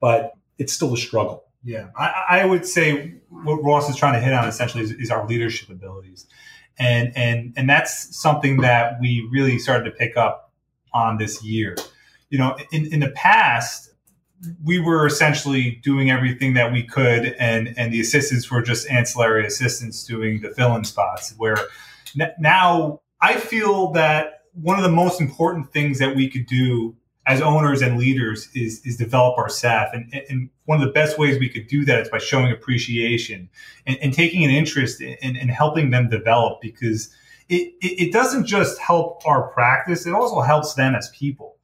but 0.00 0.32
it's 0.58 0.72
still 0.72 0.94
a 0.94 0.96
struggle. 0.96 1.44
Yeah, 1.64 1.88
I, 1.96 2.24
I 2.28 2.44
would 2.44 2.64
say 2.64 3.14
what 3.28 3.62
Ross 3.64 3.90
is 3.90 3.96
trying 3.96 4.14
to 4.14 4.20
hit 4.20 4.32
on 4.32 4.48
essentially 4.48 4.84
is, 4.84 4.92
is 4.92 5.10
our 5.10 5.26
leadership 5.26 5.68
abilities 5.68 6.26
and 6.78 7.12
and 7.16 7.52
and 7.56 7.68
that's 7.68 8.16
something 8.16 8.58
that 8.58 9.00
we 9.00 9.26
really 9.32 9.58
started 9.58 9.84
to 9.84 9.90
pick 9.90 10.16
up 10.16 10.52
on 10.92 11.18
this 11.18 11.42
year. 11.42 11.76
You 12.30 12.38
know, 12.38 12.56
in 12.72 12.92
in 12.92 13.00
the 13.00 13.10
past, 13.10 13.90
we 14.64 14.78
were 14.78 15.06
essentially 15.06 15.80
doing 15.82 16.10
everything 16.10 16.54
that 16.54 16.72
we 16.72 16.82
could, 16.82 17.34
and 17.38 17.74
and 17.76 17.92
the 17.92 18.00
assistants 18.00 18.50
were 18.50 18.62
just 18.62 18.88
ancillary 18.90 19.46
assistants 19.46 20.04
doing 20.04 20.40
the 20.40 20.50
fill-in 20.50 20.84
spots. 20.84 21.34
Where 21.36 21.58
n- 22.18 22.32
now 22.38 23.00
I 23.20 23.36
feel 23.36 23.92
that 23.92 24.42
one 24.52 24.78
of 24.78 24.84
the 24.84 24.90
most 24.90 25.20
important 25.20 25.72
things 25.72 25.98
that 25.98 26.16
we 26.16 26.28
could 26.28 26.46
do 26.46 26.96
as 27.26 27.42
owners 27.42 27.82
and 27.82 27.98
leaders 27.98 28.48
is 28.54 28.80
is 28.84 28.96
develop 28.96 29.36
our 29.36 29.48
staff 29.48 29.88
and, 29.92 30.12
and 30.30 30.48
one 30.64 30.80
of 30.80 30.86
the 30.86 30.92
best 30.92 31.18
ways 31.18 31.38
we 31.38 31.48
could 31.48 31.66
do 31.66 31.84
that 31.84 32.00
is 32.00 32.08
by 32.08 32.18
showing 32.18 32.50
appreciation 32.50 33.48
and, 33.86 33.98
and 34.00 34.12
taking 34.12 34.44
an 34.44 34.50
interest 34.50 35.00
in, 35.00 35.36
in, 35.36 35.48
helping 35.48 35.90
them 35.90 36.08
develop 36.08 36.60
because 36.60 37.10
it, 37.48 37.72
it, 37.80 38.08
it 38.08 38.12
doesn't 38.12 38.46
just 38.46 38.78
help 38.78 39.26
our 39.26 39.48
practice 39.48 40.06
it 40.06 40.14
also 40.14 40.40
helps 40.40 40.74
them 40.74 40.94
as 40.94 41.10
people 41.10 41.55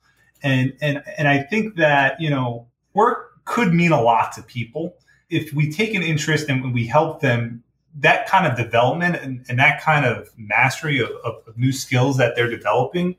and 0.42 0.72
and 0.80 1.02
and 1.16 1.28
i 1.28 1.38
think 1.38 1.76
that 1.76 2.20
you 2.20 2.30
know 2.30 2.66
work 2.94 3.32
could 3.44 3.72
mean 3.72 3.92
a 3.92 4.00
lot 4.00 4.32
to 4.32 4.42
people. 4.42 4.96
If 5.30 5.52
we 5.52 5.70
take 5.70 5.94
an 5.94 6.02
interest 6.02 6.48
and 6.48 6.72
we 6.72 6.86
help 6.86 7.20
them 7.20 7.62
that 7.96 8.26
kind 8.26 8.46
of 8.46 8.56
development 8.56 9.16
and, 9.16 9.44
and 9.48 9.58
that 9.58 9.82
kind 9.82 10.06
of 10.06 10.30
mastery 10.36 11.00
of, 11.00 11.10
of, 11.24 11.56
new 11.56 11.72
skills 11.72 12.16
that 12.16 12.34
they're 12.34 12.48
developing 12.48 13.16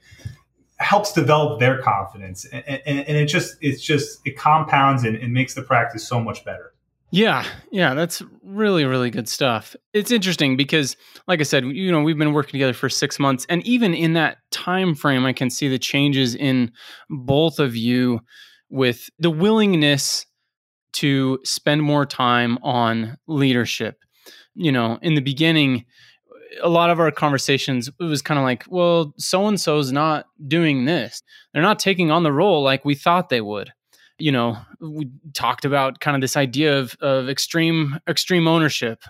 helps 0.77 1.13
develop 1.13 1.59
their 1.59 1.79
confidence. 1.79 2.45
And, 2.45 2.63
and, 2.67 2.99
and, 3.07 3.17
it 3.17 3.27
just 3.27 3.55
it's 3.61 3.81
just 3.81 4.19
it 4.25 4.35
compounds 4.35 5.03
and, 5.03 5.15
and 5.15 5.31
makes 5.31 5.53
the 5.53 5.61
practice 5.61 6.07
so 6.07 6.19
much 6.19 6.43
better 6.43 6.72
yeah 7.13 7.45
yeah 7.71 7.93
that's 7.93 8.23
really 8.41 8.85
really 8.85 9.11
good 9.11 9.29
stuff. 9.29 9.75
It's 9.93 10.11
interesting 10.11 10.57
because 10.57 10.97
like 11.27 11.39
i 11.39 11.43
said 11.43 11.63
you 11.63 11.91
know 11.91 12.01
we've 12.01 12.17
been 12.17 12.33
working 12.33 12.53
together 12.53 12.73
for 12.73 12.89
six 12.89 13.19
months 13.19 13.45
and 13.49 13.65
even 13.65 13.93
in 13.93 14.13
that 14.13 14.37
time 14.51 14.95
frame 14.95 15.23
i 15.23 15.31
can 15.31 15.49
see 15.49 15.67
the 15.67 15.77
changes 15.77 16.33
in 16.33 16.71
both 17.09 17.59
of 17.59 17.75
you 17.75 18.19
with 18.69 19.09
the 19.19 19.29
willingness 19.29 20.25
to 20.93 21.39
spend 21.43 21.83
more 21.83 22.05
time 22.05 22.57
on 22.63 23.17
leadership. 23.27 23.97
You 24.55 24.71
know 24.71 24.97
in 25.03 25.13
the 25.13 25.21
beginning 25.21 25.85
a 26.61 26.69
lot 26.69 26.89
of 26.89 26.99
our 26.99 27.11
conversations 27.11 27.89
it 27.99 28.03
was 28.03 28.21
kind 28.23 28.39
of 28.39 28.43
like 28.43 28.65
well 28.69 29.13
so 29.19 29.47
and 29.47 29.61
so's 29.61 29.91
not 29.91 30.25
doing 30.47 30.85
this. 30.85 31.21
They're 31.53 31.61
not 31.61 31.77
taking 31.77 32.09
on 32.09 32.23
the 32.23 32.33
role 32.33 32.63
like 32.63 32.83
we 32.83 32.95
thought 32.95 33.29
they 33.29 33.41
would 33.41 33.71
you 34.17 34.31
know 34.31 34.57
we 34.79 35.09
talked 35.33 35.65
about 35.65 35.99
kind 35.99 36.15
of 36.15 36.21
this 36.21 36.37
idea 36.37 36.79
of 36.79 36.95
of 37.01 37.29
extreme 37.29 37.97
extreme 38.07 38.47
ownership. 38.47 39.03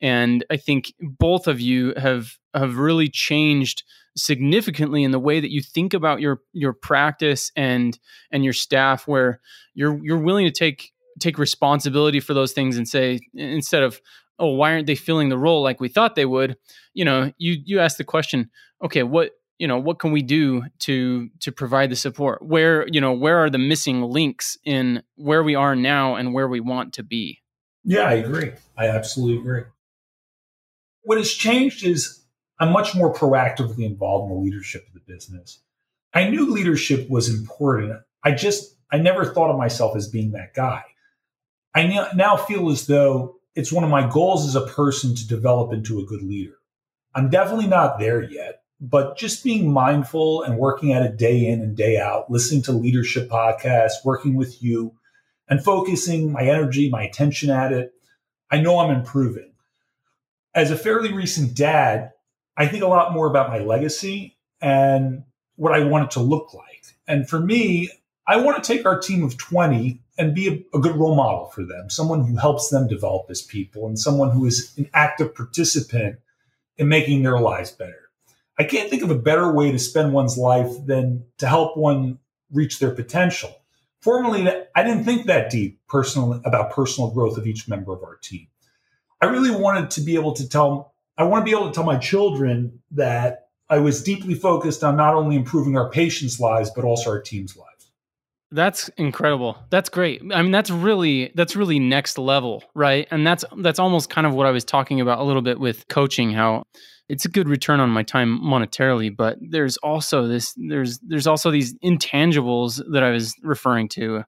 And 0.00 0.44
i 0.50 0.56
think 0.56 0.92
both 1.00 1.46
of 1.46 1.60
you 1.60 1.94
have 1.96 2.36
have 2.54 2.76
really 2.76 3.08
changed 3.08 3.84
significantly 4.16 5.02
in 5.02 5.10
the 5.10 5.18
way 5.18 5.40
that 5.40 5.50
you 5.50 5.60
think 5.60 5.92
about 5.94 6.20
your 6.20 6.40
your 6.52 6.72
practice 6.72 7.50
and 7.56 7.98
and 8.30 8.44
your 8.44 8.52
staff 8.52 9.08
where 9.08 9.40
you're 9.74 9.98
you're 10.02 10.18
willing 10.18 10.46
to 10.46 10.52
take 10.52 10.92
take 11.20 11.38
responsibility 11.38 12.20
for 12.20 12.34
those 12.34 12.52
things 12.52 12.76
and 12.76 12.88
say 12.88 13.18
instead 13.34 13.82
of 13.82 14.00
oh 14.38 14.50
why 14.50 14.72
aren't 14.72 14.86
they 14.86 14.94
filling 14.94 15.28
the 15.28 15.38
role 15.38 15.62
like 15.62 15.80
we 15.80 15.88
thought 15.88 16.14
they 16.14 16.26
would? 16.26 16.56
You 16.92 17.04
know 17.04 17.32
you 17.38 17.56
you 17.64 17.80
ask 17.80 17.96
the 17.96 18.04
question 18.04 18.50
okay 18.82 19.02
what 19.02 19.32
you 19.58 19.68
know 19.68 19.78
what 19.78 19.98
can 19.98 20.12
we 20.12 20.22
do 20.22 20.64
to 20.80 21.28
to 21.40 21.52
provide 21.52 21.90
the 21.90 21.96
support? 21.96 22.42
Where 22.42 22.86
you 22.88 23.00
know 23.00 23.12
where 23.12 23.38
are 23.38 23.50
the 23.50 23.58
missing 23.58 24.02
links 24.02 24.58
in 24.64 25.02
where 25.16 25.42
we 25.42 25.54
are 25.54 25.76
now 25.76 26.16
and 26.16 26.34
where 26.34 26.48
we 26.48 26.60
want 26.60 26.94
to 26.94 27.02
be? 27.02 27.40
Yeah 27.84 28.08
i 28.08 28.14
agree. 28.14 28.52
I 28.76 28.88
absolutely 28.88 29.40
agree. 29.40 29.62
What 31.02 31.18
has 31.18 31.32
changed 31.32 31.84
is 31.84 32.24
i'm 32.58 32.72
much 32.72 32.94
more 32.94 33.14
proactively 33.14 33.84
involved 33.84 34.30
in 34.30 34.36
the 34.36 34.42
leadership 34.42 34.86
of 34.88 34.94
the 34.94 35.12
business. 35.12 35.60
I 36.12 36.28
knew 36.28 36.50
leadership 36.50 37.08
was 37.08 37.28
important. 37.28 38.00
I 38.22 38.32
just 38.32 38.76
i 38.90 38.98
never 38.98 39.24
thought 39.24 39.50
of 39.50 39.58
myself 39.58 39.96
as 39.96 40.08
being 40.08 40.32
that 40.32 40.54
guy. 40.54 40.82
I 41.74 42.08
now 42.14 42.36
feel 42.36 42.70
as 42.70 42.86
though 42.86 43.36
it's 43.54 43.72
one 43.72 43.84
of 43.84 43.90
my 43.90 44.08
goals 44.08 44.46
as 44.46 44.56
a 44.56 44.66
person 44.66 45.14
to 45.14 45.28
develop 45.28 45.72
into 45.72 46.00
a 46.00 46.04
good 46.04 46.22
leader. 46.22 46.54
I'm 47.14 47.30
definitely 47.30 47.68
not 47.68 48.00
there 48.00 48.22
yet 48.22 48.63
but 48.90 49.16
just 49.16 49.42
being 49.42 49.72
mindful 49.72 50.42
and 50.42 50.58
working 50.58 50.92
at 50.92 51.02
it 51.02 51.16
day 51.16 51.46
in 51.46 51.62
and 51.62 51.76
day 51.76 51.98
out, 51.98 52.30
listening 52.30 52.62
to 52.62 52.72
leadership 52.72 53.30
podcasts, 53.30 54.04
working 54.04 54.34
with 54.34 54.62
you, 54.62 54.94
and 55.48 55.64
focusing 55.64 56.32
my 56.32 56.42
energy, 56.42 56.90
my 56.90 57.02
attention 57.02 57.48
at 57.50 57.72
it, 57.72 57.92
I 58.50 58.60
know 58.60 58.78
I'm 58.78 58.94
improving. 58.94 59.52
As 60.54 60.70
a 60.70 60.76
fairly 60.76 61.12
recent 61.12 61.56
dad, 61.56 62.12
I 62.56 62.66
think 62.66 62.82
a 62.82 62.88
lot 62.88 63.14
more 63.14 63.26
about 63.26 63.48
my 63.48 63.58
legacy 63.58 64.36
and 64.60 65.24
what 65.56 65.72
I 65.72 65.84
want 65.84 66.04
it 66.04 66.10
to 66.12 66.20
look 66.20 66.52
like. 66.52 66.84
And 67.08 67.28
for 67.28 67.40
me, 67.40 67.90
I 68.26 68.36
want 68.36 68.62
to 68.62 68.72
take 68.72 68.86
our 68.86 68.98
team 68.98 69.22
of 69.22 69.38
20 69.38 70.00
and 70.18 70.34
be 70.34 70.48
a, 70.48 70.76
a, 70.76 70.80
good 70.80 70.96
role 70.96 71.14
model 71.14 71.46
for 71.46 71.64
them, 71.64 71.90
someone 71.90 72.24
who 72.24 72.36
helps 72.36 72.68
them 72.68 72.86
develop 72.86 73.26
as 73.30 73.42
people 73.42 73.86
and 73.86 73.98
someone 73.98 74.30
who 74.30 74.46
is 74.46 74.72
an 74.76 74.88
active 74.94 75.34
participant 75.34 76.18
in 76.76 76.88
making 76.88 77.22
their 77.22 77.40
lives 77.40 77.72
better. 77.72 78.03
I 78.58 78.64
can't 78.64 78.88
think 78.88 79.02
of 79.02 79.10
a 79.10 79.18
better 79.18 79.52
way 79.52 79.72
to 79.72 79.78
spend 79.78 80.12
one's 80.12 80.38
life 80.38 80.70
than 80.86 81.24
to 81.38 81.46
help 81.46 81.76
one 81.76 82.18
reach 82.52 82.78
their 82.78 82.92
potential. 82.92 83.52
Formerly, 84.00 84.48
I 84.76 84.82
didn't 84.82 85.04
think 85.04 85.26
that 85.26 85.50
deep 85.50 85.80
personally 85.88 86.40
about 86.44 86.72
personal 86.72 87.10
growth 87.10 87.36
of 87.36 87.46
each 87.46 87.68
member 87.68 87.92
of 87.92 88.02
our 88.02 88.16
team. 88.16 88.46
I 89.20 89.26
really 89.26 89.50
wanted 89.50 89.90
to 89.92 90.02
be 90.02 90.14
able 90.14 90.34
to 90.34 90.48
tell, 90.48 90.94
I 91.16 91.24
want 91.24 91.44
to 91.44 91.50
be 91.50 91.56
able 91.56 91.68
to 91.68 91.74
tell 91.74 91.84
my 91.84 91.96
children 91.96 92.82
that 92.92 93.48
I 93.70 93.78
was 93.78 94.02
deeply 94.02 94.34
focused 94.34 94.84
on 94.84 94.96
not 94.96 95.14
only 95.14 95.36
improving 95.36 95.76
our 95.76 95.90
patients' 95.90 96.38
lives, 96.38 96.70
but 96.70 96.84
also 96.84 97.10
our 97.10 97.22
team's 97.22 97.56
lives. 97.56 97.73
That's 98.50 98.88
incredible. 98.96 99.58
That's 99.70 99.88
great. 99.88 100.22
I 100.32 100.42
mean, 100.42 100.52
that's 100.52 100.70
really 100.70 101.32
that's 101.34 101.56
really 101.56 101.78
next 101.78 102.18
level, 102.18 102.62
right? 102.74 103.08
And 103.10 103.26
that's 103.26 103.44
that's 103.58 103.78
almost 103.78 104.10
kind 104.10 104.26
of 104.26 104.34
what 104.34 104.46
I 104.46 104.50
was 104.50 104.64
talking 104.64 105.00
about 105.00 105.18
a 105.18 105.24
little 105.24 105.42
bit 105.42 105.58
with 105.58 105.88
coaching. 105.88 106.32
How 106.32 106.64
it's 107.08 107.24
a 107.24 107.28
good 107.28 107.48
return 107.48 107.80
on 107.80 107.90
my 107.90 108.02
time 108.02 108.40
monetarily 108.40 109.14
but 109.14 109.36
there's 109.40 109.76
also 109.78 110.26
this 110.26 110.54
there's 110.56 110.98
there's 111.00 111.26
also 111.26 111.50
these 111.50 111.74
intangibles 111.78 112.82
that 112.92 113.02
i 113.02 113.10
was 113.10 113.34
referring 113.42 113.88
to 113.88 114.22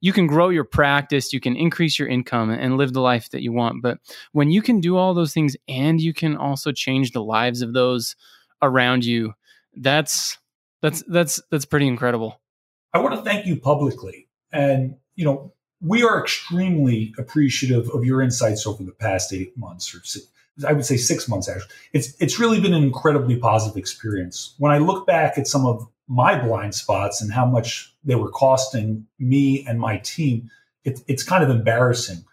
you 0.00 0.12
can 0.12 0.26
grow 0.26 0.48
your 0.48 0.64
practice 0.64 1.32
you 1.32 1.40
can 1.40 1.56
increase 1.56 1.98
your 1.98 2.08
income 2.08 2.50
and 2.50 2.76
live 2.76 2.92
the 2.92 3.00
life 3.00 3.30
that 3.30 3.42
you 3.42 3.52
want 3.52 3.82
but 3.82 3.98
when 4.32 4.50
you 4.50 4.62
can 4.62 4.80
do 4.80 4.96
all 4.96 5.14
those 5.14 5.32
things 5.32 5.56
and 5.68 6.00
you 6.00 6.12
can 6.12 6.36
also 6.36 6.72
change 6.72 7.12
the 7.12 7.22
lives 7.22 7.62
of 7.62 7.72
those 7.72 8.16
around 8.62 9.04
you 9.04 9.32
that's 9.76 10.38
that's 10.80 11.02
that's 11.06 11.40
that's 11.50 11.64
pretty 11.64 11.86
incredible 11.86 12.41
i 12.92 12.98
want 12.98 13.14
to 13.14 13.22
thank 13.22 13.46
you 13.46 13.56
publicly 13.56 14.28
and 14.52 14.96
you 15.16 15.24
know 15.24 15.52
we 15.82 16.04
are 16.04 16.20
extremely 16.20 17.12
appreciative 17.18 17.90
of 17.90 18.04
your 18.04 18.22
insights 18.22 18.66
over 18.66 18.84
the 18.84 18.92
past 18.92 19.32
eight 19.32 19.56
months 19.58 19.94
or 19.94 20.00
six, 20.04 20.26
I 20.66 20.72
would 20.72 20.84
say 20.84 20.96
six 20.96 21.28
months 21.28 21.48
actually. 21.48 21.74
It's 21.92 22.14
it's 22.20 22.38
really 22.38 22.60
been 22.60 22.74
an 22.74 22.84
incredibly 22.84 23.36
positive 23.36 23.76
experience. 23.76 24.54
When 24.58 24.70
I 24.70 24.78
look 24.78 25.06
back 25.06 25.36
at 25.36 25.48
some 25.48 25.66
of 25.66 25.88
my 26.08 26.38
blind 26.38 26.74
spots 26.74 27.20
and 27.20 27.32
how 27.32 27.46
much 27.46 27.92
they 28.04 28.14
were 28.14 28.30
costing 28.30 29.06
me 29.18 29.64
and 29.66 29.80
my 29.80 29.98
team, 29.98 30.50
it, 30.84 31.00
it's 31.08 31.22
kind 31.22 31.42
of 31.42 31.50
embarrassing. 31.50 32.24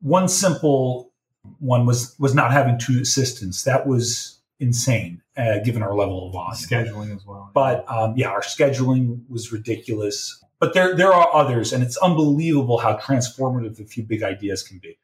One 0.00 0.26
simple 0.26 1.12
one 1.58 1.86
was 1.86 2.16
was 2.18 2.34
not 2.34 2.50
having 2.50 2.78
two 2.78 3.00
assistants. 3.00 3.62
That 3.64 3.86
was 3.86 4.39
insane, 4.60 5.22
uh, 5.36 5.58
given 5.64 5.82
our 5.82 5.94
level 5.94 6.26
of 6.26 6.32
volume. 6.32 6.54
Scheduling 6.54 7.16
as 7.16 7.26
well. 7.26 7.50
But 7.52 7.90
um, 7.90 8.14
yeah, 8.16 8.28
our 8.28 8.42
scheduling 8.42 9.28
was 9.28 9.50
ridiculous. 9.52 10.42
But 10.60 10.74
there 10.74 10.94
there 10.94 11.12
are 11.12 11.34
others, 11.34 11.72
and 11.72 11.82
it's 11.82 11.96
unbelievable 11.96 12.78
how 12.78 12.96
transformative 12.98 13.80
a 13.80 13.84
few 13.84 14.04
big 14.04 14.22
ideas 14.22 14.62
can 14.62 14.78
be. 14.78 14.98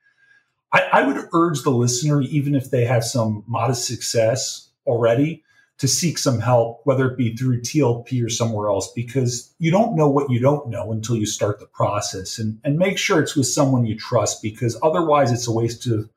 I, 0.73 0.81
I 0.93 1.07
would 1.07 1.29
urge 1.33 1.63
the 1.63 1.71
listener, 1.71 2.21
even 2.23 2.55
if 2.55 2.71
they 2.71 2.85
have 2.85 3.05
some 3.05 3.45
modest 3.47 3.87
success 3.87 4.69
already, 4.87 5.43
to 5.79 5.89
seek 5.89 6.19
some 6.19 6.41
help, 6.41 6.81
whether 6.85 7.11
it 7.11 7.17
be 7.17 7.35
through 7.35 7.61
TLP 7.61 8.25
or 8.25 8.29
somewhere 8.29 8.69
else, 8.69 8.91
because 8.93 9.55
you 9.59 9.71
don't 9.71 9.95
know 9.95 10.09
what 10.09 10.31
you 10.31 10.41
don't 10.41 10.69
know 10.69 10.93
until 10.93 11.17
you 11.17 11.27
start 11.27 11.61
the 11.61 11.67
process. 11.67 12.39
And, 12.39 12.59
and 12.65 12.79
make 12.79 12.99
sure 12.99 13.21
it's 13.21 13.37
with 13.37 13.47
someone 13.47 13.87
you 13.87 13.97
trust, 13.97 14.43
because 14.43 14.79
otherwise 14.83 15.33
it's 15.33 15.47
a 15.47 15.53
waste 15.53 15.87
of, 15.87 16.11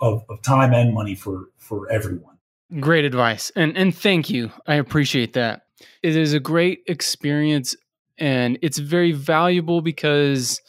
of, 0.00 0.24
of 0.28 0.42
time 0.42 0.72
and 0.72 0.94
money 0.94 1.14
for, 1.14 1.48
for 1.58 1.90
everyone. 1.90 2.33
Great 2.80 3.04
advice. 3.04 3.52
And, 3.54 3.76
and 3.76 3.94
thank 3.94 4.30
you. 4.30 4.50
I 4.66 4.74
appreciate 4.74 5.34
that. 5.34 5.62
It 6.02 6.16
is 6.16 6.32
a 6.32 6.40
great 6.40 6.80
experience 6.86 7.76
and 8.18 8.58
it's 8.62 8.78
very 8.78 9.12
valuable 9.12 9.80
because 9.80 10.60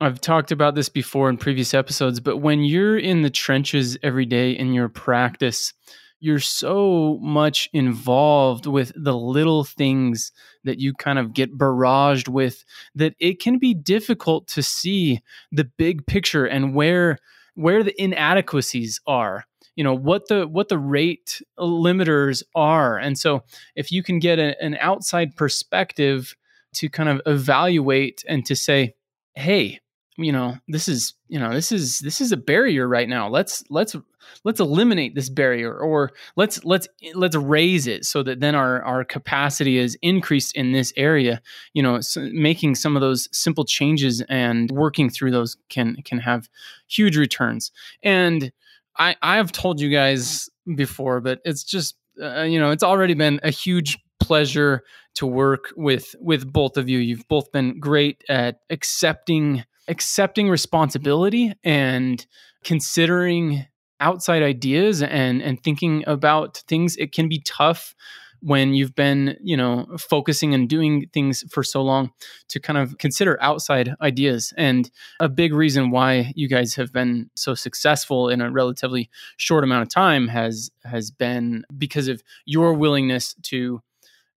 I've 0.00 0.20
talked 0.20 0.52
about 0.52 0.74
this 0.74 0.88
before 0.88 1.28
in 1.28 1.36
previous 1.36 1.74
episodes, 1.74 2.20
but 2.20 2.38
when 2.38 2.62
you're 2.62 2.98
in 2.98 3.22
the 3.22 3.30
trenches 3.30 3.98
every 4.02 4.26
day 4.26 4.52
in 4.52 4.72
your 4.72 4.88
practice, 4.88 5.74
you're 6.20 6.38
so 6.38 7.18
much 7.22 7.68
involved 7.72 8.66
with 8.66 8.92
the 8.94 9.16
little 9.16 9.64
things 9.64 10.32
that 10.64 10.78
you 10.78 10.94
kind 10.94 11.18
of 11.18 11.34
get 11.34 11.56
barraged 11.56 12.28
with 12.28 12.64
that 12.94 13.14
it 13.18 13.40
can 13.40 13.58
be 13.58 13.74
difficult 13.74 14.46
to 14.48 14.62
see 14.62 15.20
the 15.50 15.64
big 15.64 16.06
picture 16.06 16.46
and 16.46 16.74
where 16.74 17.18
where 17.54 17.82
the 17.82 18.00
inadequacies 18.00 19.00
are 19.06 19.44
you 19.76 19.84
know 19.84 19.94
what 19.94 20.28
the 20.28 20.46
what 20.46 20.68
the 20.68 20.78
rate 20.78 21.42
limiters 21.58 22.42
are. 22.54 22.98
And 22.98 23.18
so 23.18 23.44
if 23.74 23.92
you 23.92 24.02
can 24.02 24.18
get 24.18 24.38
a, 24.38 24.60
an 24.62 24.76
outside 24.80 25.36
perspective 25.36 26.36
to 26.74 26.88
kind 26.88 27.08
of 27.08 27.20
evaluate 27.26 28.24
and 28.28 28.44
to 28.46 28.54
say 28.54 28.94
hey 29.34 29.80
you 30.16 30.32
know 30.32 30.56
this 30.68 30.88
is 30.88 31.14
you 31.28 31.38
know 31.38 31.52
this 31.52 31.72
is 31.72 31.98
this 32.00 32.20
is 32.20 32.32
a 32.32 32.36
barrier 32.36 32.86
right 32.86 33.08
now. 33.08 33.28
Let's 33.28 33.64
let's 33.70 33.96
let's 34.44 34.60
eliminate 34.60 35.14
this 35.14 35.28
barrier 35.28 35.74
or 35.74 36.12
let's 36.36 36.64
let's 36.64 36.88
let's 37.14 37.36
raise 37.36 37.86
it 37.86 38.04
so 38.04 38.22
that 38.22 38.40
then 38.40 38.54
our 38.54 38.82
our 38.82 39.04
capacity 39.04 39.78
is 39.78 39.96
increased 40.02 40.54
in 40.54 40.72
this 40.72 40.92
area. 40.96 41.40
You 41.72 41.82
know 41.82 42.00
so 42.00 42.28
making 42.32 42.74
some 42.74 42.96
of 42.96 43.00
those 43.00 43.28
simple 43.32 43.64
changes 43.64 44.22
and 44.28 44.70
working 44.70 45.10
through 45.10 45.30
those 45.30 45.56
can 45.68 45.96
can 46.04 46.18
have 46.18 46.48
huge 46.86 47.16
returns. 47.16 47.72
And 48.02 48.52
i 49.00 49.16
i 49.20 49.36
have 49.36 49.50
told 49.50 49.80
you 49.80 49.90
guys 49.90 50.48
before 50.76 51.20
but 51.20 51.40
it's 51.44 51.64
just 51.64 51.96
uh, 52.22 52.42
you 52.42 52.60
know 52.60 52.70
it's 52.70 52.84
already 52.84 53.14
been 53.14 53.40
a 53.42 53.50
huge 53.50 53.98
pleasure 54.20 54.84
to 55.14 55.26
work 55.26 55.72
with 55.76 56.14
with 56.20 56.52
both 56.52 56.76
of 56.76 56.88
you. 56.88 56.98
You've 56.98 57.26
both 57.26 57.50
been 57.50 57.80
great 57.80 58.22
at 58.28 58.60
accepting 58.70 59.64
accepting 59.88 60.48
responsibility 60.48 61.52
and 61.64 62.24
considering 62.62 63.66
outside 63.98 64.42
ideas 64.44 65.02
and 65.02 65.42
and 65.42 65.60
thinking 65.60 66.04
about 66.06 66.58
things. 66.68 66.96
It 66.96 67.12
can 67.12 67.28
be 67.28 67.42
tough 67.44 67.94
when 68.42 68.74
you've 68.74 68.94
been 68.94 69.36
you 69.42 69.56
know 69.56 69.86
focusing 69.98 70.54
and 70.54 70.68
doing 70.68 71.06
things 71.12 71.44
for 71.50 71.62
so 71.62 71.82
long 71.82 72.10
to 72.48 72.60
kind 72.60 72.78
of 72.78 72.98
consider 72.98 73.38
outside 73.42 73.94
ideas 74.00 74.52
and 74.56 74.90
a 75.20 75.28
big 75.28 75.52
reason 75.52 75.90
why 75.90 76.32
you 76.34 76.48
guys 76.48 76.74
have 76.74 76.92
been 76.92 77.30
so 77.34 77.54
successful 77.54 78.28
in 78.28 78.40
a 78.40 78.50
relatively 78.50 79.10
short 79.36 79.64
amount 79.64 79.82
of 79.82 79.88
time 79.88 80.28
has 80.28 80.70
has 80.84 81.10
been 81.10 81.64
because 81.76 82.08
of 82.08 82.22
your 82.44 82.74
willingness 82.74 83.34
to 83.42 83.80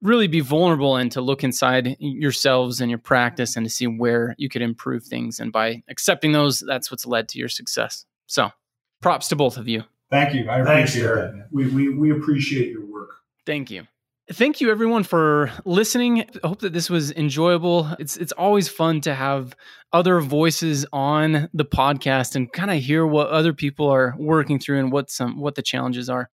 really 0.03 0.27
be 0.27 0.41
vulnerable 0.41 0.97
and 0.97 1.11
to 1.13 1.21
look 1.21 1.43
inside 1.43 1.95
yourselves 1.97 2.81
and 2.81 2.91
your 2.91 2.99
practice 2.99 3.55
and 3.55 3.65
to 3.65 3.69
see 3.69 3.87
where 3.87 4.35
you 4.37 4.49
could 4.49 4.61
improve 4.61 5.03
things. 5.03 5.39
And 5.39 5.51
by 5.51 5.81
accepting 5.87 6.33
those, 6.33 6.59
that's 6.59 6.91
what's 6.91 7.05
led 7.05 7.29
to 7.29 7.39
your 7.39 7.47
success. 7.47 8.05
So 8.27 8.51
props 9.01 9.29
to 9.29 9.35
both 9.35 9.57
of 9.57 9.67
you. 9.67 9.83
Thank 10.11 10.35
you. 10.35 10.49
I 10.49 10.59
appreciate 10.59 11.03
that. 11.03 11.47
We, 11.51 11.67
we, 11.67 11.89
we 11.89 12.11
appreciate 12.11 12.69
your 12.69 12.85
work. 12.85 13.09
Thank 13.45 13.71
you. 13.71 13.87
Thank 14.31 14.61
you 14.61 14.71
everyone 14.71 15.03
for 15.03 15.51
listening. 15.65 16.21
I 16.21 16.47
hope 16.47 16.61
that 16.61 16.71
this 16.71 16.89
was 16.89 17.11
enjoyable. 17.11 17.89
It's 17.99 18.15
it's 18.15 18.31
always 18.31 18.69
fun 18.69 19.01
to 19.01 19.13
have 19.13 19.53
other 19.91 20.21
voices 20.21 20.85
on 20.93 21.49
the 21.53 21.65
podcast 21.65 22.33
and 22.37 22.51
kind 22.51 22.71
of 22.71 22.77
hear 22.77 23.05
what 23.05 23.27
other 23.27 23.51
people 23.51 23.89
are 23.89 24.15
working 24.17 24.59
through 24.59 24.79
and 24.79 24.93
what 24.93 25.11
some 25.11 25.41
what 25.41 25.55
the 25.55 25.61
challenges 25.61 26.09
are. 26.09 26.29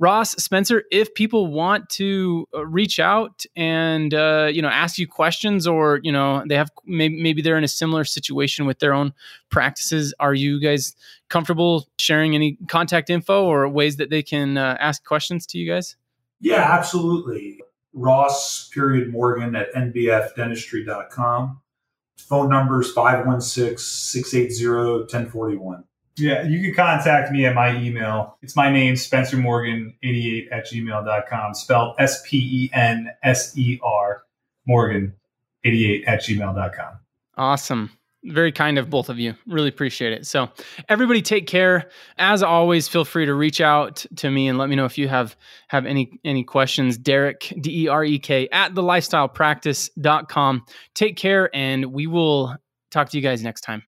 Ross 0.00 0.34
Spenser, 0.34 0.82
if 0.90 1.14
people 1.14 1.46
want 1.46 1.88
to 1.90 2.46
uh, 2.54 2.66
reach 2.66 2.98
out 2.98 3.44
and 3.54 4.12
uh, 4.14 4.48
you 4.52 4.60
know 4.60 4.68
ask 4.68 4.98
you 4.98 5.06
questions, 5.06 5.64
or 5.64 6.00
you 6.02 6.10
know 6.10 6.42
they 6.48 6.56
have 6.56 6.70
maybe, 6.86 7.22
maybe 7.22 7.40
they're 7.40 7.58
in 7.58 7.62
a 7.62 7.68
similar 7.68 8.02
situation 8.02 8.66
with 8.66 8.80
their 8.80 8.92
own 8.92 9.14
practices, 9.48 10.12
are 10.18 10.34
you 10.34 10.60
guys 10.60 10.96
comfortable 11.28 11.88
sharing 12.00 12.34
any 12.34 12.58
contact 12.66 13.10
info 13.10 13.44
or 13.44 13.68
ways 13.68 13.96
that 13.98 14.10
they 14.10 14.24
can 14.24 14.58
uh, 14.58 14.76
ask 14.80 15.04
questions 15.04 15.46
to 15.46 15.58
you 15.58 15.70
guys? 15.70 15.94
Yeah, 16.40 16.62
absolutely. 16.62 17.60
Ross 17.92 18.68
period 18.68 19.10
Morgan 19.10 19.56
at 19.56 19.72
nbfdentistry.com. 19.74 21.60
Phone 22.18 22.48
number 22.48 22.80
is 22.80 22.92
516 22.92 23.78
680 23.78 25.00
1041. 25.02 25.84
Yeah, 26.16 26.42
you 26.42 26.60
can 26.60 26.74
contact 26.74 27.30
me 27.30 27.46
at 27.46 27.54
my 27.54 27.76
email. 27.80 28.36
It's 28.42 28.56
my 28.56 28.70
name, 28.70 28.94
Spenser 28.94 29.36
Morgan, 29.36 29.94
88 30.02 30.48
at 30.50 30.66
gmail.com, 30.66 31.54
spelled 31.54 31.94
S 31.98 32.22
P 32.26 32.38
E 32.64 32.70
N 32.72 33.10
S 33.22 33.56
E 33.56 33.78
R 33.82 34.24
Morgan, 34.66 35.14
88 35.64 36.04
at 36.06 36.20
gmail.com. 36.20 36.98
Awesome. 37.36 37.97
Very 38.24 38.50
kind 38.50 38.78
of 38.78 38.90
both 38.90 39.08
of 39.08 39.18
you. 39.18 39.34
Really 39.46 39.68
appreciate 39.68 40.12
it. 40.12 40.26
So, 40.26 40.48
everybody 40.88 41.22
take 41.22 41.46
care. 41.46 41.88
As 42.18 42.42
always, 42.42 42.88
feel 42.88 43.04
free 43.04 43.26
to 43.26 43.34
reach 43.34 43.60
out 43.60 44.04
to 44.16 44.30
me 44.30 44.48
and 44.48 44.58
let 44.58 44.68
me 44.68 44.76
know 44.76 44.84
if 44.84 44.98
you 44.98 45.08
have 45.08 45.36
have 45.68 45.86
any 45.86 46.18
any 46.24 46.42
questions. 46.42 46.98
Derek 46.98 47.52
D 47.60 47.84
E 47.84 47.88
R 47.88 48.04
E 48.04 48.18
K 48.18 48.48
at 48.50 48.74
the 48.74 48.82
lifestylepractice.com. 48.82 50.64
Take 50.94 51.16
care 51.16 51.50
and 51.54 51.86
we 51.86 52.06
will 52.06 52.56
talk 52.90 53.08
to 53.10 53.16
you 53.16 53.22
guys 53.22 53.42
next 53.42 53.60
time. 53.60 53.87